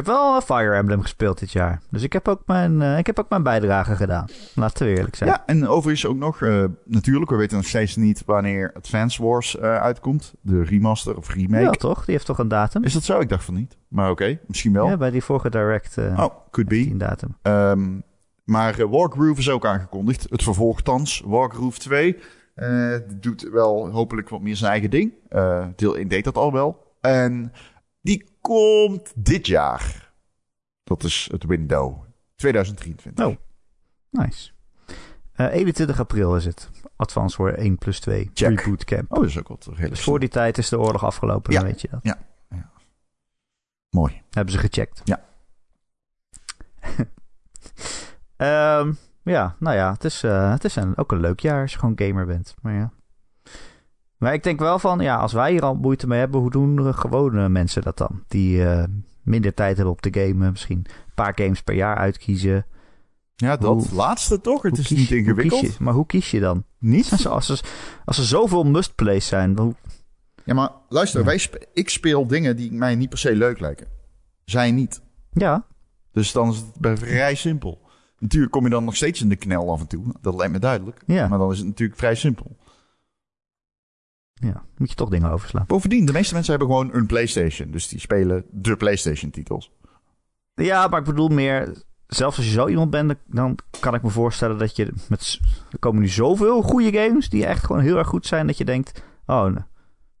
Heb 0.00 0.08
wel 0.08 0.40
Fire 0.40 0.74
Emblem 0.74 1.02
gespeeld 1.02 1.38
dit 1.38 1.52
jaar. 1.52 1.80
Dus 1.90 2.02
ik 2.02 2.12
heb 2.12 2.28
ook 2.28 2.42
mijn, 2.46 2.82
eh, 2.82 2.98
ik 2.98 3.06
heb 3.06 3.18
ook 3.18 3.28
mijn 3.28 3.42
bijdrage 3.42 3.96
gedaan. 3.96 4.26
Laten 4.54 4.86
we 4.86 4.92
eerlijk 4.96 5.16
zijn. 5.16 5.30
Ja, 5.30 5.42
en 5.46 5.68
overigens 5.68 6.06
ook 6.06 6.16
nog, 6.16 6.42
eh, 6.42 6.64
natuurlijk, 6.84 7.30
we 7.30 7.36
weten 7.36 7.56
nog 7.56 7.66
steeds 7.66 7.96
niet 7.96 8.22
wanneer 8.26 8.72
Advance 8.74 9.22
Wars 9.22 9.58
eh, 9.58 9.76
uitkomt. 9.76 10.34
De 10.40 10.62
remaster 10.62 11.16
of 11.16 11.34
remake. 11.34 11.62
Ja, 11.62 11.70
toch? 11.70 12.04
Die 12.04 12.14
heeft 12.14 12.26
toch 12.26 12.38
een 12.38 12.48
datum? 12.48 12.84
Is 12.84 12.92
dat 12.92 13.02
zo? 13.02 13.20
Ik 13.20 13.28
dacht 13.28 13.44
van 13.44 13.54
niet. 13.54 13.76
Maar 13.88 14.10
oké, 14.10 14.38
misschien 14.46 14.72
wel. 14.72 14.86
Ja, 14.86 14.96
bij 14.96 15.10
die 15.10 15.22
vorige 15.24 15.50
Direct 15.50 15.98
eh 15.98 16.18
oh, 16.18 16.34
could 16.50 16.68
be. 16.68 16.76
een 16.90 16.98
datum. 16.98 17.36
Ehm, 17.42 17.98
maar 18.44 18.78
eh, 18.78 18.86
Wargroove 18.90 19.40
is 19.40 19.50
ook 19.50 19.66
aangekondigd. 19.66 20.26
Het 20.30 20.42
vervolg 20.42 20.82
thans, 20.82 21.22
Wargroove 21.26 21.78
2. 21.78 22.16
eh, 22.54 22.94
doet 23.20 23.48
wel 23.52 23.90
hopelijk 23.90 24.28
wat 24.28 24.40
meer 24.40 24.56
zijn 24.56 24.70
eigen 24.70 24.90
ding. 24.90 25.12
Eh, 25.28 25.66
deel 25.76 25.96
1 25.96 26.08
deed 26.08 26.24
dat 26.24 26.36
al 26.36 26.52
wel. 26.52 26.94
En 27.00 27.52
die 28.02 28.24
komt 28.40 29.12
dit 29.16 29.46
jaar. 29.46 30.12
Dat 30.84 31.02
is 31.04 31.28
het 31.32 31.44
window. 31.44 32.04
2023. 32.34 33.26
Oh. 33.26 33.36
Nice. 34.10 34.50
Eh 35.32 35.52
21 35.52 36.00
april 36.00 36.36
is 36.36 36.44
het. 36.44 36.70
Advance 36.96 37.42
War 37.42 37.54
1 37.54 37.78
plus 37.78 38.00
2. 38.00 38.30
Check. 38.34 38.60
Reboot 38.60 38.84
Camp. 38.84 39.12
Oh, 39.12 39.18
dat 39.18 39.28
is 39.28 39.38
ook 39.38 39.48
wat 39.48 39.64
redelijk 39.66 39.90
Dus 39.90 40.02
voor 40.02 40.18
die 40.20 40.28
tijd 40.28 40.58
is 40.58 40.68
de 40.68 40.78
oorlog 40.78 41.04
afgelopen, 41.04 41.52
Ja. 41.52 41.58
dan 41.58 41.68
weet 41.68 41.80
je 41.80 41.88
dat. 41.90 42.16
Mooi. 43.90 44.22
Hebben 44.30 44.52
ze 44.54 44.58
gecheckt. 44.60 45.00
Ja. 45.04 45.24
Ehm, 48.36 48.92
ja, 49.22 49.56
nou 49.58 49.76
ja, 49.76 49.92
het 49.92 50.04
is, 50.04 50.22
eh, 50.22 50.50
het 50.50 50.64
is 50.64 50.76
een, 50.76 50.96
ook 50.96 51.12
een 51.12 51.20
leuk 51.20 51.40
jaar 51.40 51.62
als 51.62 51.72
je 51.72 51.78
gewoon 51.78 51.98
gamer 51.98 52.26
bent. 52.26 52.54
Maar 52.62 52.74
ja. 52.74 52.92
Maar 54.20 54.32
ik 54.34 54.42
denk 54.42 54.58
wel 54.58 54.78
van, 54.78 55.00
ja, 55.00 55.16
als 55.16 55.32
wij 55.32 55.50
hier 55.50 55.62
al 55.62 55.74
moeite 55.74 56.06
mee 56.06 56.18
hebben, 56.18 56.40
hoe 56.40 56.50
doen 56.50 56.94
gewone 56.94 57.48
mensen 57.48 57.82
dat 57.82 57.98
dan? 57.98 58.22
Die 58.28 58.64
eh, 58.64 58.84
minder 59.22 59.54
tijd 59.54 59.76
hebben 59.76 59.94
op 59.94 60.00
te 60.00 60.20
gamen, 60.20 60.50
misschien 60.50 60.76
een 60.86 61.12
paar 61.14 61.32
games 61.34 61.62
per 61.62 61.74
jaar 61.74 61.96
uitkiezen. 61.96 62.66
Ja, 63.36 63.56
dat 63.56 63.86
Hoe- 63.86 63.94
laatste 63.96 64.40
toch? 64.40 64.62
Het 64.62 64.78
is 64.78 64.86
kies 64.86 64.98
niet 64.98 65.10
ingewikkeld. 65.10 65.60
kies 65.60 65.76
je? 65.76 65.82
Maar 65.84 65.94
hoe 65.94 66.06
kies 66.06 66.30
je 66.30 66.40
dan? 66.40 66.64
Niet? 66.78 67.10
Als, 67.12 67.26
als, 67.26 67.48
er- 67.48 67.60
als 68.04 68.18
er 68.18 68.24
zoveel 68.24 68.64
must-plays 68.64 69.26
zijn, 69.26 69.58
hoe- 69.58 69.74
Ja, 70.44 70.54
maar 70.54 70.70
luister, 70.88 71.20
Ja. 71.20 71.26
wij 71.26 71.38
spe- 71.38 71.66
ik 71.72 71.88
speel 71.88 72.26
dingen 72.26 72.56
die 72.56 72.72
mij 72.72 72.94
niet 72.94 73.08
per 73.08 73.18
se 73.18 73.36
leuk 73.36 73.60
lijken. 73.60 73.86
Zij 74.44 74.70
niet. 74.70 75.02
ja, 75.32 75.64
Dus 76.12 76.32
dan 76.32 76.48
is 76.50 76.64
het 76.80 76.98
vrij 76.98 77.34
simpel. 77.34 77.80
Natuurlijk 78.18 78.52
kom 78.52 78.64
je 78.64 78.70
dan 78.70 78.84
nog 78.84 78.96
steeds 78.96 79.20
in 79.22 79.28
de 79.28 79.36
knel 79.36 79.72
af 79.72 79.80
en 79.80 79.86
toe. 79.86 80.04
Dat 80.20 80.34
lijkt 80.34 80.52
me 80.52 80.58
duidelijk. 80.58 81.02
Ja. 81.06 81.28
Maar 81.28 81.38
dan 81.38 81.50
is 81.52 81.58
het 81.58 81.66
natuurlijk 81.66 81.98
vrij 81.98 82.14
simpel. 82.14 82.56
Ja, 84.40 84.62
moet 84.76 84.88
je 84.90 84.94
toch 84.94 85.08
dingen 85.08 85.30
overslaan. 85.30 85.64
Bovendien, 85.66 86.04
de 86.06 86.12
meeste 86.12 86.34
mensen 86.34 86.50
hebben 86.58 86.70
gewoon 86.76 86.94
een 86.94 87.06
PlayStation. 87.06 87.70
Dus 87.70 87.88
die 87.88 88.00
spelen 88.00 88.44
de 88.50 88.76
PlayStation-titels. 88.76 89.70
Ja, 90.54 90.88
maar 90.88 90.98
ik 91.00 91.04
bedoel 91.06 91.28
meer... 91.28 91.82
Zelfs 92.06 92.36
als 92.36 92.46
je 92.46 92.52
zo 92.52 92.68
iemand 92.68 92.90
bent, 92.90 93.14
dan 93.26 93.58
kan 93.80 93.94
ik 93.94 94.02
me 94.02 94.10
voorstellen 94.10 94.58
dat 94.58 94.76
je 94.76 94.92
met... 95.08 95.38
Er 95.70 95.78
komen 95.78 96.00
nu 96.00 96.08
zoveel 96.08 96.62
goede 96.62 96.92
games 96.98 97.28
die 97.28 97.46
echt 97.46 97.64
gewoon 97.64 97.82
heel 97.82 97.96
erg 97.96 98.08
goed 98.08 98.26
zijn... 98.26 98.46
dat 98.46 98.58
je 98.58 98.64
denkt, 98.64 99.02
oh, 99.26 99.36
nou, 99.42 99.58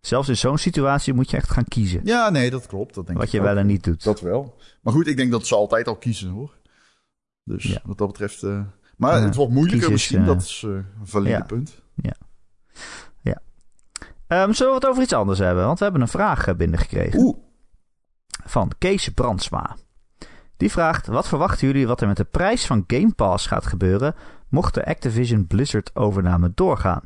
zelfs 0.00 0.28
in 0.28 0.36
zo'n 0.36 0.58
situatie 0.58 1.12
moet 1.14 1.30
je 1.30 1.36
echt 1.36 1.50
gaan 1.50 1.64
kiezen. 1.64 2.00
Ja, 2.04 2.30
nee, 2.30 2.50
dat 2.50 2.66
klopt. 2.66 2.94
Dat 2.94 3.06
denk 3.06 3.18
wat 3.18 3.26
ik 3.26 3.32
je 3.32 3.40
wel 3.40 3.56
en 3.56 3.66
niet 3.66 3.84
doet. 3.84 4.04
Dat 4.04 4.20
wel. 4.20 4.56
Maar 4.82 4.92
goed, 4.92 5.06
ik 5.06 5.16
denk 5.16 5.30
dat 5.30 5.46
ze 5.46 5.54
altijd 5.54 5.88
al 5.88 5.96
kiezen, 5.96 6.28
hoor. 6.28 6.54
Dus 7.44 7.64
Ja. 7.64 7.80
wat 7.84 7.98
dat 7.98 8.06
betreft... 8.08 8.42
eh, 8.42 8.60
maar 8.96 9.18
Ja, 9.18 9.24
het 9.24 9.34
wordt 9.34 9.52
moeilijker 9.52 9.88
kiezen 9.88 9.92
misschien. 9.92 10.20
eh, 10.20 10.26
dat 10.26 10.42
is 10.42 10.62
eh, 10.66 10.70
een 10.70 10.84
valide 11.02 11.30
ja. 11.36 11.40
punt. 11.44 11.82
Ehm, 14.30 14.52
zullen 14.52 14.72
we 14.72 14.78
het 14.78 14.88
over 14.88 15.02
iets 15.02 15.12
anders 15.12 15.38
hebben? 15.38 15.64
Want 15.64 15.78
we 15.78 15.84
hebben 15.84 16.02
een 16.02 16.08
vraag 16.08 16.46
eh, 16.46 16.54
binnengekregen. 16.54 17.20
Oeh, 17.20 17.36
van 18.44 18.72
Kees 18.78 19.08
Brandsma. 19.08 19.76
Die 20.56 20.70
vraagt: 20.70 21.06
Wat 21.06 21.28
verwachten 21.28 21.66
jullie 21.66 21.86
wat 21.86 22.00
er 22.00 22.06
met 22.06 22.16
de 22.16 22.24
prijs 22.24 22.66
van 22.66 22.84
Game 22.86 23.12
Pass 23.12 23.46
gaat 23.46 23.66
gebeuren 23.66 24.14
mocht 24.48 24.74
de 24.74 24.84
Activision 24.84 25.46
Blizzard 25.46 25.90
overname 25.94 26.52
doorgaan? 26.54 27.02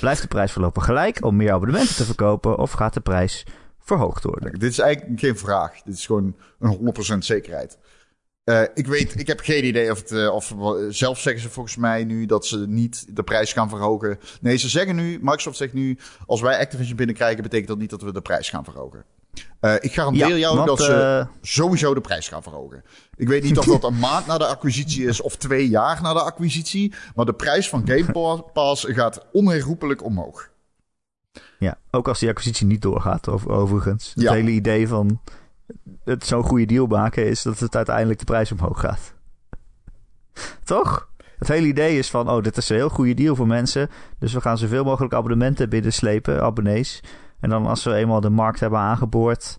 Blijft 0.00 0.22
de 0.22 0.28
prijs 0.28 0.52
voorlopig 0.52 0.84
gelijk 0.84 1.24
om 1.24 1.36
meer 1.36 1.52
abonnementen 1.52 1.94
te 1.94 2.04
verkopen 2.04 2.58
of 2.58 2.72
gaat 2.72 2.94
de 2.94 3.00
prijs 3.00 3.46
verhoogd 3.78 4.24
worden? 4.24 4.52
dit 4.52 4.70
is 4.70 4.78
eigenlijk 4.78 5.20
geen 5.20 5.38
vraag. 5.38 5.82
Dit 5.82 5.94
is 5.94 6.06
gewoon 6.06 6.36
een 6.58 6.94
100% 7.14 7.18
zekerheid. 7.18 7.78
Eh, 8.44 8.62
ik 8.74 8.86
weet, 8.86 9.18
ik 9.20 9.26
heb 9.26 9.40
geen 9.40 9.64
idee 9.64 9.90
of 9.90 9.98
het, 9.98 10.10
eh, 10.12 10.34
of 10.34 10.54
zelf 10.88 11.20
zeggen 11.20 11.42
ze 11.42 11.48
volgens 11.50 11.76
mij 11.76 12.04
nu 12.04 12.26
dat 12.26 12.46
ze 12.46 12.58
niet 12.68 13.16
de 13.16 13.22
prijs 13.22 13.52
gaan 13.52 13.68
verhogen. 13.68 14.18
Nee, 14.40 14.56
ze 14.56 14.68
zeggen 14.68 14.96
nu, 14.96 15.18
Microsoft 15.20 15.56
zegt 15.56 15.72
nu, 15.72 15.98
als 16.26 16.40
wij 16.40 16.58
Activision 16.58 16.96
binnenkrijgen, 16.96 17.42
betekent 17.42 17.68
dat 17.68 17.78
niet 17.78 17.90
dat 17.90 18.02
we 18.02 18.12
de 18.12 18.20
prijs 18.20 18.48
gaan 18.48 18.64
verhogen. 18.64 19.04
Eh, 19.60 19.74
ik 19.80 19.92
garandeer 19.92 20.38
jou 20.38 20.54
want, 20.56 20.66
dat 20.68 20.82
ze 20.82 20.92
eh, 20.94 21.26
sowieso 21.42 21.94
de 21.94 22.00
prijs 22.00 22.28
gaan 22.28 22.42
verhogen. 22.42 22.84
Ik 23.16 23.28
weet 23.28 23.42
niet 23.42 23.58
of 23.58 23.64
dat 23.64 23.84
een 23.84 23.98
maand 24.08 24.26
na 24.26 24.38
de 24.38 24.46
acquisitie 24.46 25.06
is 25.06 25.20
of 25.20 25.36
twee 25.36 25.68
jaar 25.68 26.02
na 26.02 26.12
de 26.12 26.22
acquisitie, 26.22 26.94
maar 27.14 27.24
de 27.24 27.34
prijs 27.34 27.68
van 27.68 27.82
Game 27.86 28.12
Pa- 28.12 28.36
Pass 28.52 28.84
gaat 28.88 29.26
onherroepelijk 29.32 30.04
omhoog. 30.04 30.50
ja, 31.58 31.78
ook 31.90 32.08
als 32.08 32.18
die 32.18 32.28
acquisitie 32.28 32.66
niet 32.66 32.82
doorgaat, 32.82 33.28
over, 33.28 33.50
overigens. 33.50 34.12
Het 34.14 34.22
Ja. 34.22 34.32
hele 34.32 34.50
idee 34.50 34.88
van 34.88 35.20
het 36.04 36.26
zo'n 36.26 36.42
goede 36.42 36.66
deal 36.66 36.86
maken 36.86 37.26
is 37.26 37.42
dat 37.42 37.58
het 37.58 37.76
uiteindelijk 37.76 38.18
de 38.18 38.24
prijs 38.24 38.52
omhoog 38.52 38.80
gaat. 38.80 39.14
Toch? 40.64 41.10
Het 41.38 41.48
hele 41.48 41.66
idee 41.66 41.98
is 41.98 42.10
van, 42.10 42.30
oh, 42.30 42.42
dit 42.42 42.56
is 42.56 42.68
een 42.68 42.76
heel 42.76 42.88
goede 42.88 43.14
deal 43.14 43.36
voor 43.36 43.46
mensen. 43.46 43.88
Dus 44.18 44.32
we 44.32 44.40
gaan 44.40 44.58
zoveel 44.58 44.84
mogelijk 44.84 45.14
abonnementen 45.14 45.68
binnenslepen, 45.68 46.42
abonnees. 46.42 47.02
En 47.40 47.50
dan 47.50 47.66
als 47.66 47.84
we 47.84 47.94
eenmaal 47.94 48.20
de 48.20 48.30
markt 48.30 48.60
hebben 48.60 48.78
aangeboord 48.78 49.58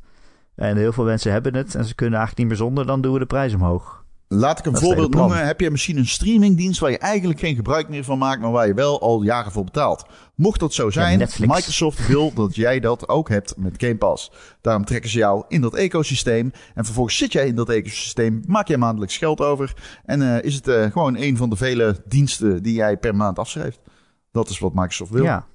en 0.55 0.77
heel 0.77 0.91
veel 0.91 1.03
mensen 1.03 1.31
hebben 1.31 1.55
het 1.55 1.75
en 1.75 1.85
ze 1.85 1.95
kunnen 1.95 2.19
eigenlijk 2.19 2.49
niet 2.49 2.59
meer 2.59 2.67
zonder, 2.67 2.85
dan 2.85 3.01
doen 3.01 3.13
we 3.13 3.19
de 3.19 3.25
prijs 3.25 3.53
omhoog. 3.53 4.02
Laat 4.33 4.59
ik 4.59 4.65
een 4.65 4.71
Dat 4.71 4.81
voorbeeld 4.81 5.13
noemen. 5.13 5.45
Heb 5.45 5.59
je 5.59 5.71
misschien 5.71 5.97
een 5.97 6.07
streamingdienst 6.07 6.79
waar 6.79 6.91
je 6.91 6.97
eigenlijk 6.97 7.39
geen 7.39 7.55
gebruik 7.55 7.89
meer 7.89 8.03
van 8.03 8.17
maakt, 8.17 8.41
maar 8.41 8.51
waar 8.51 8.67
je 8.67 8.73
wel 8.73 9.01
al 9.01 9.23
jaren 9.23 9.51
voor 9.51 9.63
betaalt? 9.63 10.05
Mocht 10.35 10.59
dat 10.59 10.73
zo 10.73 10.89
zijn. 10.89 11.19
Microsoft 11.39 12.07
wil 12.07 12.33
dat 12.41 12.55
jij 12.55 12.79
dat 12.79 13.09
ook 13.09 13.29
hebt 13.29 13.57
met 13.57 13.73
Game 13.77 13.97
Pass. 13.97 14.31
Daarom 14.61 14.85
trekken 14.85 15.09
ze 15.09 15.17
jou 15.17 15.43
in 15.47 15.61
dat 15.61 15.75
ecosysteem. 15.75 16.51
En 16.75 16.85
vervolgens 16.85 17.17
zit 17.17 17.31
jij 17.31 17.47
in 17.47 17.55
dat 17.55 17.69
ecosysteem, 17.69 18.43
maak 18.47 18.67
jij 18.67 18.77
maandelijks 18.77 19.17
geld 19.17 19.41
over. 19.41 19.73
En 20.05 20.21
eh, 20.21 20.43
is 20.43 20.55
het 20.55 20.67
eh, 20.67 20.91
gewoon 20.91 21.17
een 21.17 21.37
van 21.37 21.49
de 21.49 21.55
vele 21.55 22.01
diensten 22.05 22.63
die 22.63 22.73
jij 22.73 22.97
per 22.97 23.15
maand 23.15 23.39
afschrijft. 23.39 23.79
Dat 24.31 24.49
is 24.49 24.59
wat 24.59 24.73
Microsoft 24.73 25.11
wil. 25.11 25.23
Ja. 25.23 25.47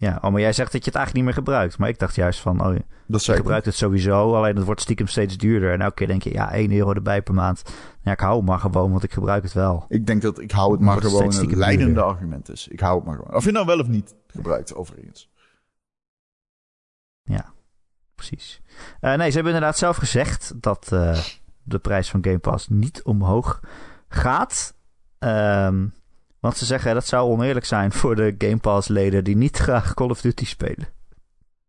Ja, 0.00 0.18
oh, 0.22 0.30
maar 0.30 0.40
jij 0.40 0.52
zegt 0.52 0.72
dat 0.72 0.84
je 0.84 0.90
het 0.90 0.98
eigenlijk 0.98 1.14
niet 1.14 1.24
meer 1.24 1.44
gebruikt. 1.44 1.78
Maar 1.78 1.88
ik 1.88 1.98
dacht 1.98 2.14
juist 2.14 2.40
van, 2.40 2.66
oh, 2.66 2.76
dat 3.06 3.24
je 3.24 3.34
gebruikt 3.34 3.66
het 3.66 3.74
sowieso, 3.74 4.34
alleen 4.34 4.56
het 4.56 4.64
wordt 4.64 4.80
stiekem 4.80 5.06
steeds 5.06 5.36
duurder. 5.36 5.72
En 5.72 5.80
elke 5.80 5.94
keer 5.94 6.06
denk 6.06 6.22
je, 6.22 6.32
ja, 6.32 6.52
1 6.52 6.72
euro 6.72 6.92
erbij 6.92 7.22
per 7.22 7.34
maand. 7.34 7.62
Ja, 8.02 8.12
ik 8.12 8.20
hou 8.20 8.36
het 8.36 8.46
maar 8.46 8.58
gewoon, 8.58 8.90
want 8.90 9.02
ik 9.02 9.12
gebruik 9.12 9.42
het 9.42 9.52
wel. 9.52 9.84
Ik 9.88 10.06
denk 10.06 10.22
dat 10.22 10.40
ik 10.40 10.50
hou 10.50 10.72
het 10.72 10.80
maar 10.80 10.94
het 10.94 11.04
gewoon 11.04 11.34
een 11.34 11.56
leidende 11.56 11.84
duurder. 11.84 12.04
argument 12.04 12.50
is. 12.50 12.68
Ik 12.68 12.80
hou 12.80 12.96
het 12.96 13.04
maar 13.04 13.16
gewoon. 13.16 13.34
Of 13.34 13.44
je 13.44 13.50
nou 13.50 13.66
wel 13.66 13.78
of 13.78 13.88
niet 13.88 14.14
gebruikt, 14.26 14.74
overigens. 14.74 15.28
Precies. 18.18 18.60
Eh, 19.00 19.14
nee, 19.14 19.28
ze 19.28 19.34
hebben 19.34 19.52
inderdaad 19.52 19.78
zelf 19.78 19.96
gezegd 19.96 20.52
dat 20.56 20.92
eh, 20.92 21.18
de 21.62 21.78
prijs 21.78 22.10
van 22.10 22.24
Game 22.24 22.38
Pass 22.38 22.68
niet 22.68 23.02
omhoog 23.02 23.60
gaat. 24.08 24.74
Ehm, 25.18 25.86
want 26.40 26.56
ze 26.56 26.64
zeggen 26.64 26.94
dat 26.94 27.06
zou 27.06 27.30
oneerlijk 27.30 27.66
zijn 27.66 27.92
voor 27.92 28.16
de 28.16 28.34
Game 28.38 28.56
Pass 28.58 28.88
leden 28.88 29.24
die 29.24 29.36
niet 29.36 29.56
graag 29.56 29.94
Call 29.94 30.08
of 30.08 30.20
Duty 30.20 30.44
spelen. 30.46 30.88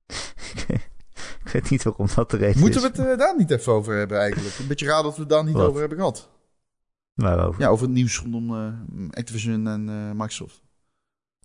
ik 1.44 1.50
weet 1.52 1.70
niet 1.70 1.84
waarom 1.84 2.08
dat 2.16 2.32
de 2.32 2.38
reden 2.38 2.60
Moeten 2.60 2.82
is. 2.84 2.90
we 2.92 3.02
het 3.02 3.12
eh, 3.12 3.18
daar 3.18 3.36
niet 3.38 3.52
even 3.52 3.74
over 3.74 3.98
hebben 3.98 4.20
eigenlijk? 4.20 4.56
Een 4.60 4.68
beetje 4.68 4.86
raar 4.86 5.04
dat 5.04 5.16
we 5.16 5.20
het 5.22 5.30
daar 5.30 5.44
niet 5.44 5.54
Wat? 5.54 5.68
over 5.68 5.80
hebben 5.80 5.98
gehad. 5.98 6.30
Waarover? 7.14 7.62
Ja, 7.62 7.68
over 7.68 7.86
het 7.86 7.96
nieuws 7.96 8.20
rondom 8.20 8.56
eh, 8.56 9.10
Activision 9.18 9.68
en 9.68 9.90
eh, 9.90 9.96
Microsoft. 10.12 10.62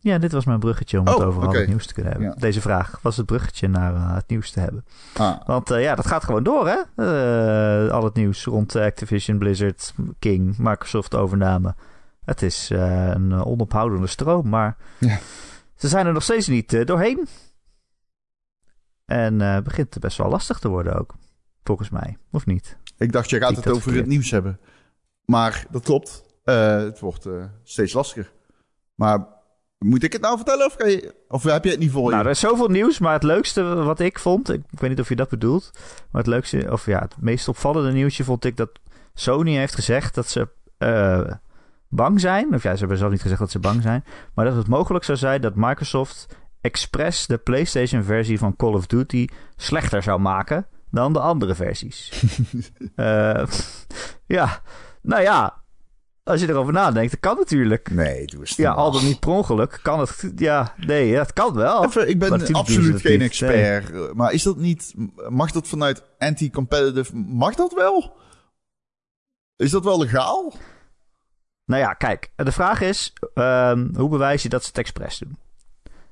Ja, 0.01 0.19
dit 0.19 0.33
was 0.33 0.45
mijn 0.45 0.59
bruggetje 0.59 0.99
om 1.01 1.07
het 1.07 1.15
Oh, 1.15 1.27
over 1.27 1.43
al 1.43 1.49
oké. 1.49 1.59
het 1.59 1.69
nieuws 1.69 1.87
te 1.87 1.95
kunnen 1.95 2.13
hebben. 2.13 2.31
Ja. 2.31 2.37
Deze 2.39 2.61
vraag 2.61 2.99
was 3.03 3.17
het 3.17 3.27
bruggetje 3.27 3.69
naar 3.69 4.15
het 4.15 4.29
nieuws 4.29 4.51
te 4.51 4.61
hebben. 4.61 4.85
Ah, 5.17 5.47
Want 5.47 5.69
ja, 5.69 5.95
dat 5.95 6.07
gaat 6.07 6.25
gewoon 6.25 6.43
door, 6.43 6.69
hè? 6.69 7.91
Al 7.91 8.05
het 8.05 8.15
nieuws 8.15 8.45
rond 8.45 8.77
Activision, 8.77 9.39
Blizzard, 9.39 9.95
King, 10.19 10.59
Microsoft 10.59 11.15
overname. 11.15 11.75
Het 12.25 12.43
is 12.43 12.71
eh, 12.71 13.07
een 13.07 13.33
eh, 13.33 13.47
onophoudende 13.47 14.07
stroom, 14.07 14.49
maar 14.49 14.77
Ja. 14.99 15.19
ze 15.77 15.89
zijn 15.89 16.07
er 16.07 16.13
nog 16.13 16.23
steeds 16.23 16.47
niet 16.47 16.73
eh, 16.73 16.85
doorheen. 16.87 17.27
En 19.05 19.41
eh 19.41 19.59
begint 19.63 19.99
best 19.99 20.19
wel 20.19 20.29
lastig 20.29 20.59
te 20.59 20.69
worden 20.69 20.99
ook, 20.99 21.15
volgens 21.65 21.91
mij. 21.91 22.17
Of 22.31 22.47
niet? 22.47 22.77
ik 22.99 23.13
dacht, 23.13 23.31
je 23.31 23.39
gaat 23.39 23.57
het 23.57 23.69
over 23.69 23.83
verkeerd. 23.83 24.05
het 24.05 24.13
nieuws 24.13 24.31
hebben. 24.31 24.61
Maar 25.25 25.67
dat 25.71 25.83
klopt. 25.83 26.23
Het 26.45 27.01
wordt 27.01 27.29
steeds 27.63 27.93
lastiger. 27.93 28.33
Maar 28.95 29.27
moet 29.79 30.03
ik 30.03 30.13
het 30.13 30.23
nou 30.23 30.37
vertellen 30.37 30.67
of, 30.67 30.77
kan 30.77 30.91
je, 30.91 31.15
of 31.29 31.43
heb 31.43 31.65
je 31.65 31.71
het 31.71 31.79
niet 31.79 31.91
voor 31.91 32.03
Nou, 32.11 32.17
je? 32.17 32.25
er 32.25 32.31
is 32.31 32.41
zoveel 32.41 32.69
nieuws, 32.69 32.99
maar 32.99 33.13
het 33.13 33.23
leukste 33.23 33.63
wat 33.75 34.01
ik 34.01 34.19
vond... 34.19 34.49
Ik, 34.53 34.63
ik 34.71 34.81
weet 34.81 34.91
niet 34.91 35.01
of 35.01 35.09
je 35.09 35.17
dat 35.17 35.29
bedoelt, 35.29 35.71
maar 36.11 36.21
het 36.23 36.31
leukste... 36.31 36.69
Of 36.71 36.87
ja, 36.87 36.99
het 37.01 37.15
meest 37.21 37.49
opvallende 37.49 37.93
nieuwsje 37.93 38.25
vond 38.25 38.45
ik 38.45 38.57
dat 38.57 38.71
Sony 39.15 39.57
heeft 39.57 39.75
gezegd 39.75 40.15
dat 40.15 40.29
ze 40.29 40.49
bang 41.95 42.21
zijn. 42.21 42.55
Of 42.55 42.63
ja, 42.63 42.73
ze 42.73 42.79
hebben 42.79 42.99
zelf 42.99 43.11
niet 43.11 43.23
gezegd 43.23 43.41
dat 43.41 43.51
ze 43.51 43.59
bang 43.59 43.83
zijn. 43.83 44.05
Maar 44.35 44.45
dat 44.45 44.57
het 44.57 44.67
mogelijk 44.67 45.05
zou 45.05 45.19
zijn 45.19 45.41
dat 45.41 45.55
Microsoft 45.55 46.27
expres 46.61 47.27
de 47.27 47.39
PlayStation-versie 47.39 48.39
van 48.39 48.57
Call 48.57 48.73
of 48.73 48.87
Duty 48.87 49.27
slechter 49.57 50.03
zou 50.03 50.21
maken 50.21 50.67
dan 50.91 51.13
de 51.13 51.21
andere 51.21 51.55
versies. 51.55 52.13
Eh, 52.95 53.47
ja, 54.27 54.61
nou 55.03 55.23
ja, 55.23 55.63
als 56.23 56.41
je 56.41 56.49
erover 56.49 56.73
nadenkt, 56.73 57.11
dat 57.11 57.21
kan 57.21 57.37
natuurlijk. 57.37 57.91
Nee, 57.91 58.27
doe 58.27 58.41
eens 58.41 58.57
Ja, 58.57 58.73
al 58.73 58.93
dan 58.93 59.05
niet 59.05 59.21
per 59.21 59.31
ongeluk 59.31 59.79
kan 59.83 60.01
het. 60.01 60.33
Ja, 60.37 60.75
nee, 60.87 61.15
het 61.15 61.33
kan 61.33 61.55
wel. 61.55 61.85
Even, 61.85 62.09
ik 62.09 62.19
ben 62.19 62.55
absoluut 62.55 62.93
dat 62.93 63.01
geen 63.01 63.13
niet. 63.13 63.29
expert. 63.29 64.15
Maar 64.15 64.33
is 64.33 64.43
dat 64.43 64.57
niet... 64.57 64.95
Mag 65.29 65.51
dat 65.51 65.69
vanuit 65.69 66.03
anti-competitive... 66.19 67.17
Mag 67.17 67.55
dat 67.55 67.73
wel? 67.73 68.17
Is 69.57 69.71
dat 69.71 69.85
wel 69.85 69.99
legaal? 69.99 70.53
Nou 71.65 71.81
ja, 71.83 71.93
kijk, 71.93 72.31
de 72.37 72.53
vraag 72.53 72.81
is: 72.81 73.13
ehm, 73.35 73.95
hoe 73.97 74.09
bewijs 74.09 74.43
je 74.43 74.49
dat 74.49 74.63
ze 74.63 74.69
het 74.69 74.79
expres 74.79 75.19
doen? 75.19 75.37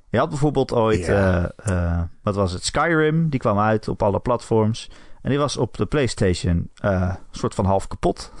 Je 0.09 0.17
had 0.19 0.29
bijvoorbeeld 0.29 0.73
ooit, 0.73 1.05
Ja. 1.05 1.51
eh, 1.55 1.93
eh, 1.93 2.01
wat 2.21 2.35
was 2.35 2.51
het? 2.51 2.63
Skyrim, 2.65 3.29
die 3.29 3.39
kwam 3.39 3.59
uit 3.59 3.87
op 3.87 4.03
alle 4.03 4.19
platforms. 4.19 4.89
En 5.21 5.29
die 5.29 5.39
was 5.39 5.57
op 5.57 5.77
de 5.77 5.85
PlayStation 5.85 6.69
eh, 6.75 6.91
een 7.01 7.17
soort 7.31 7.55
van 7.55 7.65
half 7.65 7.87
kapot. 7.87 8.31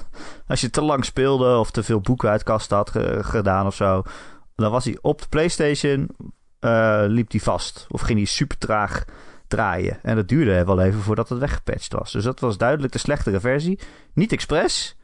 Als 0.47 0.61
je 0.61 0.69
te 0.69 0.81
lang 0.81 1.05
speelde 1.05 1.57
of 1.57 1.71
te 1.71 1.83
veel 1.83 1.99
boeken 2.01 2.29
uit 2.29 2.43
kast 2.43 2.69
had 2.69 2.89
ge- 2.89 3.19
gedaan 3.23 3.65
of 3.65 3.75
zo, 3.75 4.03
dan 4.55 4.71
was 4.71 4.85
hij 4.85 4.97
op 5.01 5.21
de 5.21 5.27
PlayStation, 5.29 6.09
liep 7.07 7.29
die 7.29 7.43
vast. 7.43 7.85
Of 7.89 8.01
ging 8.01 8.17
hij 8.17 8.27
super 8.27 8.57
traag 8.57 9.03
draaien. 9.47 9.99
En 10.03 10.15
dat 10.15 10.27
duurde 10.27 10.63
wel 10.65 10.81
even 10.81 10.99
voordat 11.01 11.29
het 11.29 11.39
weggepatcht 11.39 11.93
was. 11.93 12.11
Dus 12.11 12.23
dat 12.23 12.39
was 12.39 12.57
duidelijk 12.57 12.93
de 12.93 12.99
slechtere 12.99 13.39
versie. 13.39 13.79
Niet 14.13 14.31
expres. 14.31 14.97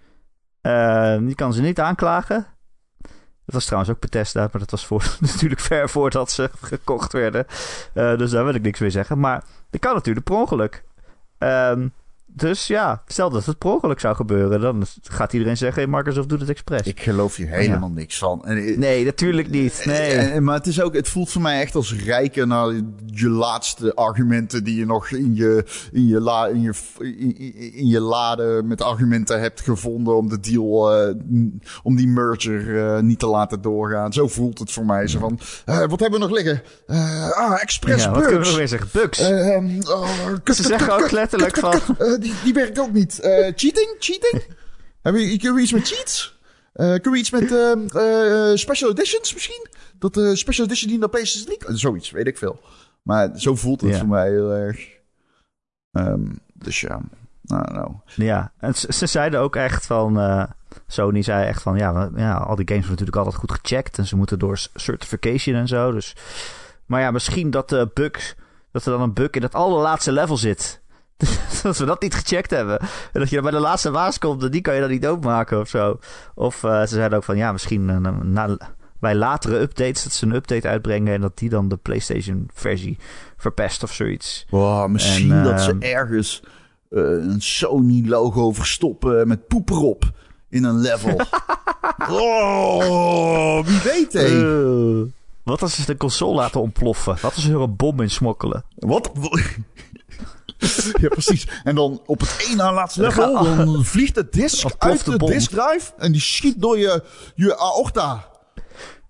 Eh, 0.62 1.18
die 1.18 1.36
kan 1.36 1.54
ze 1.54 1.62
niet 1.62 1.80
aanklagen. 1.80 2.48
Dat 3.46 3.58
was 3.58 3.66
trouwens 3.66 3.92
ook 3.92 4.00
Bethesda, 4.00 4.40
maar 4.40 4.60
dat 4.60 4.72
was 4.72 4.86
voor, 4.86 5.16
natuurlijk 5.20 5.62
ver 5.62 5.90
voordat 5.90 6.32
ze 6.32 6.50
gekocht 6.62 7.14
werden. 7.14 7.46
Eh, 7.94 8.18
dus 8.18 8.32
daar 8.32 8.46
wil 8.46 8.54
ik 8.54 8.62
niks 8.62 8.80
mee 8.80 8.90
zeggen. 8.90 9.20
Maar 9.20 9.44
dat 9.70 9.82
kan 9.82 9.94
natuurlijk 9.94 10.26
per 10.26 10.36
ongeluk. 10.36 10.84
Ehm, 11.38 11.88
Dus 12.34 12.68
ja, 12.68 13.04
stel 13.08 13.30
dat 13.30 13.46
het 13.46 13.58
per 13.58 13.70
ongeluk 13.70 14.00
zou 14.00 14.16
gebeuren, 14.16 14.62
dan 14.62 14.86
gaat 15.02 15.34
iedereen 15.34 15.58
zeggen: 15.58 15.82
hey, 15.84 15.92
Microsoft 15.92 16.30
doet 16.30 16.40
het 16.40 16.50
expres. 16.50 16.82
Ik 16.82 17.00
geloof 17.02 17.36
hier 17.36 17.48
helemaal 17.48 17.90
niks 17.90 18.18
van. 18.18 18.46
En, 18.46 18.58
eh, 18.58 18.78
Nee, 18.78 19.06
natuurlijk 19.06 19.50
niet. 19.50 19.82
Nee. 19.86 20.12
En- 20.12 20.32
en- 20.32 20.44
maar 20.44 20.56
het 20.56 20.68
is 20.68 20.82
ook, 20.82 20.94
het 20.94 21.10
voelt 21.10 21.32
voor 21.32 21.42
mij 21.42 21.62
echt 21.62 21.76
als 21.76 21.96
rijken 21.96 22.48
naar 22.48 22.74
je 23.06 23.30
laatste 23.30 23.96
argumenten 23.96 24.64
die 24.64 24.76
je 24.78 24.86
nog 24.86 25.10
in 25.12 25.36
je, 25.36 25.66
in 25.92 26.08
je, 26.08 26.20
la, 26.22 26.48
in 26.48 26.62
je, 26.62 26.74
in, 27.74 27.88
je 27.88 28.00
lade 28.00 28.62
met 28.66 28.82
argumenten 28.82 29.40
hebt 29.40 29.62
gevonden 29.62 30.16
om 30.18 30.30
de 30.30 30.40
deal, 30.40 30.94
eh, 30.98 31.14
om 31.84 31.96
die 31.96 32.08
merger 32.08 32.86
eh, 32.96 33.00
niet 33.02 33.20
te 33.20 33.28
laten 33.28 33.62
doorgaan. 33.62 34.14
Zo 34.14 34.28
voelt 34.28 34.60
het 34.60 34.72
voor 34.72 34.86
mij. 34.86 35.08
Zo 35.08 35.20
van, 35.20 35.40
eh, 35.66 35.78
wat 35.78 36.00
hebben 36.00 36.20
we 36.20 36.26
nog 36.26 36.36
liggen? 36.36 36.62
Eh, 36.88 37.32
ah, 37.32 37.62
express 37.62 38.04
ja, 38.04 38.12
wat 38.12 38.22
kunnen 38.22 38.40
we 38.42 38.46
nog 38.48 38.58
weer 38.58 38.68
zeggen? 38.68 38.90
Bugs. 38.94 39.20
Eh, 39.20 39.58
oh, 39.90 40.10
Ze 40.44 40.64
zeggen 40.64 40.94
ook 40.94 41.12
letterlijk 41.12 41.58
van-. 41.58 41.80
Eh, 41.98 42.19
die, 42.20 42.34
die 42.44 42.54
werkt 42.54 42.80
ook 42.80 42.92
niet. 42.94 43.20
Eh, 43.20 43.32
cheating? 43.56 43.96
Cheating? 44.00 44.44
Hebben 45.02 45.22
we, 45.22 45.38
kunnen 45.38 45.56
we 45.56 45.62
iets 45.62 45.72
met 45.74 45.88
cheats? 45.88 46.38
Eh 46.74 46.86
kunnen 46.88 47.12
we 47.12 47.18
iets 47.18 47.32
met 47.32 47.52
ehm, 47.52 47.88
eh, 47.98 48.56
special 48.56 48.90
editions 48.92 49.34
misschien? 49.34 49.68
Dat 50.00 50.14
de 50.14 50.36
special 50.36 50.66
edition 50.66 50.90
die 50.90 51.00
naar 51.00 51.10
3... 51.10 51.58
kan- 51.58 51.78
Zoiets, 51.78 52.12
weet 52.12 52.28
ik 52.28 52.38
veel. 52.38 52.60
Maar 53.02 53.30
zo 53.36 53.56
voelt 53.56 53.82
het 53.82 53.92
Ja. 53.92 53.98
voor 53.98 54.08
mij 54.08 54.30
heel 54.30 54.52
erg. 54.52 54.88
Ehm, 55.92 56.22
dus 56.54 56.80
ja, 56.82 57.02
nou, 57.42 57.74
nou. 57.74 57.92
Ja, 58.16 58.52
en 58.60 58.76
ze, 58.76 58.94
ze 58.94 59.06
zeiden 59.06 59.40
ook 59.40 59.56
echt 59.56 59.86
van. 59.86 60.20
eh, 60.20 60.44
Sony 60.88 61.22
zei 61.22 61.46
echt 61.46 61.62
van. 61.62 61.78
Ja, 61.78 62.10
ja, 62.16 62.34
al 62.34 62.56
die 62.56 62.68
games 62.68 62.88
worden 62.88 63.06
natuurlijk 63.06 63.16
altijd 63.18 63.36
goed 63.36 63.52
gecheckt. 63.52 63.98
En 63.98 64.06
ze 64.06 64.16
moeten 64.16 64.40
door 64.40 64.60
certification 64.74 65.56
en 65.56 65.68
zo. 65.68 65.92
Dus. 65.92 66.16
Maar 66.86 67.02
ja, 67.02 67.12
misschien 67.12 67.52
dat 67.52 67.70
de 67.70 67.90
bug. 67.94 68.36
Dat 68.72 68.86
er 68.86 68.92
dan 68.92 69.02
een 69.02 69.14
bug 69.14 69.30
in 69.30 69.42
dat 69.42 69.54
allerlaatste 69.56 70.12
level 70.12 70.38
zit. 70.38 70.82
dat 71.64 71.78
we 71.78 71.86
dat 71.86 72.02
niet 72.02 72.14
gecheckt 72.14 72.52
hebben. 72.52 72.80
En 72.80 73.20
dat 73.20 73.30
je 73.30 73.36
dan 73.36 73.44
bij 73.44 73.54
de 73.54 73.60
laatste 73.60 73.92
waas 73.92 74.18
komt. 74.18 74.44
En 74.44 74.52
die 74.52 74.62
kan 74.62 74.74
je 74.74 74.80
dan 74.80 74.90
niet 74.90 75.08
openmaken 75.08 75.60
of 75.60 75.70
zo. 75.70 76.00
Of 76.36 76.64
eh, 76.64 76.80
ze 76.80 76.88
zeiden 76.96 77.18
ook 77.18 77.24
van. 77.24 77.38
Ja, 77.38 77.52
misschien 77.52 77.90
eh, 77.90 78.12
na, 78.22 78.58
bij 79.00 79.16
latere 79.16 79.60
updates. 79.60 80.04
Dat 80.04 80.14
ze 80.14 80.26
een 80.26 80.36
update 80.36 80.68
uitbrengen. 80.68 81.14
En 81.14 81.22
dat 81.22 81.38
die 81.38 81.50
dan 81.50 81.68
de 81.68 81.78
PlayStation 81.78 82.50
versie 82.54 82.98
verpest 83.38 83.84
of 83.84 83.94
zoiets. 83.94 84.46
Wow, 84.50 84.90
misschien 84.90 85.32
En, 85.32 85.44
dat 85.44 85.62
ze 85.62 85.72
ehm, 85.72 85.82
ergens 85.82 86.44
eh, 86.90 87.02
een 87.02 87.42
Sony-logo 87.42 88.52
verstoppen 88.52 89.28
met 89.28 89.48
poep 89.48 89.70
erop 89.70 90.12
in 90.50 90.64
een 90.64 90.80
level. 90.80 91.16
oh, 92.10 93.66
wie 93.66 93.80
weet, 93.84 94.14
hé. 94.14 95.18
Wat 95.44 95.62
als 95.62 95.76
ze 95.76 95.86
de 95.86 95.98
console 95.98 96.36
laten 96.36 96.62
ontploffen? 96.62 97.18
Wat 97.22 97.34
als 97.36 97.44
ze 97.44 97.52
er 97.52 97.62
een 97.62 97.76
bom 97.76 98.02
in 98.02 98.10
smokkelen? 98.10 98.64
Wat? 98.76 99.12
ja, 101.02 101.08
precies. 101.08 101.48
En 101.64 101.76
dan 101.76 102.02
op 102.06 102.20
het 102.20 102.46
één 102.48 102.58
na 102.58 102.74
laatste 102.74 103.02
level, 103.02 103.44
dan 103.44 103.86
vliegt 103.86 104.16
de 104.16 104.28
disk 104.30 104.68
uit 104.78 105.06
de 105.06 105.18
de 105.18 105.26
disk 105.26 105.52
drive 105.52 105.92
en 105.98 106.12
die 106.12 106.22
schiet 106.22 106.62
door 106.62 106.78
je, 106.78 107.04
je 107.36 107.58
aorta. 107.58 108.28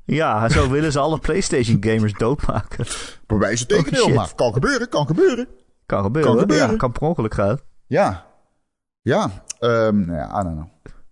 Ja, 0.06 0.50
zo 0.50 0.70
willen 0.70 0.92
ze 0.92 1.00
alle 1.00 1.20
PlayStation 1.20 1.78
gamers 1.80 2.14
doodmaken. 2.14 2.86
Bij 3.28 3.38
wijze 3.38 3.66
van 3.68 3.78
tegendeel, 3.78 4.06
Oh, 4.06 4.16
maar 4.16 4.36
kan 4.36 4.54
gebeuren, 4.54 4.90
kan 4.90 5.06
gebeuren. 5.08 5.48
Kan 5.86 6.04
gebeuren. 6.04 6.32
Kan 6.32 6.40
gebeuren. 6.40 6.72
Ja, 6.72 6.78
kan 6.78 6.92
per 6.92 7.02
ongeluk 7.02 7.34
gaan. 7.34 7.60
Ja. 7.88 8.26
Ja. 9.02 9.44
ehm 9.60 10.06
nou 10.06 10.18
ja, 10.18 10.40
I 10.40 10.44
don't 10.44 10.56
know. 10.56 10.68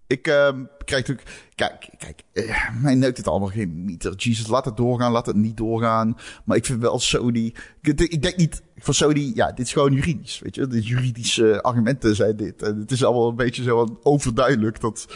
Ik 0.07 0.27
ehm, 0.27 0.63
krijg 0.85 1.07
natuurlijk... 1.07 1.46
Kijk, 1.57 1.89
kijk 1.97 2.23
eh, 2.33 2.69
mij 2.81 2.95
neukt 2.95 3.17
het 3.17 3.27
allemaal 3.27 3.49
geen 3.49 3.85
meter. 3.85 4.15
Jesus, 4.15 4.47
laat 4.47 4.65
het 4.65 4.77
doorgaan, 4.77 5.11
laat 5.11 5.25
het 5.25 5.35
niet 5.35 5.57
doorgaan. 5.57 6.17
Maar 6.43 6.57
ik 6.57 6.65
vind 6.65 6.81
wel 6.81 6.99
Sony... 6.99 7.53
Ik, 7.81 8.01
ik 8.01 8.21
denk 8.21 8.35
niet 8.35 8.61
van 8.77 8.93
Sony... 8.93 9.31
Ja, 9.35 9.51
dit 9.51 9.65
is 9.65 9.73
gewoon 9.73 9.93
juridisch, 9.93 10.39
weet 10.39 10.55
je. 10.55 10.67
De 10.67 10.81
juridische 10.81 11.61
argumenten 11.61 12.15
zijn 12.15 12.35
dit. 12.35 12.61
En 12.61 12.79
het 12.79 12.91
is 12.91 13.03
allemaal 13.03 13.29
een 13.29 13.35
beetje 13.35 13.63
zo 13.63 13.99
overduidelijk 14.03 14.81
dat 14.81 15.07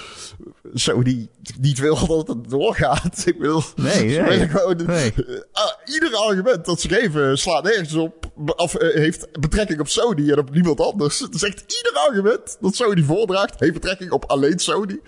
Sony 0.73 1.27
niet 1.59 1.79
wil 1.79 2.05
dat 2.07 2.27
het 2.27 2.49
doorgaat. 2.49 3.23
Ik 3.25 3.37
wil... 3.37 3.63
Nee, 3.75 4.19
nee. 4.19 4.47
gewoon... 4.47 4.85
Nee. 4.85 5.13
eh, 5.13 5.39
ah, 5.51 5.71
ieder 5.93 6.15
argument 6.15 6.65
dat 6.65 6.81
ze 6.81 6.89
geven 6.89 7.37
slaat 7.37 7.63
nergens 7.63 7.93
op. 7.93 8.31
Of 8.55 8.75
eh, 8.75 8.95
heeft 8.95 9.39
betrekking 9.39 9.79
op 9.79 9.87
Sony 9.87 10.31
en 10.31 10.39
op 10.39 10.53
niemand 10.53 10.79
anders. 10.79 11.19
Het 11.19 11.35
is 11.35 11.43
echt 11.43 11.63
ieder 11.77 12.01
argument 12.07 12.57
dat 12.59 12.75
Sony 12.75 13.03
voordraagt, 13.03 13.59
heeft 13.59 13.73
betrekking 13.73 14.11
op 14.11 14.25
alleen 14.25 14.59
Sony. 14.59 14.99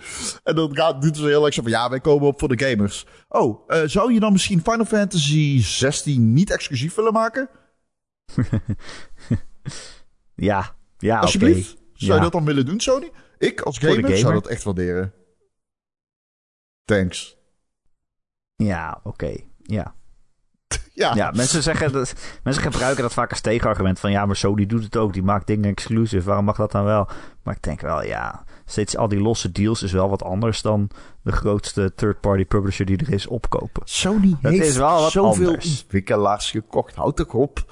En 0.42 0.54
dan 0.54 0.76
gaat 0.76 1.02
dit 1.02 1.18
zo 1.24 1.30
heel 1.30 1.44
erg 1.44 1.54
zo 1.54 1.62
van, 1.62 1.70
ja, 1.70 1.90
wij 1.90 2.00
komen 2.00 2.26
op 2.26 2.38
voor 2.38 2.56
de 2.56 2.64
gamers. 2.64 3.06
Oh, 3.28 3.70
eh, 3.70 3.82
zou 3.84 4.12
je 4.12 4.20
dan 4.20 4.32
misschien 4.32 4.60
Final 4.62 4.84
Fantasy 4.84 5.60
16 5.62 6.32
niet 6.32 6.50
exclusief 6.50 6.94
willen 6.94 7.12
maken? 7.12 7.48
Ja, 10.34 10.74
ja. 10.98 11.18
Alsjeblieft. 11.18 11.76
Zou 11.92 12.10
Ja. 12.10 12.14
je 12.14 12.22
dat 12.22 12.32
dan 12.32 12.44
willen 12.44 12.66
doen, 12.66 12.80
Sony? 12.80 13.10
Ik 13.38 13.60
als 13.60 13.78
gamer, 13.78 14.16
zou 14.18 14.32
dat 14.34 14.46
echt 14.46 14.62
waarderen. 14.62 15.12
Thanks. 16.84 17.36
Ja, 18.56 19.00
oké. 19.02 19.36
Ja. 19.62 19.94
Ja, 20.92 21.14
ja, 21.14 21.30
mensen 21.30 21.62
zeggen 21.62 21.92
dat, 21.92 22.14
mensen 22.42 22.62
gebruiken 22.62 23.02
dat 23.02 23.12
vaak 23.12 23.30
als 23.30 23.40
tegenargument 23.40 24.00
van 24.00 24.10
ja, 24.10 24.26
maar 24.26 24.36
Sony 24.36 24.66
doet 24.66 24.84
het 24.84 24.96
ook. 24.96 25.12
Die 25.12 25.22
maakt 25.22 25.46
dingen 25.46 25.70
exclusive. 25.70 26.26
Waarom 26.26 26.44
mag 26.44 26.56
dat 26.56 26.72
dan 26.72 26.84
wel? 26.84 27.08
Maar 27.42 27.54
ik 27.56 27.62
denk 27.62 27.80
wel, 27.80 28.02
ja, 28.04 28.44
steeds 28.64 28.96
al 28.96 29.08
die 29.08 29.20
losse 29.20 29.52
deals 29.52 29.82
is 29.82 29.92
wel 29.92 30.08
wat 30.08 30.22
anders 30.22 30.62
dan 30.62 30.90
de 31.22 31.32
grootste 31.32 31.92
third-party 31.94 32.44
publisher 32.44 32.86
die 32.86 32.96
er 32.96 33.12
is 33.12 33.26
opkopen. 33.26 33.82
Sony 33.84 34.36
Dat 34.42 34.52
heeft 34.52 34.66
is 34.66 34.76
wel 34.76 35.00
wat 35.00 35.10
zoveel 35.10 35.46
anders. 35.46 35.80
ontwikkelaars 35.82 36.50
gekocht. 36.50 36.94
Houd 36.94 37.16
toch 37.16 37.32
op. 37.34 37.64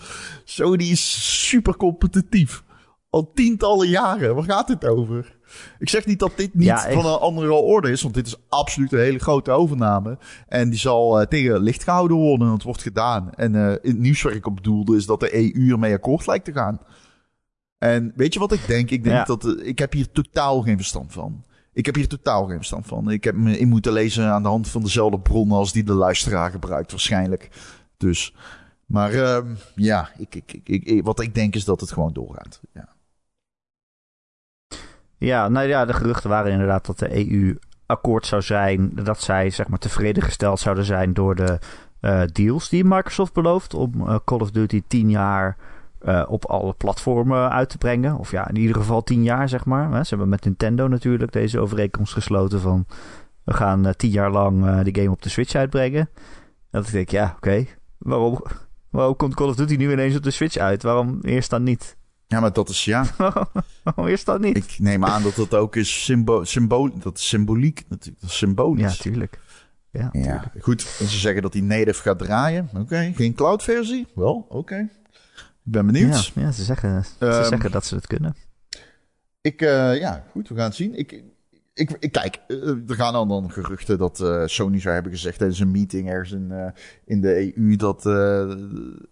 Sony 0.44 0.84
is 0.84 1.46
super 1.48 1.76
competitief. 1.76 2.62
Al 3.10 3.30
tientallen 3.34 3.88
jaren. 3.88 4.34
Waar 4.34 4.44
gaat 4.44 4.66
dit 4.66 4.86
over? 4.86 5.36
Ik 5.78 5.88
zeg 5.88 6.06
niet 6.06 6.18
dat 6.18 6.32
dit 6.36 6.54
niet 6.54 6.66
Ja, 6.66 6.90
van 6.92 7.06
een 7.06 7.18
andere 7.18 7.52
orde 7.52 7.90
is. 7.90 8.02
Want 8.02 8.14
dit 8.14 8.26
is 8.26 8.36
absoluut 8.48 8.92
een 8.92 8.98
hele 8.98 9.18
grote 9.18 9.50
overname. 9.50 10.18
En 10.48 10.70
die 10.70 10.78
zal 10.78 11.20
eh, 11.20 11.26
tegen 11.26 11.60
licht 11.60 11.82
gehouden 11.82 12.16
worden. 12.16 12.46
En 12.46 12.52
het 12.52 12.62
wordt 12.62 12.82
gedaan. 12.82 13.30
En 13.34 13.54
eh, 13.54 13.72
het 13.82 13.98
nieuws 13.98 14.22
waar 14.22 14.32
ik 14.32 14.46
op 14.46 14.54
bedoelde 14.54 14.96
is 14.96 15.06
dat 15.06 15.20
de 15.20 15.34
EU 15.56 15.70
ermee 15.72 15.94
akkoord 15.94 16.26
lijkt 16.26 16.44
te 16.44 16.52
gaan. 16.52 16.80
En 17.82 18.12
weet 18.16 18.32
je 18.34 18.38
wat 18.40 18.52
ik 18.52 18.66
denk? 18.66 18.90
Ik 18.90 19.04
denk 19.04 19.16
Ja. 19.16 19.24
dat 19.24 19.44
eh, 19.44 19.66
ik 19.66 19.78
heb 19.78 19.92
hier 19.92 20.10
totaal 20.10 20.60
geen 20.62 20.76
verstand 20.76 21.12
van. 21.12 21.44
Ik 21.72 21.86
heb 21.86 21.94
hier 21.94 22.08
totaal 22.08 22.46
geen 22.46 22.56
verstand 22.56 22.86
van. 22.86 23.10
Ik 23.10 23.24
heb 23.24 23.34
me 23.34 23.58
in 23.58 23.68
moeten 23.68 23.92
lezen 23.92 24.32
aan 24.32 24.42
de 24.42 24.48
hand 24.48 24.68
van 24.68 24.82
dezelfde 24.82 25.20
bronnen 25.20 25.56
als 25.56 25.72
die 25.72 25.84
de 25.84 25.92
luisteraar 25.92 26.50
gebruikt 26.50 26.90
waarschijnlijk. 26.90 27.48
Dus, 27.96 28.34
maar 28.86 29.12
ehm, 29.12 29.54
ja, 29.74 30.10
ik, 30.18 30.34
ik, 30.34 30.60
ik, 30.64 30.84
ik- 30.84 31.04
wat 31.04 31.20
ik 31.20 31.34
denk 31.34 31.54
is 31.54 31.64
dat 31.64 31.80
het 31.80 31.92
gewoon 31.92 32.12
doorgaat. 32.12 32.60
Ja. 32.74 32.88
Ja, 35.18 35.48
nou 35.48 35.68
ja, 35.68 35.84
de 35.84 35.92
geruchten 35.92 36.30
waren 36.30 36.52
inderdaad 36.52 36.86
dat 36.86 36.98
de 36.98 37.30
EU 37.32 37.58
akkoord 37.86 38.26
zou 38.26 38.42
zijn. 38.42 38.90
Dat 38.94 39.20
zij 39.20 39.50
zeg 39.50 39.68
maar 39.68 39.78
tevreden 39.78 40.22
gesteld 40.22 40.60
zouden 40.60 40.84
zijn 40.84 41.14
door 41.14 41.34
de 41.34 41.58
eh, 42.00 42.22
deals 42.32 42.68
die 42.68 42.84
Microsoft 42.84 43.32
belooft. 43.32 43.74
Om 43.74 44.08
eh, 44.08 44.16
Call 44.24 44.38
of 44.40 44.50
Duty 44.50 44.82
10 44.86 45.10
jaar 45.10 45.56
eh, 46.04 46.24
op 46.28 46.44
alle 46.44 46.72
platformen 46.72 47.50
uit 47.50 47.68
te 47.68 47.78
brengen. 47.78 48.18
Of 48.18 48.30
ja, 48.30 48.48
in 48.48 48.56
ieder 48.56 48.76
geval 48.76 49.02
10 49.02 49.22
jaar 49.22 49.48
zeg 49.48 49.64
maar. 49.64 50.04
Ze 50.04 50.08
hebben 50.08 50.28
met 50.28 50.44
Nintendo 50.44 50.88
natuurlijk 50.88 51.32
deze 51.32 51.60
overeenkomst 51.60 52.12
gesloten 52.12 52.60
van... 52.60 52.86
We 53.44 53.52
gaan 53.52 53.86
eh, 53.86 53.92
10 53.92 54.10
jaar 54.10 54.30
lang 54.30 54.66
eh 54.66 54.84
die 54.84 54.94
game 54.94 55.10
op 55.10 55.22
de 55.22 55.28
Switch 55.28 55.54
uitbrengen. 55.54 56.10
Dat 56.70 56.86
ik 56.86 56.92
denk, 56.92 57.10
ja, 57.10 57.32
oké. 57.36 57.66
Waarom, 57.98 58.42
waarom 58.90 59.16
komt 59.16 59.34
Call 59.34 59.48
of 59.48 59.54
Duty 59.54 59.76
nu 59.76 59.92
ineens 59.92 60.16
op 60.16 60.22
de 60.22 60.30
Switch 60.30 60.56
uit? 60.56 60.82
Waarom 60.82 61.18
eerst 61.22 61.50
dan 61.50 61.62
niet? 61.62 61.96
ja, 62.32 62.40
maar 62.40 62.52
dat 62.52 62.68
is 62.68 62.84
ja. 62.84 63.06
waarom 63.84 64.06
eerst 64.06 64.26
dan 64.26 64.40
niet? 64.40 64.56
Ik 64.56 64.76
neem 64.78 65.04
aan 65.04 65.22
dat 65.22 65.34
dat 65.34 65.54
ook 65.54 65.76
is 65.76 66.04
symbo 66.04 66.44
symbool, 66.44 66.90
dat 66.98 67.18
is 67.18 67.28
symboliek 67.28 67.84
natuurlijk. 67.88 68.20
Dat 68.20 68.30
is 68.30 68.36
symbolisch. 68.36 68.96
Ja, 68.96 69.02
tuurlijk. 69.02 69.40
Ja, 69.90 70.08
Ja, 70.12 70.52
goed. 70.60 70.96
En 71.00 71.06
ze 71.06 71.18
zeggen 71.18 71.42
dat 71.42 71.52
die 71.52 71.62
native 71.62 72.02
gaat 72.02 72.18
draaien. 72.18 72.68
Oké, 72.74 73.12
geen 73.14 73.34
cloud 73.34 73.62
versie? 73.62 74.06
Wel, 74.14 74.46
oké. 74.48 74.88
Ik 75.64 75.72
ben 75.72 75.86
benieuwd. 75.86 76.32
Ja, 76.34 76.42
ja 76.42 76.52
ze, 76.52 76.64
zeggen, 76.64 77.04
ze 77.04 77.10
Ehm, 77.18 77.44
zeggen 77.48 77.70
dat 77.70 77.84
ze 77.84 77.94
het 77.94 78.06
kunnen. 78.06 78.34
Ik, 79.40 79.60
eh, 79.60 79.98
ja, 79.98 80.24
goed, 80.30 80.48
we 80.48 80.54
gaan 80.54 80.64
het 80.64 80.74
zien. 80.74 80.94
Ik, 80.94 81.22
ik, 81.74 81.90
ik 81.98 82.12
kijk, 82.12 82.40
eh, 82.48 82.88
er 82.88 82.94
gaan 82.94 83.12
dan, 83.12 83.28
dan 83.28 83.50
geruchten 83.50 83.98
dat 83.98 84.20
eh, 84.20 84.42
Sony 84.46 84.80
zou 84.80 84.94
hebben 84.94 85.12
gezegd 85.12 85.38
tijdens 85.38 85.60
een 85.60 85.70
meeting 85.70 86.08
ergens 86.08 86.32
in, 86.32 86.72
in 87.04 87.20
de 87.20 87.56
EU 87.56 87.76
dat 87.76 88.02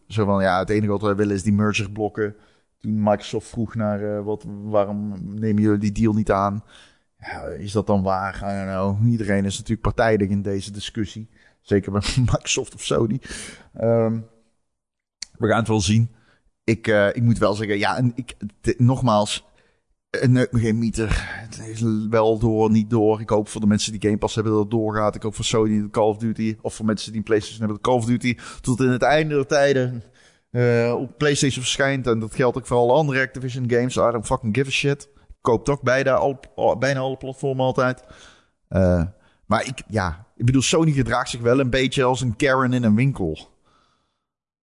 zo 0.06 0.24
van, 0.24 0.42
ja, 0.42 0.58
het 0.58 0.70
enige 0.70 0.90
wat 0.90 1.02
wij 1.02 1.16
willen 1.16 1.34
is 1.34 1.42
die 1.42 1.52
merger 1.52 1.90
blokken. 1.90 2.34
Toen 2.78 3.02
Microsoft 3.02 3.48
vroeg 3.48 3.74
naar 3.74 4.24
wat, 4.24 4.44
waarom 4.62 5.14
nemen 5.22 5.62
jullie 5.62 5.78
die 5.78 5.92
deal 5.92 6.12
niet 6.12 6.30
aan? 6.30 6.64
Ja, 7.18 7.42
is 7.42 7.72
dat 7.72 7.86
dan 7.86 8.02
waar? 8.02 8.36
I 8.36 8.66
don't 8.66 8.70
know. 8.70 9.12
Iedereen 9.12 9.44
is 9.44 9.54
natuurlijk 9.56 9.94
partijdig 9.94 10.28
in 10.28 10.42
deze 10.42 10.72
discussie. 10.72 11.28
Zeker 11.60 11.92
bij 11.92 12.02
Microsoft 12.32 12.74
of 12.74 12.82
Sony. 12.82 13.20
Ehm, 13.74 14.18
we 15.38 15.48
gaan 15.48 15.58
het 15.58 15.68
wel 15.68 15.80
zien. 15.80 16.10
Ik, 16.64 16.86
eh, 16.86 17.08
ik 17.08 17.22
moet 17.22 17.38
wel 17.38 17.54
zeggen, 17.54 17.78
ja, 17.78 17.96
en 17.96 18.12
ik, 18.14 18.36
nogmaals, 18.76 19.44
het 20.10 20.30
neukt 20.30 20.52
me 20.52 20.58
geen 20.58 20.78
meter. 20.78 21.28
Het 21.30 21.58
is 21.68 21.82
wel 22.10 22.38
door, 22.38 22.70
niet 22.70 22.90
door. 22.90 23.20
Ik 23.20 23.28
hoop 23.28 23.48
voor 23.48 23.60
de 23.60 23.66
mensen 23.66 23.92
die 23.92 24.00
Game 24.00 24.18
Pass 24.18 24.34
hebben 24.34 24.52
dat 24.52 24.62
het 24.62 24.70
doorgaat. 24.70 25.14
Ik 25.14 25.22
hoop 25.22 25.34
voor 25.34 25.44
Sony 25.44 25.80
dat 25.80 25.90
Call 25.90 26.08
of 26.08 26.16
Duty, 26.16 26.56
of 26.60 26.74
voor 26.74 26.86
mensen 26.86 27.10
die 27.10 27.18
een 27.18 27.26
PlayStation 27.26 27.58
hebben 27.58 27.76
dat 27.76 27.86
Call 27.86 28.00
of 28.00 28.04
Duty 28.04 28.36
tot 28.60 28.80
in 28.80 28.88
het 28.88 29.02
einde 29.02 29.34
der 29.34 29.46
tijden 29.46 30.02
eh, 30.50 30.94
op 30.98 31.18
PlayStation 31.18 31.62
verschijnt. 31.62 32.06
En 32.06 32.18
dat 32.18 32.34
geldt 32.34 32.56
ook 32.56 32.66
voor 32.66 32.76
alle 32.76 32.92
andere 32.92 33.20
Activision 33.20 33.70
games. 33.70 33.96
I 33.96 34.10
don't 34.10 34.26
fucking 34.26 34.56
give 34.56 34.68
a 34.68 34.72
shit. 34.72 35.08
Ik 35.14 35.36
koop 35.40 35.64
toch 35.64 35.82
bijna, 35.82 36.12
al, 36.12 36.38
bijna 36.78 37.00
alle 37.00 37.16
platformen 37.16 37.64
altijd. 37.64 38.04
Uh, 38.70 39.02
maar 39.46 39.66
ik, 39.66 39.82
ja, 39.88 40.26
ik 40.36 40.44
bedoel, 40.44 40.62
Sony 40.62 40.92
gedraagt 40.92 41.30
zich 41.30 41.40
wel 41.40 41.60
een 41.60 41.70
beetje 41.70 42.04
als 42.04 42.20
een 42.20 42.36
Karen 42.36 42.72
in 42.72 42.84
een 42.84 42.94
winkel. 42.94 43.48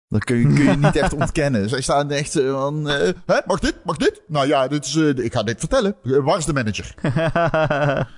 Dat 0.08 0.24
kun 0.24 0.36
je, 0.36 0.54
kun 0.54 0.64
je 0.64 0.76
niet 0.86 0.96
echt 0.96 1.14
ontkennen. 1.14 1.68
Zij 1.68 1.80
staan 1.80 2.10
echt 2.10 2.32
van, 2.32 2.90
uh, 2.90 3.08
hè, 3.26 3.38
mag 3.46 3.58
dit, 3.58 3.74
mag 3.84 3.96
dit? 3.96 4.22
Nou 4.26 4.46
ja, 4.46 4.68
dit 4.68 4.84
is, 4.84 4.94
uh, 4.94 5.08
ik 5.08 5.32
ga 5.32 5.42
dit 5.42 5.58
vertellen. 5.58 5.96
waar 6.02 6.38
is 6.38 6.44
de 6.44 6.52
manager? 6.52 6.94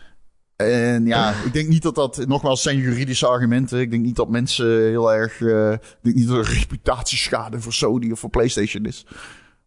En 0.60 1.06
ja, 1.06 1.34
ik 1.44 1.52
denk 1.52 1.68
niet 1.68 1.82
dat 1.82 1.94
dat, 1.94 2.26
nogmaals, 2.26 2.62
zijn 2.62 2.76
juridische 2.76 3.26
argumenten. 3.26 3.80
Ik 3.80 3.90
denk 3.90 4.02
niet 4.02 4.16
dat 4.16 4.28
mensen 4.28 4.66
heel 4.66 5.12
erg, 5.12 5.40
uh, 5.40 5.72
ik 5.72 5.98
denk 6.00 6.16
niet 6.16 6.28
dat 6.28 6.46
er 6.46 6.52
reputatieschade 6.52 7.60
voor 7.60 7.72
Sony 7.72 8.10
of 8.10 8.18
voor 8.18 8.30
PlayStation 8.30 8.84
is. 8.84 9.06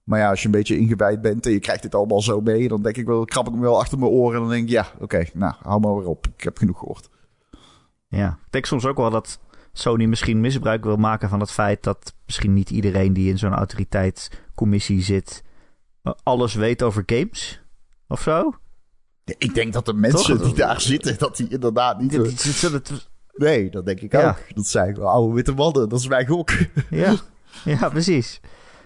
Maar 0.04 0.20
ja, 0.20 0.30
als 0.30 0.40
je 0.40 0.46
een 0.46 0.52
beetje 0.52 0.78
ingewijd 0.78 1.22
bent 1.22 1.46
en 1.46 1.52
je 1.52 1.60
krijgt 1.60 1.82
dit 1.82 1.96
allemaal 1.96 2.22
zo 2.22 2.42
mee, 2.42 2.68
dan 2.68 2.82
denk 2.82 2.98
ik 2.98 3.06
wel, 3.06 3.26
krap 3.26 3.48
ik 3.48 3.54
me 3.54 3.60
wel 3.60 3.80
achter 3.80 4.00
mijn 4.00 4.12
oren 4.12 4.36
en 4.36 4.42
dan 4.42 4.50
denk 4.50 4.64
ik, 4.64 4.70
ja, 4.70 4.88
oké, 5.00 5.26
nou, 5.34 5.54
hou 5.62 5.80
maar 5.80 5.96
weer 5.96 6.08
op. 6.08 6.28
Ik 6.38 6.44
heb 6.44 6.58
genoeg 6.58 6.80
gehoord. 6.80 7.10
Ja, 8.08 8.28
ik 8.28 8.52
denk 8.52 8.66
soms 8.66 8.86
ook 8.86 8.98
wel 8.98 9.10
dat 9.10 9.40
Sony 9.74 10.06
misschien 10.06 10.42
misbruik 10.42 10.84
wil 10.84 10.96
maken 10.96 11.30
van 11.30 11.40
het 11.40 11.52
feit 11.52 11.84
dat 11.84 12.16
misschien 12.26 12.54
niet 12.54 12.70
iedereen 12.70 13.14
die 13.14 13.30
in 13.30 13.38
zo'n 13.38 13.54
autoriteitscommissie 13.54 15.02
zit, 15.02 15.44
alles 16.24 16.54
weet 16.54 16.84
over 16.84 17.04
games 17.06 17.62
of 18.08 18.22
zo. 18.22 18.56
Ik 19.38 19.54
denk 19.54 19.74
dat 19.74 19.86
de 19.86 19.94
mensen 19.94 20.44
die 20.44 20.54
daar 20.54 20.82
zitten, 20.82 21.18
dat 21.18 21.38
die 21.38 21.48
inderdaad 21.48 22.00
niet... 22.00 22.12
Nee, 23.36 23.70
dat 23.70 23.86
denk 23.86 24.00
ik 24.00 24.14
ook. 24.14 24.38
Dat 24.56 24.68
zijn 24.68 24.98
oude 24.98 25.34
witte 25.34 25.54
mannen, 25.54 25.90
dat 25.90 26.00
is 26.00 26.08
mijn 26.08 26.28
gok. 26.28 26.52
Ja, 26.90 27.16
ja 27.66 27.90
precies. 27.90 28.40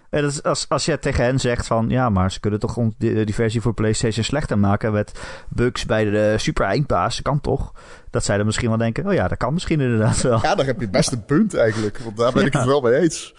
En 0.10 0.22
dat 0.22 0.44
als, 0.44 0.66
als 0.70 0.86
je 0.86 1.00
tegen 1.00 1.24
hen 1.24 1.40
zegt 1.40 1.68
van... 1.68 1.90
ja, 1.90 2.10
maar 2.10 2.32
ze 2.32 2.40
kunnen 2.40 2.60
toch 2.60 2.78
die 2.98 3.34
versie 3.34 3.62
voor 3.62 3.74
PlayStation 3.74 4.24
slechter 4.24 4.60
maken... 4.60 4.92
met 4.92 5.12
bugs 5.50 5.86
bij 5.86 6.04
de 6.04 6.36
super 6.38 6.66
eindbaas, 6.66 7.22
kan 7.22 7.42
toch? 7.42 7.74
Dat 8.10 8.24
zij 8.24 8.38
dan 8.38 8.46
misschien 8.46 8.70
wel 8.70 8.78
denken... 8.78 9.08
oh 9.08 9.14
ja, 9.14 9.28
dat 9.28 9.38
kan 9.38 9.54
misschien 9.54 9.82
inderdaad 9.82 10.22
wel. 10.22 10.40
Ja, 10.42 10.56
daar 10.56 10.66
heb 10.66 10.76
je 10.76 10.82
het 10.82 10.92
beste 10.92 11.22
punt 11.22 11.54
eigenlijk. 11.54 11.98
Want 11.98 12.18
daar 12.18 12.34
ben 12.34 12.46
ik 12.46 12.54
het 12.54 12.66
wel 12.66 12.82
mee 12.82 12.94
eens. 12.94 13.36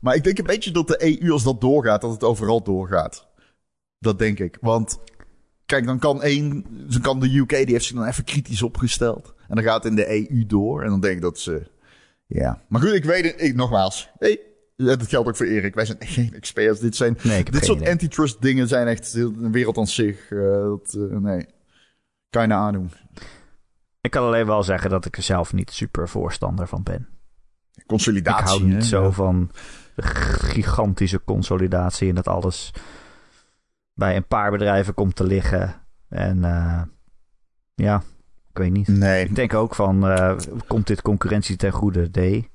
Maar 0.00 0.14
ik 0.14 0.24
denk 0.24 0.38
een 0.38 0.44
beetje 0.44 0.70
dat 0.70 0.88
de 0.88 1.20
EU, 1.20 1.32
als 1.32 1.42
dat 1.42 1.60
doorgaat... 1.60 2.00
dat 2.00 2.10
het 2.10 2.24
overal 2.24 2.62
doorgaat. 2.62 3.26
Dat 3.98 4.18
denk 4.18 4.38
ik. 4.38 4.58
Want 4.60 4.98
Kijk, 5.66 5.86
dan 5.86 5.98
kan 5.98 6.22
één, 6.22 6.64
dan 6.90 7.00
kan 7.00 7.20
de 7.20 7.36
UK, 7.36 7.48
die 7.48 7.72
heeft 7.72 7.84
zich 7.84 7.96
dan 7.96 8.06
even 8.06 8.24
kritisch 8.24 8.62
opgesteld. 8.62 9.34
En 9.48 9.54
dan 9.54 9.64
gaat 9.64 9.82
het 9.82 9.92
in 9.92 9.96
de 9.96 10.30
EU 10.30 10.46
door. 10.46 10.82
En 10.82 10.88
dan 10.88 11.00
denk 11.00 11.14
ik 11.14 11.22
dat 11.22 11.38
ze, 11.38 11.66
ja. 12.26 12.62
Maar 12.68 12.80
goed, 12.80 12.92
ik 12.92 13.04
weet 13.04 13.24
het, 13.24 13.42
ik, 13.42 13.54
nogmaals. 13.54 14.10
Hey, 14.18 14.40
dat 14.76 15.06
geldt 15.06 15.28
ook 15.28 15.36
voor 15.36 15.46
Erik. 15.46 15.74
Wij 15.74 15.84
zijn 15.84 15.98
geen 16.00 16.34
experts. 16.34 16.80
Dit 16.80 16.96
zijn, 16.96 17.18
nee, 17.22 17.44
dit 17.44 17.64
soort 17.64 17.88
antitrust 17.88 18.42
dingen 18.42 18.68
zijn 18.68 18.86
echt 18.86 19.14
een 19.14 19.52
wereld 19.52 19.78
aan 19.78 19.86
zich. 19.86 20.30
Uh, 20.30 20.50
dat, 20.50 20.94
uh, 20.98 21.16
nee, 21.16 21.46
kan 22.30 22.42
je 22.42 22.48
nou 22.48 22.62
aandoen. 22.62 22.90
Ik 24.00 24.10
kan 24.10 24.26
alleen 24.26 24.46
wel 24.46 24.62
zeggen 24.62 24.90
dat 24.90 25.04
ik 25.04 25.16
er 25.16 25.22
zelf 25.22 25.52
niet 25.52 25.70
super 25.70 26.08
voorstander 26.08 26.66
van 26.66 26.82
ben. 26.82 27.08
Consolidatie. 27.86 28.42
Ik 28.42 28.48
hou 28.48 28.62
niet 28.62 28.84
zo 28.84 29.10
van 29.10 29.50
gigantische 29.96 31.24
consolidatie 31.24 32.08
en 32.08 32.14
dat 32.14 32.28
alles 32.28 32.72
bij 33.94 34.16
een 34.16 34.26
paar 34.26 34.50
bedrijven 34.50 34.94
komt 34.94 35.16
te 35.16 35.24
liggen. 35.24 35.74
En 36.08 36.36
uh, 36.38 36.82
ja, 37.74 38.02
ik 38.50 38.58
weet 38.58 38.72
niet. 38.72 38.88
Nee. 38.88 39.24
Ik 39.24 39.34
denk 39.34 39.54
ook 39.54 39.74
van, 39.74 40.16
komt 40.66 40.86
dit 40.86 41.02
concurrentie 41.02 41.56
ten 41.56 41.72
goede? 41.72 42.08
Nee. 42.12 42.50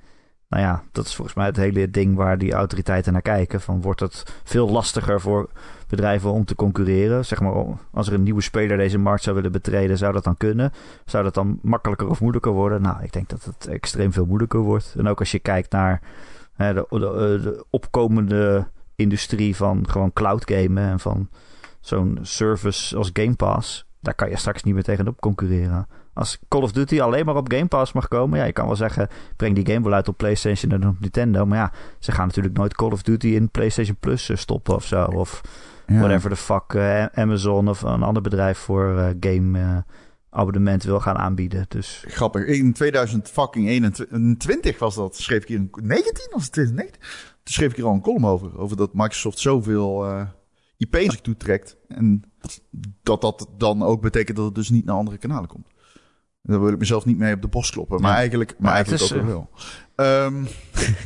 Nou 0.51 0.63
ja, 0.63 0.83
dat 0.91 1.05
is 1.05 1.15
volgens 1.15 1.35
mij 1.35 1.45
het 1.45 1.55
hele 1.55 1.89
ding 1.89 2.15
waar 2.15 2.37
die 2.37 2.53
autoriteiten 2.53 3.13
naar 3.13 3.21
kijken. 3.21 3.61
Van 3.61 3.81
wordt 3.81 3.99
het 3.99 4.41
veel 4.43 4.69
lastiger 4.69 5.21
voor 5.21 5.49
bedrijven 5.87 6.31
om 6.31 6.45
te 6.45 6.55
concurreren? 6.55 7.25
Zeg 7.25 7.41
maar, 7.41 7.65
als 7.91 8.07
er 8.07 8.13
een 8.13 8.23
nieuwe 8.23 8.41
speler 8.41 8.77
deze 8.77 8.97
markt 8.97 9.23
zou 9.23 9.35
willen 9.35 9.51
betreden, 9.51 9.97
zou 9.97 10.13
dat 10.13 10.23
dan 10.23 10.37
kunnen? 10.37 10.71
Zou 11.05 11.23
dat 11.23 11.33
dan 11.33 11.59
makkelijker 11.61 12.09
of 12.09 12.21
moeilijker 12.21 12.51
worden? 12.51 12.81
Nou, 12.81 13.03
ik 13.03 13.13
denk 13.13 13.29
dat 13.29 13.43
het 13.43 13.67
extreem 13.67 14.13
veel 14.13 14.25
moeilijker 14.25 14.59
wordt. 14.59 14.95
En 14.97 15.07
ook 15.07 15.19
als 15.19 15.31
je 15.31 15.39
kijkt 15.39 15.71
naar 15.71 16.01
hè, 16.53 16.73
de, 16.73 16.85
de, 16.89 17.39
de 17.43 17.65
opkomende 17.69 18.67
industrie 18.95 19.55
van 19.55 19.89
gewoon 19.89 20.13
cloud 20.13 20.51
gamen 20.51 20.83
en 20.83 20.99
van 20.99 21.29
zo'n 21.79 22.19
service 22.21 22.97
als 22.97 23.09
Game 23.13 23.35
Pass. 23.35 23.85
Daar 23.99 24.15
kan 24.15 24.29
je 24.29 24.37
straks 24.37 24.63
niet 24.63 24.73
meer 24.73 24.83
tegenop 24.83 25.19
concurreren. 25.21 25.87
Als 26.21 26.39
Call 26.47 26.61
of 26.61 26.71
Duty 26.71 27.01
alleen 27.01 27.25
maar 27.25 27.35
op 27.35 27.51
Game 27.51 27.65
Pass 27.65 27.93
mag 27.93 28.07
komen, 28.07 28.39
ja, 28.39 28.45
je 28.45 28.51
kan 28.51 28.65
wel 28.65 28.75
zeggen, 28.75 29.07
breng 29.35 29.55
die 29.55 29.73
game 29.73 29.83
wel 29.83 29.93
uit 29.93 30.07
op 30.07 30.17
PlayStation 30.17 30.71
en 30.71 30.87
op 30.87 30.99
Nintendo. 30.99 31.45
Maar 31.45 31.57
ja, 31.57 31.71
ze 31.99 32.11
gaan 32.11 32.27
natuurlijk 32.27 32.57
nooit 32.57 32.75
Call 32.75 32.91
of 32.91 33.01
Duty 33.01 33.27
in 33.27 33.49
PlayStation 33.49 33.95
Plus 33.99 34.29
eh, 34.29 34.37
stoppen 34.37 34.75
of 34.75 34.85
zo. 34.85 35.03
Of 35.03 35.41
whatever 35.85 36.29
the 36.29 36.35
fuck 36.35 36.73
uh, 36.73 37.05
Amazon 37.05 37.67
of 37.67 37.81
een 37.81 38.03
ander 38.03 38.21
bedrijf 38.21 38.57
voor 38.57 38.95
uh, 38.95 39.07
game 39.19 39.59
uh, 39.59 39.77
abonnement 40.29 40.83
wil 40.83 40.99
gaan 40.99 41.17
aanbieden. 41.17 41.65
Dus. 41.67 42.03
Grappig. 42.07 42.45
In 42.45 42.73
2021 42.73 44.79
was 44.79 44.95
dat, 44.95 45.15
schreef 45.15 45.41
ik 45.41 45.49
in 45.49 45.69
19 45.81 46.33
of 46.33 46.49
2019? 46.49 47.01
Toen 47.43 47.53
schreef 47.53 47.69
ik 47.69 47.75
hier 47.75 47.85
al 47.85 47.93
een 47.93 48.01
column 48.01 48.25
over. 48.25 48.57
Over 48.57 48.77
dat 48.77 48.93
Microsoft 48.93 49.39
zoveel 49.39 50.05
IP 50.77 50.91
naar 50.91 51.01
zich 51.01 51.21
toetrekt. 51.21 51.77
En 51.87 52.23
dat 53.03 53.21
dat 53.21 53.47
dan 53.57 53.83
ook 53.83 54.01
betekent 54.01 54.37
dat 54.37 54.45
het 54.45 54.55
dus 54.55 54.69
niet 54.69 54.85
naar 54.85 54.95
andere 54.95 55.17
kanalen 55.17 55.49
komt. 55.49 55.70
Daar 56.41 56.61
wil 56.61 56.71
ik 56.71 56.77
mezelf 56.79 57.05
niet 57.05 57.17
mee 57.17 57.33
op 57.33 57.41
de 57.41 57.47
borst 57.47 57.71
kloppen. 57.71 58.01
Maar 58.01 58.15
eigenlijk, 58.15 58.55
maar, 58.59 58.73
eigenlijk 58.73 59.13
ook 59.13 59.25
wel. 59.25 59.49
Um, 59.95 60.47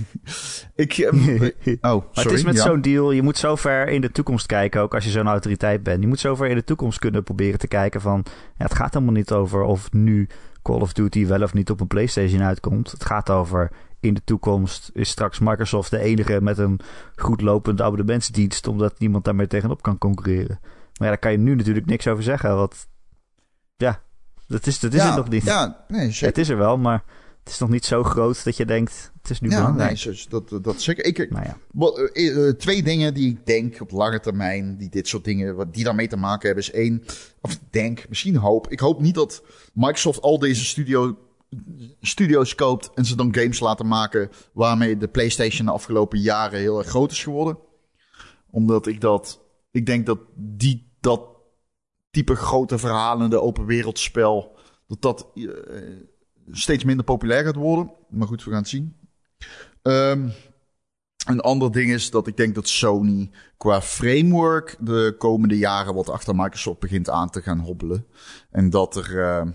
ik, 0.76 0.98
um, 0.98 1.20
oh, 1.82 2.04
sorry. 2.12 2.12
het 2.12 2.32
is 2.32 2.44
met 2.44 2.60
zo'n 2.60 2.82
deal, 2.82 3.12
je 3.12 3.22
moet 3.22 3.38
zo 3.38 3.56
ver 3.56 3.88
in 3.88 4.02
de 4.02 4.12
toekomst 4.12 4.46
kijken, 4.46 4.82
ook 4.82 4.94
als 4.94 5.04
je 5.04 5.10
zo'n 5.10 5.28
autoriteit 5.28 5.84
bent. 5.84 6.02
Je 6.02 6.08
moet 6.08 6.20
zo 6.20 6.36
ver 6.36 6.48
in 6.48 6.56
de 6.56 6.64
toekomst 6.64 7.00
kunnen 7.00 7.24
proberen 7.24 7.60
te 7.60 7.68
kijken 7.68 8.02
van... 8.02 8.26
Ja, 8.58 8.64
het 8.64 8.76
gaat 8.76 8.94
helemaal 8.94 9.14
niet 9.14 9.32
over 9.32 9.62
of 9.62 9.92
nu 9.92 10.28
Call 10.62 10.80
of 10.80 10.94
Duty 10.94 11.26
wel 11.26 11.42
of 11.42 11.54
niet 11.54 11.70
op 11.70 11.80
een 11.80 11.88
PlayStation 11.88 12.42
uitkomt. 12.42 12.92
Het 12.92 13.06
gaat 13.06 13.30
over 13.30 13.72
in 14.00 14.14
de 14.14 14.22
toekomst 14.24 14.90
is 14.94 15.10
straks 15.10 15.40
Microsoft 15.40 15.90
de 15.90 16.00
enige 16.00 16.42
met 16.42 16.58
een 16.58 16.80
goed 17.16 17.42
lopende 17.42 17.84
abonnementsdienst, 17.84 18.68
omdat 18.68 19.00
niemand 19.00 19.24
daarmee 19.24 19.48
tegenop 19.48 19.82
kan 19.82 19.98
concurreren. 19.98 20.60
Maar 20.62 21.08
ja, 21.08 21.08
daar 21.08 21.18
kan 21.18 21.32
je 21.32 21.38
nu 21.38 21.56
natuurlijk 21.56 21.86
niks 21.86 22.08
over 22.08 22.24
zeggen, 22.24 22.56
want 22.56 22.88
ja, 23.78 24.02
dat 24.48 24.68
is, 24.68 24.80
dat 24.80 24.94
is 24.94 25.04
het 25.04 25.16
nog 25.16 25.30
niet. 25.30 25.44
Ja, 25.44 25.86
nee, 25.88 26.12
zeker. 26.12 26.28
Het 26.28 26.38
is 26.38 26.50
er 26.50 26.58
wel, 26.58 26.78
maar 26.78 27.04
het 27.44 27.54
is 27.54 27.60
nog 27.60 27.70
niet 27.70 27.86
zo 27.86 28.04
groot 28.04 28.44
dat 28.44 28.58
je 28.58 28.66
denkt, 28.66 29.12
het 29.22 29.30
is 29.30 29.40
nu 29.40 29.50
ja, 29.50 29.56
belangrijk. 29.56 30.06
Nee, 30.06 30.26
dat, 30.30 30.64
dat 30.64 30.82
zeker. 30.82 31.06
Ik, 31.06 31.32
nou 31.32 31.46
ja. 31.46 31.58
wat, 31.72 32.10
uh, 32.14 32.50
twee 32.50 32.84
dingen 32.84 33.14
die 33.14 33.30
ik 33.30 33.46
denk 33.46 33.82
op 33.82 33.92
lange 33.92 34.20
termijn, 34.20 34.78
die 34.78 34.90
dit 34.90 35.08
soort 35.08 35.24
dingen, 35.24 35.56
wat 35.56 35.74
die 35.74 35.84
daarmee 35.84 36.08
te 36.08 36.18
maken 36.18 36.46
hebben, 36.46 36.64
is 36.64 36.72
één, 36.72 37.04
of 37.42 37.60
denk, 37.70 38.10
misschien 38.10 38.36
hoop. 38.36 38.72
Ik 38.72 38.80
hoop 38.80 39.02
niet 39.02 39.16
dat 39.16 39.44
Microsoft 39.74 40.22
al 40.22 40.40
deze 40.40 40.66
studio 40.66 41.18
studio's 42.02 42.56
koopt 42.56 42.92
en 42.94 43.06
ze 43.06 43.16
dan 43.16 43.36
games 43.36 43.60
laten 43.60 43.88
maken 43.88 44.30
waarmee 44.54 44.98
de 44.98 45.08
PlayStation 45.08 45.66
de 45.66 45.72
afgelopen 45.72 46.20
jaren 46.20 46.60
heel 46.60 46.78
erg 46.78 46.88
groot 46.88 47.12
is 47.12 47.24
geworden. 47.24 47.58
Omdat 48.50 48.88
ik 48.88 49.02
dat, 49.02 49.42
ik 49.72 49.86
denk 49.86 50.06
dat 50.06 50.20
die, 50.36 50.92
dat 51.00 51.35
type 52.16 52.36
grote 52.36 52.78
verhalende 52.78 53.42
open 53.42 53.66
wereldspel, 53.66 54.58
dat 54.88 55.02
dat 55.02 55.28
uh, 55.34 55.52
steeds 56.52 56.84
minder 56.84 57.06
populair 57.06 57.44
gaat 57.44 57.56
worden. 57.56 57.92
Maar 58.10 58.28
goed, 58.28 58.44
we 58.44 58.50
gaan 58.50 58.60
het 58.60 58.70
zien. 58.70 58.96
Um, 59.82 60.32
een 61.26 61.40
ander 61.40 61.72
ding 61.72 61.92
is 61.92 62.10
dat 62.10 62.28
ik 62.28 62.38
denk 62.38 62.56
dat 62.56 62.68
Sony 62.68 63.32
qua 63.58 63.82
framework 63.82 64.76
de 64.80 65.16
komende 65.18 65.58
jaren 65.58 65.94
wat 65.94 66.10
achter 66.10 66.36
Microsoft 66.36 66.80
begint 66.80 67.10
aan 67.10 67.30
te 67.30 67.42
gaan 67.42 67.60
hobbelen. 67.60 68.06
En 68.52 68.70
dat 68.70 68.96
er, 68.96 69.12
uh, 69.16 69.52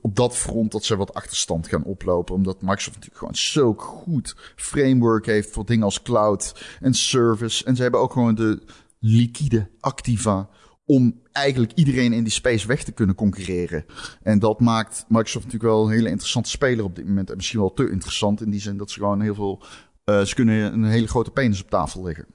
op 0.00 0.16
dat 0.16 0.36
front 0.36 0.72
dat 0.72 0.84
ze 0.84 0.96
wat 0.96 1.14
achterstand 1.14 1.68
gaan 1.68 1.84
oplopen. 1.84 2.34
Omdat 2.34 2.62
Microsoft 2.62 2.96
natuurlijk 2.96 3.18
gewoon 3.18 3.34
zo 3.34 3.74
goed 3.74 4.36
framework 4.56 5.26
heeft 5.26 5.50
voor 5.50 5.64
dingen 5.64 5.84
als 5.84 6.02
cloud 6.02 6.76
en 6.80 6.94
service. 6.94 7.64
En 7.64 7.76
ze 7.76 7.82
hebben 7.82 8.00
ook 8.00 8.12
gewoon 8.12 8.34
de 8.34 8.62
liquide 8.98 9.70
activa 9.80 10.48
om 10.84 11.21
eigenlijk 11.32 11.72
iedereen 11.74 12.12
in 12.12 12.22
die 12.22 12.32
space 12.32 12.66
weg 12.66 12.84
te 12.84 12.92
kunnen 12.92 13.14
concurreren. 13.14 13.84
En 14.22 14.38
dat 14.38 14.60
maakt 14.60 15.04
Microsoft 15.08 15.44
natuurlijk 15.44 15.72
wel 15.72 15.84
een 15.84 15.92
hele 15.92 16.08
interessante 16.08 16.50
speler 16.50 16.84
op 16.84 16.96
dit 16.96 17.06
moment. 17.06 17.30
En 17.30 17.36
misschien 17.36 17.60
wel 17.60 17.72
te 17.72 17.90
interessant 17.90 18.40
in 18.40 18.50
die 18.50 18.60
zin 18.60 18.76
dat 18.76 18.90
ze 18.90 18.98
gewoon 18.98 19.20
heel 19.20 19.34
veel... 19.34 19.62
Uh, 20.04 20.20
ze 20.20 20.34
kunnen 20.34 20.72
een 20.72 20.84
hele 20.84 21.08
grote 21.08 21.30
penis 21.30 21.62
op 21.62 21.70
tafel 21.70 22.02
leggen. 22.02 22.26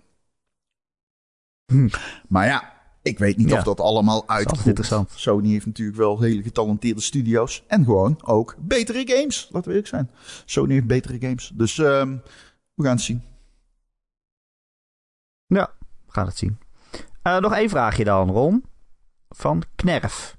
Hm. 1.66 1.90
Maar 2.28 2.46
ja, 2.46 2.74
ik 3.02 3.20
weet 3.20 3.38
niet 3.38 3.54
of 3.54 3.64
dat 3.64 3.80
allemaal 3.80 4.28
uitkomt. 4.28 4.66
interessant. 4.66 5.12
Sony 5.16 5.50
heeft 5.50 5.66
natuurlijk 5.66 5.98
wel 5.98 6.22
hele 6.22 6.42
getalenteerde 6.42 7.02
studio's. 7.02 7.64
En 7.68 7.84
gewoon 7.84 8.20
ook 8.24 8.56
betere 8.60 9.04
games. 9.08 9.50
Laten 9.52 9.62
we 9.62 9.70
eerlijk 9.70 9.88
zijn. 9.88 10.10
Sony 10.46 10.74
heeft 10.74 10.88
betere 10.88 11.20
games. 11.20 11.52
Dus 11.54 11.78
um, 11.78 12.22
we 12.74 12.84
gaan 12.84 12.96
het 12.96 13.02
zien. 13.02 13.24
Ja, 15.46 15.72
we 16.06 16.12
gaan 16.12 16.26
het 16.26 16.38
zien. 16.38 16.58
Uh, 17.24 17.40
nog 17.40 17.54
één 17.54 17.70
vraagje 17.70 18.04
dan, 18.04 18.30
Ron. 18.30 18.64
Van 19.30 19.64
Knerf. 19.76 20.38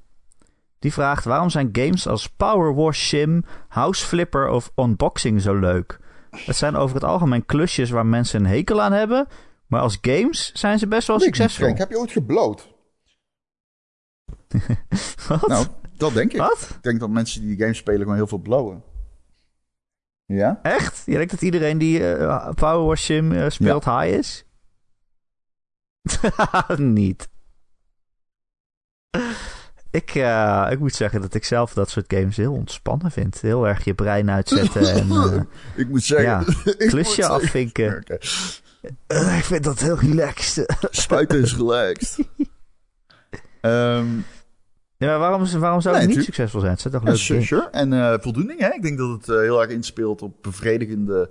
Die 0.78 0.92
vraagt: 0.92 1.24
waarom 1.24 1.50
zijn 1.50 1.68
games 1.72 2.06
als 2.06 2.28
Power 2.28 2.74
Wash 2.74 3.08
Sim, 3.08 3.44
House 3.68 4.06
Flipper 4.06 4.48
of 4.48 4.72
Unboxing 4.76 5.40
zo 5.40 5.54
leuk? 5.54 5.98
Het 6.30 6.56
zijn 6.56 6.76
over 6.76 6.94
het 6.94 7.04
algemeen 7.04 7.46
klusjes 7.46 7.90
waar 7.90 8.06
mensen 8.06 8.40
een 8.40 8.50
hekel 8.50 8.82
aan 8.82 8.92
hebben. 8.92 9.28
Maar 9.66 9.80
als 9.80 9.98
games 10.00 10.52
zijn 10.52 10.78
ze 10.78 10.86
best 10.86 11.06
wel 11.06 11.20
succesvol. 11.20 11.64
Frank, 11.64 11.78
heb 11.78 11.90
je 11.90 11.98
ooit 11.98 12.12
gebloot? 12.12 12.76
Wat? 15.28 15.48
Nou, 15.48 15.66
dat 15.96 16.14
denk 16.14 16.32
ik. 16.32 16.38
Wat? 16.38 16.70
Ik 16.76 16.82
denk 16.82 17.00
dat 17.00 17.10
mensen 17.10 17.40
die 17.40 17.48
die 17.48 17.58
game 17.58 17.74
spelen 17.74 18.00
gewoon 18.00 18.14
heel 18.16 18.26
veel 18.26 18.38
blowen. 18.38 18.82
Ja? 20.24 20.58
Echt? 20.62 21.02
Je 21.06 21.12
denkt 21.12 21.30
dat 21.30 21.42
iedereen 21.42 21.78
die 21.78 22.14
eh 22.14 22.50
Power 22.54 22.86
Wash 22.86 23.04
Sim 23.04 23.32
eh, 23.32 23.48
speelt 23.48 23.84
high 23.84 24.06
is? 24.06 24.44
Niet. 26.76 27.28
Ik, 29.90 30.14
eh, 30.14 30.66
ik 30.70 30.78
moet 30.78 30.94
zeggen 30.94 31.20
dat 31.20 31.34
ik 31.34 31.44
zelf 31.44 31.72
dat 31.72 31.90
soort 31.90 32.12
games 32.14 32.36
heel 32.36 32.52
ontspannen 32.52 33.10
vind. 33.10 33.40
Heel 33.40 33.66
erg 33.66 33.84
je 33.84 33.94
brein 33.94 34.30
uitzetten 34.30 34.92
en 34.92 35.10
eh, 35.10 35.40
ik 35.76 35.88
moet 35.88 36.02
zeggen... 36.02 36.28
ja, 36.28 36.44
ik 36.78 36.88
klusje 36.88 37.26
afvinken. 37.26 38.04
Eh, 39.06 39.38
ik 39.38 39.44
vind 39.44 39.64
dat 39.64 39.80
heel 39.80 39.98
relaxed. 39.98 40.76
Spuiten 40.90 41.40
is 41.40 41.56
relaxed. 41.56 42.26
Ehm 43.60 44.06
Ja, 44.96 45.18
waarom, 45.18 45.58
waarom 45.58 45.80
zou 45.80 45.96
Nee, 45.96 46.06
het 46.06 46.16
niet 46.16 46.24
succesvol 46.24 46.60
zijn? 46.60 46.72
Het 46.72 46.80
zijn 46.80 46.94
toch 46.94 47.06
ja, 47.06 47.14
sure. 47.14 47.68
En 47.70 48.20
voldoening, 48.22 48.60
hè? 48.60 48.68
Ik 48.68 48.82
denk 48.82 48.98
dat 48.98 49.10
het 49.10 49.26
heel 49.26 49.62
erg 49.62 49.70
inspeelt 49.70 50.22
op 50.22 50.42
bevredigende 50.42 51.30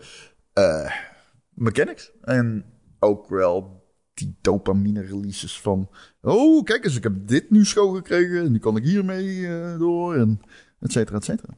mechanics. 1.54 2.12
En 2.22 2.66
ook 3.00 3.30
wel 3.30 3.87
die 4.18 4.36
dopamine 4.42 5.02
releases 5.02 5.62
van... 5.62 5.90
Oh, 6.22 6.64
kijk 6.64 6.86
eens, 6.86 6.96
ik 6.96 7.04
heb 7.04 7.28
dit 7.28 7.50
nu 7.50 7.66
schoongekregen. 7.66 8.44
En 8.44 8.52
nu 8.52 8.60
kan 8.60 8.78
ik 8.78 8.84
hiermee 8.84 9.48
eh, 9.48 9.80
door. 9.80 10.16
En 10.16 10.42
et 10.80 10.92
cetera, 10.92 11.18
et 11.18 11.24
cetera. 11.24 11.58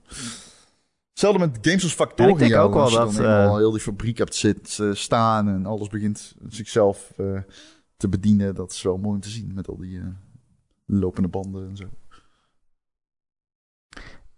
Hetzelfde 1.10 1.40
met 1.40 1.58
games 1.62 1.84
als 1.84 1.94
Factorio. 1.94 2.34
Ik 2.34 2.40
denk 2.40 2.56
ook 2.56 2.74
wel 2.74 2.90
je 2.90 2.96
dat, 2.96 3.18
eenmaal 3.18 3.54
eh, 3.54 3.58
heel 3.58 3.72
die 3.72 3.82
fabriek 3.82 4.18
hebt 4.18 4.36
zit, 4.36 4.78
eh, 4.82 4.94
staan 4.94 5.48
en 5.48 5.66
alles 5.66 5.88
begint 5.88 6.36
zichzelf 6.48 7.14
te 7.98 8.10
bedienen. 8.10 8.56
Dat 8.56 8.72
is 8.72 8.82
wel 8.82 8.98
mooi 8.98 9.16
om 9.16 9.22
te 9.22 9.30
zien 9.30 9.52
met 9.54 9.68
al 9.68 9.78
die 9.78 10.02
lopende 10.86 11.30
banden 11.30 11.70
en 11.70 11.78
zo. 11.78 11.86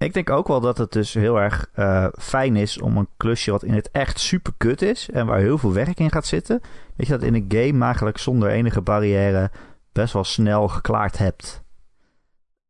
Ik 0.01 0.13
denk 0.13 0.29
ook 0.29 0.47
wel 0.47 0.59
dat 0.59 0.77
het 0.77 0.91
dus 0.91 1.13
heel 1.13 1.39
erg 1.39 1.69
eh, 1.73 2.07
fijn 2.19 2.55
is 2.55 2.79
om 2.79 2.97
een 2.97 3.07
klusje 3.17 3.51
wat 3.51 3.63
in 3.63 3.73
het 3.73 3.89
echt 3.91 4.19
super 4.19 4.53
kut 4.57 4.81
is 4.81 5.09
en 5.09 5.25
waar 5.25 5.39
heel 5.39 5.57
veel 5.57 5.73
werk 5.73 5.99
in 5.99 6.11
gaat 6.11 6.25
zitten. 6.25 6.61
Dat 6.95 7.07
je 7.07 7.13
dat 7.13 7.23
in 7.23 7.33
een 7.33 7.45
game 7.47 7.85
eigenlijk 7.85 8.17
zonder 8.17 8.49
enige 8.49 8.81
barrière 8.81 9.51
best 9.91 10.13
wel 10.13 10.23
snel 10.23 10.67
geklaard 10.67 11.17
hebt. 11.17 11.63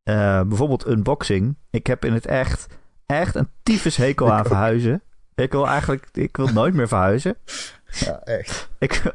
Eh, 0.04 0.42
bijvoorbeeld 0.42 0.88
unboxing. 0.88 1.56
Ik 1.70 1.88
heb 1.88 2.06
in 2.06 2.14
het 2.14 2.26
echt 2.26 2.68
echt 3.06 3.36
een 3.36 3.50
tyfus 3.64 3.96
hekel 3.96 4.32
aan 4.32 4.46
verhuizen. 4.54 5.02
Ik 5.36 5.52
wil 5.52 5.68
eigenlijk 5.68 6.08
ik 6.14 6.38
wil 6.38 6.48
nooit 6.48 6.74
meer 6.74 6.88
verhuizen. 6.88 7.36
Ja, 7.94 8.20
echt. 8.24 8.70
Ik, 8.80 9.14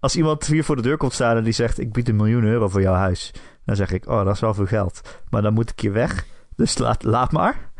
als 0.00 0.16
iemand 0.16 0.46
hier 0.46 0.64
voor 0.64 0.76
de 0.76 0.82
deur 0.82 0.96
komt 0.96 1.12
staan 1.12 1.36
en 1.36 1.44
die 1.44 1.52
zegt: 1.52 1.78
Ik 1.78 1.92
bied 1.92 2.08
een 2.08 2.16
miljoen 2.16 2.44
euro 2.44 2.68
voor 2.68 2.80
jouw 2.80 2.94
huis. 2.94 3.32
Dan 3.64 3.76
zeg 3.76 3.92
ik: 3.92 4.08
Oh, 4.08 4.24
dat 4.24 4.34
is 4.34 4.40
wel 4.40 4.54
veel 4.54 4.66
geld. 4.66 5.00
Maar 5.28 5.42
dan 5.42 5.54
moet 5.54 5.70
ik 5.70 5.80
hier 5.80 5.92
weg. 5.92 6.26
Dus 6.60 6.78
laat, 6.78 7.02
laat 7.02 7.32
maar. 7.32 7.70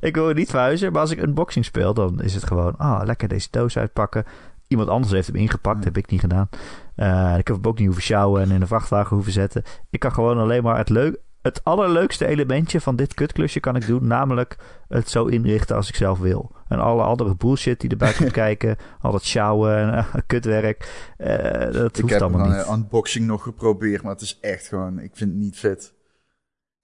ik 0.00 0.14
wil 0.14 0.32
niet 0.32 0.50
verhuizen. 0.50 0.92
Maar 0.92 1.00
als 1.00 1.10
ik 1.10 1.22
unboxing 1.22 1.64
speel, 1.64 1.94
dan 1.94 2.22
is 2.22 2.34
het 2.34 2.44
gewoon: 2.46 2.76
Ah, 2.76 3.04
lekker 3.04 3.28
deze 3.28 3.48
doos 3.50 3.78
uitpakken. 3.78 4.24
Iemand 4.68 4.88
anders 4.88 5.12
heeft 5.12 5.26
hem 5.26 5.36
ingepakt. 5.36 5.78
Ja. 5.78 5.84
Heb 5.84 5.96
ik 5.96 6.10
niet 6.10 6.20
gedaan. 6.20 6.48
Eh, 6.94 7.34
ik 7.38 7.46
heb 7.46 7.56
hem 7.56 7.64
ook 7.66 7.76
niet 7.78 7.86
hoeven 7.86 8.04
sjouwen 8.04 8.42
en 8.42 8.50
in 8.50 8.60
een 8.60 8.66
vrachtwagen 8.66 9.14
hoeven 9.14 9.32
zetten. 9.32 9.62
Ik 9.90 10.00
kan 10.00 10.12
gewoon 10.12 10.38
alleen 10.38 10.62
maar 10.62 10.76
het 10.78 10.88
leuk. 10.88 11.16
Het 11.42 11.64
allerleukste 11.64 12.26
elementje 12.26 12.80
van 12.80 12.96
dit 12.96 13.14
kutklusje 13.14 13.60
kan 13.60 13.76
ik 13.76 13.86
doen. 13.86 14.06
Namelijk 14.06 14.56
het 14.88 15.08
zo 15.10 15.24
inrichten 15.24 15.76
als 15.76 15.88
ik 15.88 15.94
zelf 15.94 16.18
wil. 16.18 16.52
En 16.68 16.78
alle 16.80 17.02
andere 17.02 17.34
bullshit 17.36 17.80
die 17.80 17.90
erbij 17.90 18.12
komt 18.12 18.30
kijken. 18.44 18.76
Al 19.00 19.12
dat 19.12 19.24
sjouwen 19.24 19.76
en 19.76 19.94
eh, 19.94 20.04
kutwerk. 20.26 21.12
eh, 21.16 21.72
dat 21.72 21.96
Ik 21.96 22.00
hoeft 22.00 22.12
heb 22.12 22.22
allemaal 22.22 22.46
een 22.46 22.56
niet. 22.56 22.66
eh, 22.66 22.72
unboxing 22.72 23.26
nog 23.26 23.42
geprobeerd, 23.42 24.02
maar 24.02 24.12
het 24.12 24.20
is 24.20 24.38
echt 24.40 24.66
gewoon, 24.68 24.98
ik 24.98 25.16
vind 25.16 25.30
het 25.30 25.38
niet 25.38 25.58
vet. 25.58 25.94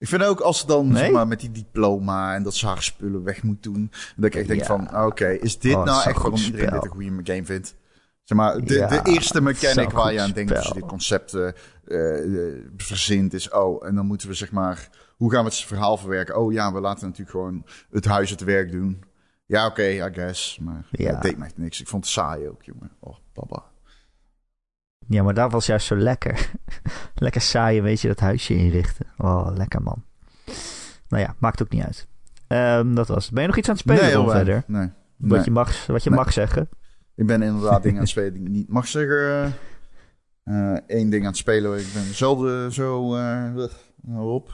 Ik 0.03 0.09
vind 0.09 0.23
ook 0.23 0.39
als 0.39 0.59
ze 0.59 0.65
dan 0.65 0.87
Nee? 0.87 0.97
zeg 1.03 1.11
maar, 1.11 1.27
met 1.27 1.39
die 1.39 1.51
diploma 1.51 2.35
en 2.35 2.43
dat 2.43 2.55
ze 2.55 2.67
haar 2.67 2.83
spullen 2.83 3.23
weg 3.23 3.43
moet 3.43 3.63
doen. 3.63 3.91
Dat 4.15 4.25
ik 4.25 4.35
echt 4.35 4.47
denk 4.47 4.59
Ja. 4.59 4.65
van, 4.65 5.05
oké, 5.05 5.27
is 5.29 5.59
dit 5.59 5.75
Oh, 5.75 5.83
nou 5.85 5.97
echt 6.03 6.13
waarom 6.17 6.31
goed 6.37 6.45
iedereen 6.45 6.69
dit 6.73 6.83
een 6.83 6.89
goede 6.89 7.19
game 7.33 7.45
vindt? 7.45 7.75
Zeg 8.23 8.37
maar, 8.37 8.59
de, 8.63 8.73
Ja, 8.73 8.87
de 8.87 9.11
eerste 9.11 9.41
mechanic 9.41 9.89
waar 9.91 10.13
je 10.13 10.21
aan 10.21 10.31
denkt 10.31 10.55
als 10.55 10.67
je 10.67 10.73
dit 10.73 10.85
concept 10.85 11.33
eh, 11.33 11.47
eh, 11.47 12.53
verzint 12.77 13.33
is, 13.33 13.49
oh, 13.49 13.85
en 13.87 13.95
dan 13.95 14.05
moeten 14.05 14.27
we 14.27 14.33
zeg 14.33 14.51
maar, 14.51 14.89
hoe 15.17 15.31
gaan 15.31 15.43
we 15.43 15.49
het 15.49 15.59
verhaal 15.59 15.97
verwerken? 15.97 16.37
Oh 16.37 16.51
ja, 16.53 16.73
we 16.73 16.79
laten 16.79 17.03
natuurlijk 17.03 17.31
gewoon 17.31 17.65
het 17.91 18.05
huis 18.05 18.29
het 18.29 18.43
werk 18.43 18.71
doen. 18.71 19.03
Ja, 19.45 19.65
oké, 19.65 19.83
I 19.83 20.13
guess. 20.13 20.59
Maar 20.59 20.85
Ja. 20.91 21.11
het 21.13 21.21
deed 21.21 21.37
me 21.37 21.45
echt 21.45 21.57
niks. 21.57 21.81
Ik 21.81 21.87
vond 21.87 22.03
het 22.03 22.13
saai 22.13 22.47
ook, 22.47 22.63
jongen. 22.63 22.91
Oh, 22.99 23.15
baba. 23.33 23.63
Ja, 25.07 25.23
maar 25.23 25.33
dat 25.33 25.51
was 25.51 25.65
juist 25.65 25.87
zo 25.87 25.95
lekker. 25.97 26.49
lekker 27.15 27.41
saai 27.41 27.77
een 27.77 27.83
beetje 27.83 28.07
dat 28.07 28.19
huisje 28.19 28.55
inrichten. 28.55 29.05
Oh, 29.17 29.47
lekker 29.55 29.81
man. 29.81 30.03
Nou 31.07 31.23
ja, 31.23 31.35
maakt 31.39 31.61
ook 31.61 31.69
niet 31.69 31.83
uit. 31.83 32.07
Ehm, 32.47 32.93
dat 32.93 33.07
was 33.07 33.23
het. 33.25 33.33
Ben 33.33 33.41
je 33.41 33.47
nog 33.47 33.57
iets 33.57 33.67
aan 33.69 33.73
het 33.75 33.83
spelen 33.83 34.13
Ron, 34.13 34.25
weinig. 34.25 34.35
verder? 34.53 34.63
Nee. 34.79 34.89
Wat 35.17 35.29
Nee. 35.37 35.45
je, 35.45 35.51
mag, 35.51 35.85
wat 35.85 36.03
je 36.03 36.09
Nee. 36.09 36.19
mag 36.19 36.33
zeggen. 36.33 36.69
Ik 37.15 37.25
ben 37.27 37.41
inderdaad 37.41 37.81
dingen 37.83 37.97
aan 37.97 38.03
het 38.03 38.11
spelen 38.17 38.33
die 38.33 38.41
ik 38.43 38.49
niet 38.49 38.69
mag 38.69 38.87
zeggen. 38.87 39.53
Eén 40.87 41.09
ding 41.09 41.21
aan 41.21 41.27
het 41.27 41.37
spelen. 41.37 41.79
Ik 41.79 41.87
ben 41.93 42.13
zelden 42.15 42.71
zo. 42.71 43.15
eh 43.15 43.53
nou 44.01 44.31
op. 44.31 44.51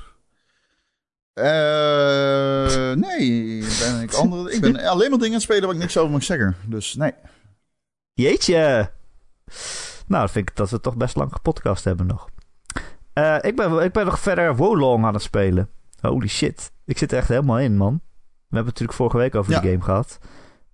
Eh, 1.33 2.93
nee, 2.93 3.59
ben 3.79 4.01
ik, 4.01 4.13
andere, 4.13 4.51
ik 4.53 4.61
ben 4.61 4.75
alleen 4.91 5.09
maar 5.09 5.19
dingen 5.19 5.25
aan 5.25 5.31
het 5.33 5.41
spelen 5.41 5.63
waar 5.63 5.73
ik 5.73 5.81
niks 5.81 5.97
over 5.97 6.11
mag 6.11 6.23
zeggen. 6.23 6.55
Dus 6.67 6.95
nee. 6.95 7.13
Jeetje. 8.13 8.91
Nou, 10.09 10.21
dan 10.23 10.29
vind 10.29 10.49
ik 10.49 10.55
dat 10.55 10.69
we 10.69 10.79
toch 10.79 10.95
best 10.97 11.15
lang 11.15 11.31
gepodcast 11.33 11.83
hebben 11.83 12.05
nog. 12.07 12.29
Eh, 13.13 13.35
ik, 13.41 13.55
ben, 13.55 13.83
ik 13.83 13.91
ben 13.91 14.05
nog 14.05 14.19
verder 14.19 14.55
Wolong 14.55 15.05
aan 15.05 15.13
het 15.13 15.21
spelen. 15.21 15.69
Holy 16.01 16.27
shit. 16.27 16.71
Ik 16.85 16.97
zit 16.97 17.11
er 17.11 17.17
echt 17.17 17.27
helemaal 17.27 17.59
in, 17.59 17.77
man. 17.77 17.93
We 17.93 18.55
hebben 18.55 18.73
het 18.73 18.79
natuurlijk 18.79 18.93
vorige 18.97 19.17
week 19.17 19.35
over 19.35 19.51
Ja. 19.51 19.59
die 19.59 19.69
game 19.71 19.83
gehad. 19.83 20.19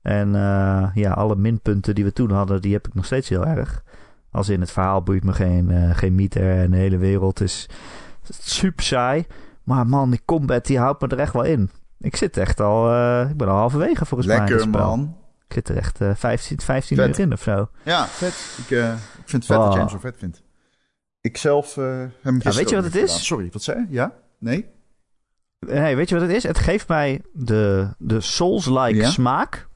En 0.02 0.36
eh, 0.36 0.88
ja, 0.94 1.12
alle 1.12 1.36
minpunten 1.36 1.96
die 1.96 2.04
we 2.04 2.14
toen 2.14 2.32
hadden, 2.32 2.62
die 2.62 2.74
heb 2.74 2.88
ik 2.88 2.94
nog 2.94 3.06
steeds 3.06 3.30
heel 3.30 3.46
erg. 3.46 3.84
Als 4.32 4.50
in 4.50 4.60
het 4.60 4.72
verhaal 4.72 5.02
boeit 5.04 5.24
me 5.24 5.34
geen, 5.34 5.72
eh, 5.72 5.98
geen 5.98 6.16
meter 6.16 6.58
en 6.60 6.72
de 6.72 6.78
hele 6.78 6.98
wereld 6.98 7.42
is 7.42 7.70
super 8.30 8.84
saai. 8.84 9.26
Maar 9.64 9.88
man, 9.88 10.10
die 10.10 10.22
combat 10.26 10.66
die 10.66 10.80
houdt 10.80 11.02
me 11.02 11.08
er 11.08 11.20
echt 11.20 11.34
wel 11.34 11.44
in. 11.44 11.70
Ik 12.00 12.16
zit 12.16 12.38
echt 12.38 12.60
al, 12.60 12.86
ik 13.30 13.38
ben 13.38 13.48
al 13.48 13.58
halverwege 13.58 14.06
volgens 14.06 14.30
mij. 14.30 14.36
in 14.38 14.42
het 14.42 14.52
Lekker 14.52 14.70
man. 14.70 15.16
Ik 15.48 15.54
zit 15.54 15.70
er 15.70 15.78
echt 15.78 16.02
eh 16.02 16.16
15, 16.16 16.60
15 16.62 16.98
Vet. 16.98 17.08
uur 17.08 17.20
in 17.20 17.34
of 17.34 17.42
zo. 17.42 17.70
Ja, 17.84 18.08
vet. 18.08 18.58
Ik, 18.66 18.72
eh, 18.78 18.94
ik 18.94 19.00
vind 19.26 19.32
het 19.32 19.46
vet 19.46 19.58
dat 19.58 19.66
Oh. 19.66 19.72
jij 19.72 19.80
hem 19.80 19.90
zo 19.90 19.98
vet 20.00 20.18
vindt. 20.18 20.44
Ik 21.22 21.38
zelf 21.38 21.78
eh, 21.78 21.84
heb 22.00 22.12
hem 22.22 22.34
gisteren 22.34 22.56
weet 22.58 22.70
je 22.70 22.76
wat 22.76 22.84
het 22.86 22.96
is? 22.96 23.02
gedaan. 23.02 23.20
Sorry, 23.24 23.50
wat 23.52 23.64
zei 23.64 23.80
je? 23.80 23.86
Ja? 23.90 24.14
Nee? 24.40 24.66
Nee, 25.60 25.96
weet 25.96 26.10
je 26.10 26.16
wat 26.16 26.24
het 26.28 26.36
is? 26.36 26.44
Het 26.44 26.58
geeft 26.60 26.88
mij 26.88 27.22
de, 27.34 27.90
de 27.98 28.22
Souls-like 28.22 28.96
Ja? 28.96 29.10
smaak. 29.10 29.68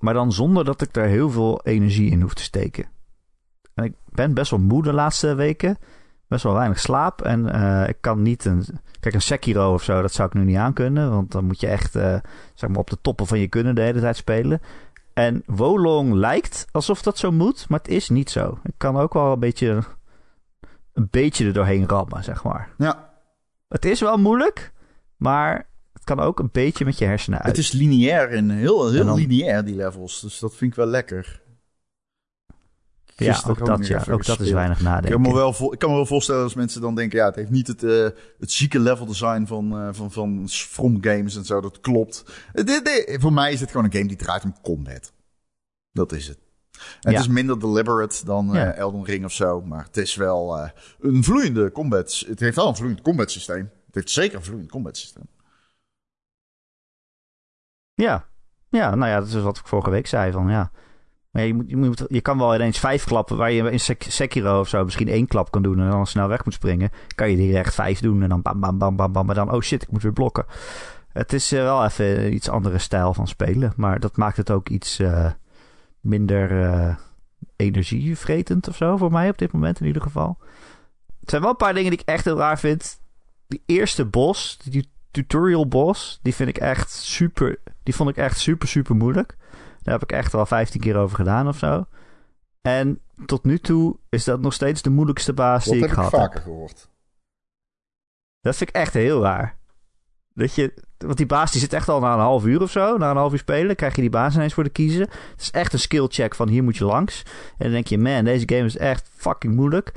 Maar 0.00 0.14
dan 0.14 0.32
zonder 0.32 0.64
dat 0.64 0.80
ik 0.82 0.96
er 0.96 1.06
heel 1.06 1.30
veel 1.30 1.60
energie 1.64 2.10
in 2.10 2.20
hoef 2.20 2.34
te 2.34 2.42
steken. 2.42 2.86
En 3.74 3.84
ik 3.84 3.92
ben 4.08 4.34
best 4.34 4.50
wel 4.50 4.60
moe 4.60 4.82
de 4.82 4.92
laatste 4.92 5.34
weken. 5.34 5.78
Best 6.34 6.46
wel 6.46 6.54
weinig 6.54 6.78
slaap. 6.80 7.22
En 7.22 7.52
eh, 7.52 7.88
ik 7.88 7.96
kan 8.00 8.22
niet 8.22 8.44
een... 8.44 8.64
Kijk, 9.00 9.14
een 9.14 9.22
Sekiro 9.22 9.72
of 9.72 9.82
zo, 9.82 10.00
dat 10.02 10.12
zou 10.12 10.28
ik 10.28 10.34
nu 10.34 10.44
niet 10.44 10.56
aankunnen. 10.56 11.10
Want 11.10 11.32
dan 11.32 11.44
moet 11.44 11.60
je 11.60 11.66
echt 11.66 11.96
eh, 11.96 12.16
zeg 12.54 12.70
maar 12.70 12.78
op 12.78 12.90
de 12.90 12.98
toppen 13.02 13.26
van 13.26 13.38
je 13.38 13.48
kunnen 13.48 13.74
de 13.74 13.80
hele 13.80 14.00
tijd 14.00 14.16
spelen. 14.16 14.60
En 15.12 15.42
Wolong 15.46 16.12
lijkt 16.12 16.66
alsof 16.70 17.02
dat 17.02 17.18
zo 17.18 17.32
moet, 17.32 17.68
maar 17.68 17.78
het 17.78 17.88
is 17.88 18.08
niet 18.08 18.30
zo. 18.30 18.58
Ik 18.62 18.74
kan 18.76 18.96
ook 18.96 19.12
wel 19.12 19.32
een 19.32 19.38
beetje, 19.40 19.78
een 20.92 21.08
beetje 21.10 21.46
er 21.46 21.52
doorheen 21.52 21.88
rammen, 21.88 22.24
zeg 22.24 22.44
maar. 22.44 22.68
Ja, 22.78 23.10
Het 23.68 23.84
is 23.84 24.00
wel 24.00 24.16
moeilijk, 24.18 24.72
maar 25.16 25.68
het 25.92 26.04
kan 26.04 26.20
ook 26.20 26.38
een 26.38 26.48
beetje 26.52 26.84
met 26.84 26.98
je 26.98 27.04
hersenen 27.04 27.38
uit. 27.38 27.48
het 27.48 27.58
is 27.58 27.72
lineair 27.72 28.28
en 28.30 28.50
heel, 28.50 28.90
heel 28.90 29.00
En 29.00 29.06
dan- 29.06 29.16
lineair, 29.16 29.64
die 29.64 29.76
levels. 29.76 30.20
Dus 30.20 30.38
dat 30.38 30.54
vind 30.56 30.70
ik 30.70 30.76
wel 30.76 30.86
lekker. 30.86 31.42
Ja, 33.16 33.40
ook 33.48 33.66
dat, 33.66 33.86
ja, 33.86 34.04
ook 34.10 34.24
dat 34.24 34.40
is 34.40 34.50
weinig 34.50 34.78
Ik 34.78 34.84
kan, 34.84 34.92
nadenken. 34.92 35.20
me 35.20 35.34
wel 35.34 35.72
ik 35.72 35.78
kan 35.78 35.90
me 35.90 35.96
wel 35.96 36.06
voorstellen 36.06 36.42
als 36.42 36.54
mensen 36.54 36.80
dan 36.80 36.94
denken... 36.94 37.18
ja, 37.18 37.26
het 37.26 37.34
heeft 37.34 37.50
niet 37.50 37.66
het, 37.66 37.82
eh, 37.82 38.08
het 38.38 38.52
zieke 38.52 38.78
level 38.78 39.06
design 39.06 39.44
van, 39.46 39.78
eh, 39.78 39.88
van, 39.92 40.12
van 40.12 40.48
From 40.48 40.98
Games 41.00 41.36
en 41.36 41.44
zo. 41.44 41.60
Dat 41.60 41.80
klopt. 41.80 42.24
Eh, 42.52 43.20
voor 43.20 43.32
mij 43.32 43.52
is 43.52 43.60
het 43.60 43.70
gewoon 43.70 43.84
een 43.86 43.92
game 43.92 44.06
die 44.08 44.16
draait 44.16 44.44
om 44.44 44.54
combat. 44.62 45.12
Dat 45.92 46.12
is 46.12 46.28
het. 46.28 46.38
En 46.74 47.10
Ja. 47.10 47.10
Het 47.10 47.20
is 47.20 47.32
minder 47.32 47.60
deliberate 47.60 48.24
dan 48.24 48.48
eh, 48.48 48.54
Ja. 48.54 48.72
Elden 48.72 49.04
Ring 49.04 49.24
of 49.24 49.32
zo. 49.32 49.60
Maar 49.62 49.84
het 49.84 49.96
is 49.96 50.14
wel 50.14 50.58
eh, 50.58 50.70
een 51.00 51.24
vloeiende 51.24 51.72
combat... 51.72 52.24
Het 52.26 52.40
heeft 52.40 52.56
wel 52.56 52.68
een 52.68 52.76
vloeiend 52.76 53.02
combat 53.02 53.30
systeem. 53.30 53.70
Het 53.86 53.94
heeft 53.94 54.10
zeker 54.10 54.36
een 54.36 54.44
vloeiend 54.44 54.70
combat 54.70 54.96
systeem. 54.96 55.28
Ja. 57.94 58.26
ja, 58.68 58.94
nou 58.94 59.10
ja, 59.10 59.18
dat 59.18 59.28
is 59.28 59.34
wat 59.34 59.58
ik 59.58 59.66
vorige 59.66 59.90
week 59.90 60.06
zei. 60.06 60.32
Van, 60.32 60.48
ja. 60.48 60.70
Maar 61.34 61.44
je, 61.44 61.54
moet, 61.54 61.70
je, 61.70 61.76
moet, 61.76 62.04
je 62.08 62.20
kan 62.20 62.38
wel 62.38 62.54
ineens 62.54 62.78
vijf 62.78 63.04
klappen, 63.04 63.36
waar 63.36 63.52
je 63.52 63.70
in 63.70 63.80
Sek- 63.80 64.06
Sekiro 64.08 64.60
of 64.60 64.68
zo 64.68 64.84
misschien 64.84 65.08
één 65.08 65.26
klap 65.26 65.50
kan 65.50 65.62
doen 65.62 65.80
en 65.80 65.90
dan 65.90 66.06
snel 66.06 66.28
weg 66.28 66.44
moet 66.44 66.54
springen. 66.54 66.90
Kan 67.14 67.30
je 67.30 67.36
direct 67.36 67.74
vijf 67.74 68.00
doen 68.00 68.22
en 68.22 68.28
dan 68.28 68.42
bam, 68.42 68.60
bam, 68.60 68.78
bam, 68.78 68.96
bam, 68.96 69.12
bam. 69.12 69.26
Maar 69.26 69.34
dan, 69.34 69.52
oh 69.52 69.60
shit, 69.60 69.82
ik 69.82 69.90
moet 69.90 70.02
weer 70.02 70.12
blokken. 70.12 70.44
Het 71.12 71.32
is 71.32 71.52
eh, 71.52 71.62
wel 71.62 71.84
even 71.84 72.34
iets 72.34 72.48
andere 72.48 72.78
stijl 72.78 73.14
van 73.14 73.28
spelen. 73.28 73.72
Maar 73.76 74.00
dat 74.00 74.16
maakt 74.16 74.36
het 74.36 74.50
ook 74.50 74.68
iets 74.68 74.98
eh, 74.98 75.30
minder 76.00 76.62
eh, 76.62 76.96
energievretend 77.56 78.68
of 78.68 78.76
zo 78.76 78.96
voor 78.96 79.12
mij 79.12 79.28
op 79.28 79.38
dit 79.38 79.52
moment 79.52 79.80
in 79.80 79.86
ieder 79.86 80.02
geval. 80.02 80.38
Zijn 81.24 81.42
wel 81.42 81.50
een 81.50 81.56
paar 81.56 81.74
dingen 81.74 81.90
die 81.90 82.00
ik 82.00 82.08
echt 82.08 82.24
heel 82.24 82.38
raar 82.38 82.58
vind. 82.58 83.00
Die 83.46 83.62
eerste 83.66 84.04
boss, 84.04 84.58
die 84.58 84.90
tutorial 85.10 85.68
boss, 85.68 86.18
die 86.22 86.34
vind 86.34 86.48
ik 86.48 86.58
echt 86.58 86.90
super. 86.90 87.58
Die 87.82 87.94
vond 87.94 88.10
ik 88.10 88.16
echt 88.16 88.38
super, 88.38 88.68
super 88.68 88.96
moeilijk. 88.96 89.36
Daar 89.84 89.94
heb 89.94 90.02
ik 90.02 90.12
echt 90.12 90.34
al 90.34 90.46
15 90.46 90.80
keer 90.80 90.96
over 90.96 91.16
gedaan 91.16 91.48
of 91.48 91.58
zo. 91.58 91.86
En 92.62 93.00
tot 93.26 93.44
nu 93.44 93.58
toe 93.58 93.96
is 94.08 94.24
dat 94.24 94.40
nog 94.40 94.52
steeds 94.52 94.82
de 94.82 94.90
moeilijkste 94.90 95.32
baas 95.32 95.64
Dat 95.64 95.72
die 95.72 95.82
heb 95.82 95.90
ik 95.92 95.96
ik 95.96 96.04
gehad 96.04 96.12
heb. 96.12 96.20
vaker 96.20 96.40
gehoord. 96.40 96.88
Dat 98.40 98.56
vind 98.56 98.70
ik 98.70 98.76
echt 98.76 98.94
heel 98.94 99.22
raar. 99.22 99.58
Dat 100.34 100.54
je, 100.54 100.74
want 100.98 101.16
die 101.16 101.26
baas 101.26 101.52
die 101.52 101.60
zit 101.60 101.72
echt 101.72 101.88
al 101.88 102.00
na 102.00 102.12
een 102.12 102.18
half 102.18 102.44
uur 102.44 102.62
of 102.62 102.70
zo. 102.70 102.96
Na 102.96 103.10
een 103.10 103.16
half 103.16 103.32
uur 103.32 103.38
spelen 103.38 103.76
krijg 103.76 103.94
je 103.94 104.00
die 104.00 104.10
baas 104.10 104.34
ineens 104.34 104.54
voor 104.54 104.64
de 104.64 104.70
kiezen. 104.70 105.00
Het 105.00 105.40
is 105.40 105.50
echt 105.50 105.72
een 105.72 105.78
skill 105.78 106.06
check 106.08 106.34
van 106.34 106.48
hier 106.48 106.62
moet 106.64 106.76
je 106.76 106.84
langs. 106.84 107.22
En 107.22 107.64
dan 107.64 107.70
denk 107.70 107.86
je, 107.86 107.98
man, 107.98 108.24
deze 108.24 108.48
game 108.48 108.64
is 108.64 108.76
echt 108.76 109.08
fucking 109.14 109.54
moeilijk. 109.54 109.92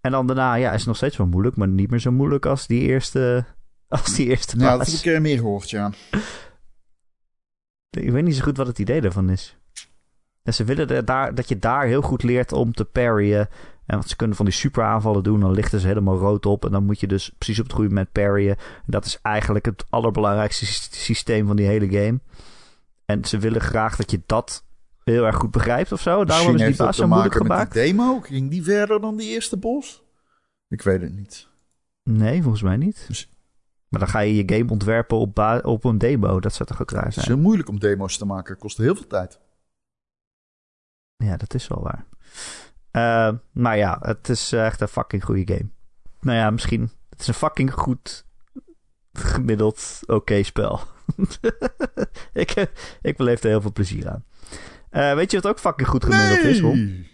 En 0.00 0.10
dan 0.10 0.26
daarna, 0.26 0.54
ja, 0.54 0.70
is 0.70 0.78
het 0.78 0.86
nog 0.86 0.96
steeds 0.96 1.16
wel 1.16 1.26
moeilijk. 1.26 1.56
Maar 1.56 1.68
niet 1.68 1.90
meer 1.90 1.98
zo 2.00 2.10
moeilijk 2.12 2.46
als 2.46 2.66
die 2.66 2.80
eerste, 2.80 3.44
als 3.88 4.14
die 4.14 4.26
eerste 4.28 4.58
Ja, 4.58 4.68
dat 4.68 4.78
baas. 4.78 4.92
heb 4.92 5.00
ik 5.04 5.12
eh, 5.14 5.20
meer 5.20 5.36
gehoord, 5.38 5.70
ja. 5.70 5.90
Ik 7.90 8.10
weet 8.10 8.24
niet 8.24 8.36
zo 8.36 8.42
goed 8.42 8.56
wat 8.56 8.66
het 8.66 8.78
idee 8.78 9.00
daarvan 9.00 9.30
is. 9.30 9.56
En 10.42 10.54
ze 10.54 10.64
willen 10.64 10.88
er 10.88 11.04
daar, 11.04 11.34
dat 11.34 11.48
je 11.48 11.58
daar 11.58 11.86
heel 11.86 12.02
goed 12.02 12.22
leert 12.22 12.52
om 12.52 12.72
te 12.72 12.84
parryen. 12.84 13.48
En 13.86 13.96
want 13.96 14.08
ze 14.08 14.16
kunnen 14.16 14.36
van 14.36 14.44
die 14.44 14.54
super 14.54 14.84
aanvallen 14.84 15.22
doen. 15.22 15.40
Dan 15.40 15.50
lichten 15.52 15.80
ze 15.80 15.86
helemaal 15.86 16.18
rood 16.18 16.46
op. 16.46 16.64
En 16.64 16.70
dan 16.70 16.84
moet 16.84 17.00
je 17.00 17.06
dus 17.06 17.30
precies 17.38 17.58
op 17.58 17.64
het 17.64 17.72
goede 17.74 17.88
moment 17.88 18.12
parryen. 18.12 18.56
En 18.56 18.84
dat 18.86 19.04
is 19.04 19.18
eigenlijk 19.22 19.64
het 19.64 19.84
allerbelangrijkste 19.88 20.66
sy- 20.66 20.88
systeem 20.94 21.46
van 21.46 21.56
die 21.56 21.66
hele 21.66 21.88
game. 21.88 22.20
En 23.04 23.24
ze 23.24 23.38
willen 23.38 23.60
graag 23.60 23.96
dat 23.96 24.10
je 24.10 24.20
dat 24.26 24.64
heel 25.04 25.24
erg 25.26 25.36
goed 25.36 25.50
begrijpt 25.50 25.92
of 25.92 26.00
zo. 26.00 26.24
Daarom 26.24 26.56
heeft 26.56 26.66
die 26.76 26.76
baas 26.76 26.96
zo 26.96 27.06
moeilijk 27.06 27.34
gemaakt. 27.34 27.72
die 27.72 27.82
demo. 27.82 28.20
Ging 28.20 28.50
die 28.50 28.62
verder 28.62 29.00
dan 29.00 29.16
die 29.16 29.28
eerste 29.28 29.56
bos? 29.56 30.02
Ik 30.68 30.82
weet 30.82 31.00
het 31.00 31.14
niet. 31.16 31.48
Nee, 32.02 32.42
volgens 32.42 32.62
mij 32.62 32.76
niet. 32.76 33.04
Dus- 33.08 33.28
Maar 33.90 34.00
dan 34.00 34.08
ga 34.08 34.18
je 34.18 34.34
je 34.34 34.56
game 34.56 34.70
ontwerpen 34.70 35.16
op, 35.18 35.60
op 35.62 35.84
een 35.84 35.98
demo. 35.98 36.40
Dat 36.40 36.54
zou 36.54 36.68
toch 36.68 36.80
ook 36.82 36.90
raar 36.90 37.04
Het 37.04 37.16
is 37.16 37.22
zijn? 37.22 37.34
heel 37.34 37.42
moeilijk 37.44 37.68
om 37.68 37.78
demo's 37.78 38.16
te 38.16 38.24
maken. 38.24 38.52
Het 38.52 38.62
kost 38.62 38.76
heel 38.76 38.94
veel 38.94 39.06
tijd. 39.06 39.40
Ja, 41.16 41.36
dat 41.36 41.54
is 41.54 41.68
wel 41.68 41.82
waar. 41.82 42.04
Eh, 42.90 43.34
maar 43.52 43.76
ja, 43.76 43.98
het 44.00 44.28
is 44.28 44.52
eh, 44.52 44.66
echt 44.66 44.80
een 44.80 44.88
fucking 44.88 45.24
goede 45.24 45.54
game. 45.54 45.70
Nou 46.20 46.38
ja, 46.38 46.50
misschien. 46.50 46.90
Het 47.10 47.20
is 47.20 47.26
een 47.26 47.34
fucking 47.34 47.72
goed, 47.72 48.26
gemiddeld 49.12 50.00
oké 50.06 50.42
spel. 50.42 50.80
ik, 52.32 52.70
ik 53.02 53.16
beleef 53.16 53.42
er 53.42 53.48
heel 53.48 53.60
veel 53.60 53.72
plezier 53.72 54.08
aan. 54.08 54.24
Eh, 54.90 55.14
weet 55.14 55.30
je 55.30 55.40
wat 55.40 55.50
ook 55.50 55.58
fucking 55.58 55.88
goed 55.88 56.04
gemiddeld 56.04 56.44
is, 56.44 56.60
Ron? 56.60 57.06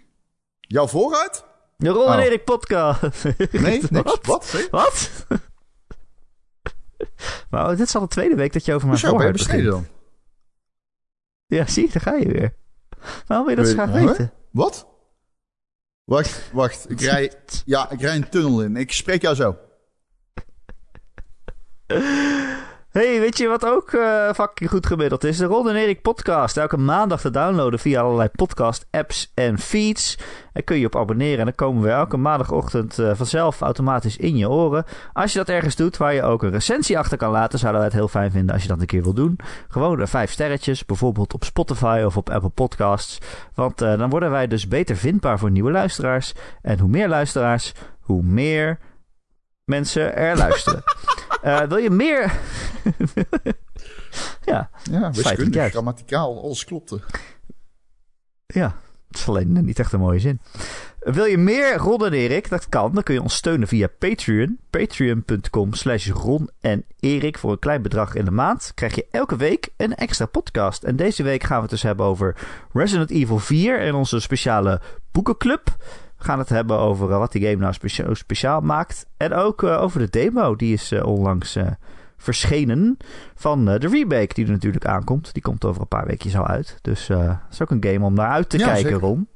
Jouw 0.61 0.87
vooruit? 0.87 1.45
De 1.77 1.89
Ron 1.89 2.13
en 2.13 2.19
Oh. 2.19 2.25
Erik 2.25 2.45
podcast. 2.45 3.25
Nee, 3.53 3.83
niks. 3.91 4.15
Wat? 4.23 4.69
Wat? 4.71 5.27
maar 7.51 7.63
oh, 7.63 7.69
dit 7.69 7.81
is 7.87 7.95
al 7.95 8.01
de 8.01 8.09
tweede 8.09 8.35
week 8.35 8.53
dat 8.53 8.65
je 8.65 8.75
over 8.75 8.89
mijn 8.89 9.01
besneden 9.01 9.33
begint. 9.33 9.65
dan? 9.65 9.87
Ja, 11.47 11.67
zie 11.67 11.87
je, 11.87 11.93
daar 11.93 12.03
ga 12.03 12.15
je 12.15 12.29
weer. 12.29 12.55
Waarom 13.27 13.47
wil 13.47 13.57
je 13.57 13.63
dat 13.63 13.71
zo 13.71 13.75
graag 13.83 13.93
Huh? 13.93 14.05
weten? 14.07 14.33
Wat? 14.51 14.87
Wacht, 16.05 16.51
wacht. 16.53 16.91
Ik 16.91 17.01
rij, 17.01 17.33
ja, 17.65 17.91
ik 17.91 18.01
rij 18.01 18.17
een 18.17 18.29
tunnel 18.29 18.63
in. 18.63 18.77
Ik 18.77 18.93
spreek 18.93 19.23
jou 19.23 19.35
zo. 19.35 19.57
Hey, 22.97 23.21
weet 23.21 23.39
je 23.39 23.49
wat 23.49 23.67
ook 23.67 23.93
eh, 23.93 24.33
fucking 24.33 24.71
goed 24.71 24.87
gemiddeld 24.87 25.25
is? 25.25 25.37
De 25.37 25.45
Ron 25.45 25.69
Erik 25.69 26.03
podcast. 26.03 26.57
Elke 26.57 26.77
maandag 26.77 27.21
te 27.21 27.31
downloaden 27.31 27.79
via 27.79 28.01
allerlei 28.01 28.29
podcast 28.29 28.87
apps 28.91 29.33
en 29.35 29.59
feeds. 29.59 30.19
Daar 30.53 30.63
kun 30.63 30.75
je 30.75 30.81
je 30.81 30.87
op 30.87 30.97
abonneren 30.97 31.39
en 31.39 31.45
dan 31.45 31.55
komen 31.55 31.83
we 31.83 31.91
elke 31.91 32.17
maandagochtend 32.17 32.99
eh, 32.99 33.11
vanzelf 33.15 33.61
automatisch 33.61 34.17
in 34.17 34.37
je 34.37 34.49
oren. 34.49 34.85
Als 35.13 35.33
je 35.33 35.39
dat 35.39 35.49
ergens 35.49 35.77
doet 35.77 35.97
waar 35.97 36.15
je 36.15 36.23
ook 36.23 36.43
een 36.43 36.51
recensie 36.51 36.99
achter 36.99 37.19
kan 37.19 37.31
laten, 37.31 37.59
zouden 37.59 37.81
wij 37.81 37.91
het 37.91 37.99
heel 37.99 38.09
fijn 38.09 38.31
vinden 38.31 38.55
als 38.55 38.63
je 38.63 38.69
dat 38.69 38.81
een 38.81 38.87
keer 38.87 39.03
wil 39.03 39.15
doen. 39.15 39.39
Gewoon 39.69 39.99
de 39.99 40.07
vijf 40.07 40.31
sterretjes, 40.31 40.85
bijvoorbeeld 40.85 41.35
op 41.35 41.45
Spotify 41.45 42.03
of 42.07 42.17
op 42.17 42.31
Apple 42.31 42.49
Podcasts. 42.49 43.19
Want 43.55 43.81
eh, 43.83 43.99
dan 43.99 44.11
worden 44.11 44.31
wij 44.31 44.47
dus 44.47 44.69
beter 44.69 44.97
vindbaar 44.97 45.39
voor 45.39 45.51
nieuwe 45.51 45.71
luisteraars. 45.71 46.33
En 46.63 46.79
hoe 46.79 46.89
meer 46.89 47.09
luisteraars, 47.09 47.73
hoe 48.01 48.23
meer 48.23 48.79
mensen 49.65 50.17
er 50.17 50.37
luisteren. 50.37 50.83
Eh, 51.47 51.63
wil 51.63 51.77
je 51.77 51.91
meer... 51.91 52.33
ja, 54.45 54.71
Ja, 54.91 55.11
wiskundig, 55.11 55.71
grammaticaal, 55.71 56.43
alles 56.43 56.65
klopte. 56.65 57.01
ja, 58.47 58.77
het 59.09 59.17
is 59.17 59.29
alleen 59.29 59.65
niet 59.65 59.79
echt 59.79 59.93
een 59.93 60.01
mooie 60.01 60.19
zin. 60.19 60.41
Wil 60.99 61.25
je 61.25 61.39
meer 61.39 61.77
Ron 61.77 62.07
en 62.07 62.13
Erik? 62.13 62.49
Dat 62.49 62.69
kan. 62.69 62.95
Dan 62.95 63.03
kun 63.03 63.15
je 63.15 63.23
ons 63.23 63.35
steunen 63.35 63.69
via 63.69 63.89
Patreon. 63.99 64.59
Patreon.com 64.71 65.75
slash 65.75 66.09
Ron 66.09 66.51
en 66.61 66.85
Erik. 67.01 67.39
Voor 67.39 67.51
een 67.53 67.59
klein 67.59 67.83
bedrag 67.83 68.15
in 68.15 68.25
de 68.25 68.31
maand 68.31 68.73
krijg 68.75 68.95
je 68.95 69.07
elke 69.11 69.37
week 69.37 69.69
een 69.77 69.95
extra 69.95 70.27
podcast. 70.27 70.83
En 70.83 70.97
deze 70.97 71.23
week 71.23 71.43
gaan 71.43 71.57
we 71.57 71.63
het 71.63 71.71
dus 71.71 71.83
hebben 71.83 72.07
over 72.07 72.37
Resident 72.73 73.11
Evil 73.11 73.39
4 73.39 73.81
en 73.81 73.95
onze 73.95 74.21
speciale 74.21 74.81
boekenclub. 75.13 75.77
We 76.27 76.33
gaan 76.33 76.41
het 76.41 76.49
hebben 76.51 76.79
over 76.79 77.11
eh, 77.11 77.19
wat 77.19 77.33
die 77.33 77.43
game 77.43 77.57
nou 77.57 77.73
specia- 77.73 78.15
speciaal 78.15 78.61
maakt. 78.61 79.07
En 79.17 79.33
ook 79.33 79.63
eh, 79.63 79.83
over 79.83 79.99
de 80.01 80.11
demo. 80.11 80.57
Die 80.57 80.73
is 80.73 80.93
eh, 80.93 81.07
onlangs 81.07 81.59
verschenen 82.17 82.97
van 83.35 83.65
de 83.65 83.75
remake 83.77 84.35
die 84.35 84.45
er 84.45 84.51
natuurlijk 84.51 84.85
aankomt. 84.87 85.33
Die 85.33 85.43
komt 85.43 85.65
over 85.65 85.81
een 85.81 85.89
paar 85.89 86.07
weekjes 86.07 86.37
al 86.37 86.47
uit. 86.47 86.79
Dus 86.83 87.07
dat 87.07 87.39
is 87.51 87.63
ook 87.63 87.71
een 87.71 87.85
game 87.85 88.05
om 88.05 88.15
naar 88.15 88.31
uit 88.31 88.49
te 88.49 88.59
Ja, 88.59 88.65
kijken, 88.65 88.83
zeker. 88.83 89.01
Ron. 89.01 89.29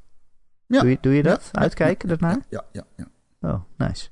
Ja. 0.67 0.81
Doe, 0.81 0.91
je, 0.91 0.99
doe 1.01 1.15
je 1.15 1.23
dat? 1.23 1.49
Ja, 1.53 1.61
Uitkijken 1.61 2.09
daarnaar? 2.09 2.39
Ja, 2.49 2.65
ja, 2.73 2.85
ja. 2.97 3.07
Oh, 3.41 3.61
nice. 3.77 4.09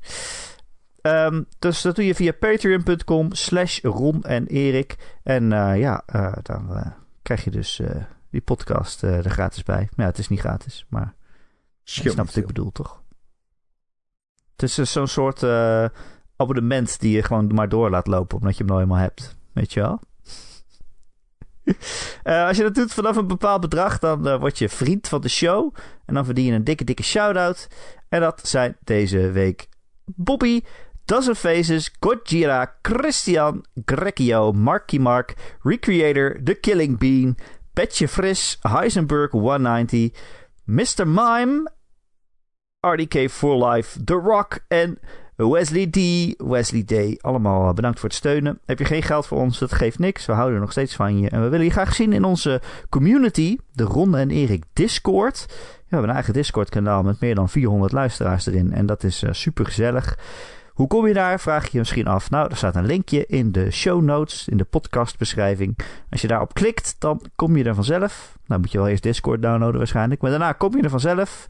Ehm, 1.01 1.43
dus 1.59 1.83
dat 1.83 1.97
doe 1.97 2.07
je 2.07 2.15
via 2.15 2.33
patreon.com 2.33 3.33
slash 3.33 3.81
Ron 3.83 4.23
en 4.23 4.47
Erik. 4.47 5.19
En 5.23 5.49
ja, 5.79 6.03
eh, 6.07 6.33
dan 6.43 6.95
krijg 7.23 7.45
je 7.45 7.51
dus 7.51 7.81
die 8.31 8.41
podcast 8.41 9.03
er 9.03 9.31
gratis 9.31 9.63
bij. 9.63 9.89
Maar 9.97 10.07
ja, 10.07 10.11
het 10.11 10.19
is 10.19 10.29
niet 10.29 10.41
gratis, 10.41 10.87
maar 10.89 11.15
niet 11.97 12.15
wat 12.15 12.37
ik 12.37 12.47
bedoel, 12.47 12.73
toch? 12.73 13.03
Het 14.53 14.63
is 14.63 14.75
dus 14.75 14.93
zo'n 14.93 15.07
soort 15.07 15.43
eh, 15.43 15.85
abonnement 16.37 17.01
die 17.01 17.13
je 17.13 17.23
gewoon 17.23 17.55
maar 17.55 17.69
door 17.69 17.91
laat 17.91 18.07
lopen, 18.07 18.39
omdat 18.39 18.53
je 18.53 18.59
hem 18.59 18.67
nou 18.67 18.81
eenmaal 18.83 18.99
hebt. 18.99 19.37
Weet 19.53 19.73
je 19.73 19.81
wel? 19.81 20.01
Eh, 22.23 22.47
als 22.47 22.57
je 22.57 22.63
dat 22.63 22.75
doet 22.75 22.93
vanaf 22.93 23.17
een 23.17 23.27
bepaald 23.27 23.61
bedrag, 23.61 23.99
dan 23.99 24.29
eh, 24.29 24.39
word 24.39 24.59
je 24.59 24.69
vriend 24.69 25.09
van 25.09 25.21
de 25.21 25.29
show. 25.29 25.75
En 26.05 26.15
dan 26.15 26.25
verdien 26.25 26.45
je 26.45 26.53
een 26.53 26.65
dikke, 26.65 26.85
dikke 26.85 27.03
shout-out. 27.03 27.69
En 28.09 28.21
dat 28.21 28.41
zijn 28.49 28.77
deze 28.85 29.31
week 29.31 29.69
Bobby, 30.05 30.61
Dozen 31.05 31.37
Faces, 31.37 31.95
Gojira, 32.01 32.77
Christian, 32.83 33.65
Grecchio, 33.85 34.53
Marky 34.53 34.99
Mark, 34.99 35.57
Recreator, 35.63 36.41
The 36.45 36.55
Killing 36.55 36.99
Bean, 36.99 37.37
Petje 37.73 38.09
Fris, 38.09 38.59
Heisenberg 38.61 39.31
190, 39.31 40.11
Mr. 40.65 41.07
Mime, 41.07 41.71
RDK 42.81 43.31
for 43.31 43.67
Life, 43.67 44.05
The 44.05 44.15
Rock 44.15 44.59
en 44.69 44.99
Wesley 45.37 45.87
D. 45.87 45.99
Wesley 46.37 46.83
D. 46.83 47.23
Allemaal 47.23 47.73
bedankt 47.73 48.01
voor 48.01 48.09
het 48.09 48.19
steunen. 48.19 48.59
Heb 48.65 48.79
je 48.79 48.85
geen 48.85 49.03
geld 49.03 49.27
voor 49.27 49.39
ons? 49.39 49.59
Dat 49.59 49.73
geeft 49.73 49.99
niks. 49.99 50.27
We 50.27 50.33
houden 50.33 50.61
nog 50.61 50.71
steeds 50.71 50.95
van 50.95 51.19
je. 51.19 51.31
En 51.31 51.43
we 51.43 51.49
willen 51.49 51.67
je 51.67 51.73
graag 51.73 51.95
zien 51.95 52.13
in 52.13 52.25
onze 52.25 52.61
community, 52.89 53.57
de 53.73 53.85
Ronde 53.85 54.19
en 54.19 54.31
Erik 54.31 54.65
Discord. 54.73 55.45
We 55.49 55.55
hebben 55.89 56.09
een 56.09 56.15
eigen 56.15 56.33
Discord-kanaal 56.33 57.03
met 57.03 57.21
meer 57.21 57.35
dan 57.35 57.49
400 57.49 57.93
luisteraars 57.93 58.47
erin. 58.47 58.73
En 58.73 58.87
dat 58.87 59.05
is 59.05 59.25
super 59.31 59.65
gezellig. 59.65 60.19
Hoe 60.73 60.87
kom 60.87 61.07
je 61.07 61.15
daar? 61.15 61.41
Vraag 61.41 61.65
je 61.65 61.69
je 61.73 61.79
misschien 61.79 62.07
af. 62.07 62.31
Nou, 62.31 62.51
er 62.51 62.57
staat 62.57 62.77
een 62.77 62.87
linkje 62.87 63.27
in 63.27 63.53
de 63.53 63.71
show 63.71 64.03
notes, 64.03 64.49
in 64.49 64.57
de 64.57 64.65
podcastbeschrijving. 64.65 65.79
Als 66.11 66.21
je 66.21 66.29
daarop 66.29 66.55
klikt, 66.55 66.97
dan 66.99 67.23
kom 67.37 67.57
je 67.57 67.65
er 67.65 67.75
vanzelf. 67.75 68.39
Nou 68.47 68.61
moet 68.61 68.73
je 68.73 68.79
wel 68.79 68.89
eerst 68.89 69.03
Discord 69.03 69.43
downloaden 69.43 69.79
waarschijnlijk. 69.79 70.21
Maar 70.21 70.31
daarna 70.31 70.53
kom 70.53 70.77
je 70.77 70.83
er 70.83 70.91
vanzelf. 70.91 71.47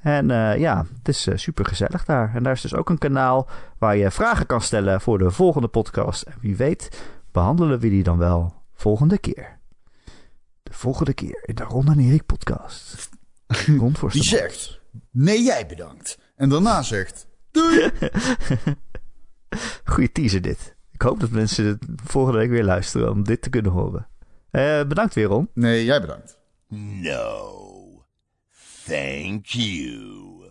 En 0.00 0.30
eh, 0.30 0.58
ja, 0.58 0.86
het 0.98 1.08
is 1.08 1.28
super 1.34 1.64
gezellig 1.64 2.04
daar. 2.04 2.34
En 2.34 2.42
daar 2.42 2.52
is 2.52 2.60
dus 2.60 2.74
ook 2.74 2.90
een 2.90 2.98
kanaal 2.98 3.48
waar 3.78 3.96
je 3.96 4.10
vragen 4.10 4.46
kan 4.46 4.60
stellen 4.60 5.00
voor 5.00 5.18
de 5.18 5.30
volgende 5.30 5.68
podcast. 5.68 6.22
En 6.22 6.34
wie 6.40 6.56
weet, 6.56 7.02
behandelen 7.32 7.78
we 7.78 7.88
die 7.88 8.02
dan 8.02 8.18
wel 8.18 8.54
volgende 8.74 9.18
keer. 9.18 9.58
De 10.62 10.72
volgende 10.72 11.14
keer 11.14 11.42
in 11.44 11.54
de 11.54 11.62
Ron 11.64 11.88
en 11.88 11.98
Erik 11.98 12.26
podcast. 12.26 13.08
Rond 13.78 13.98
voor 13.98 14.10
Die 14.20 14.22
zegt, 14.22 14.80
nee 15.10 15.42
jij 15.42 15.66
bedankt. 15.66 16.18
En 16.36 16.48
daarna 16.48 16.82
zegt, 16.82 17.26
doei. 17.50 17.90
Goeie 19.84 20.12
teaser 20.12 20.42
dit. 20.42 20.76
Ik 20.90 21.02
hoop 21.02 21.20
dat 21.20 21.30
mensen 21.30 21.66
het 21.66 21.84
volgende 22.04 22.38
week 22.38 22.50
weer 22.50 22.64
luisteren 22.64 23.10
om 23.10 23.24
dit 23.24 23.42
te 23.42 23.50
kunnen 23.50 23.72
horen. 23.72 24.08
Eh, 24.50 24.82
bedankt 24.84 25.14
weer, 25.14 25.26
Ron. 25.26 25.48
Nee, 25.54 25.84
jij 25.84 26.00
bedankt. 26.00 26.38
No. 26.68 27.79
Thank 28.90 29.54
you. 29.54 30.50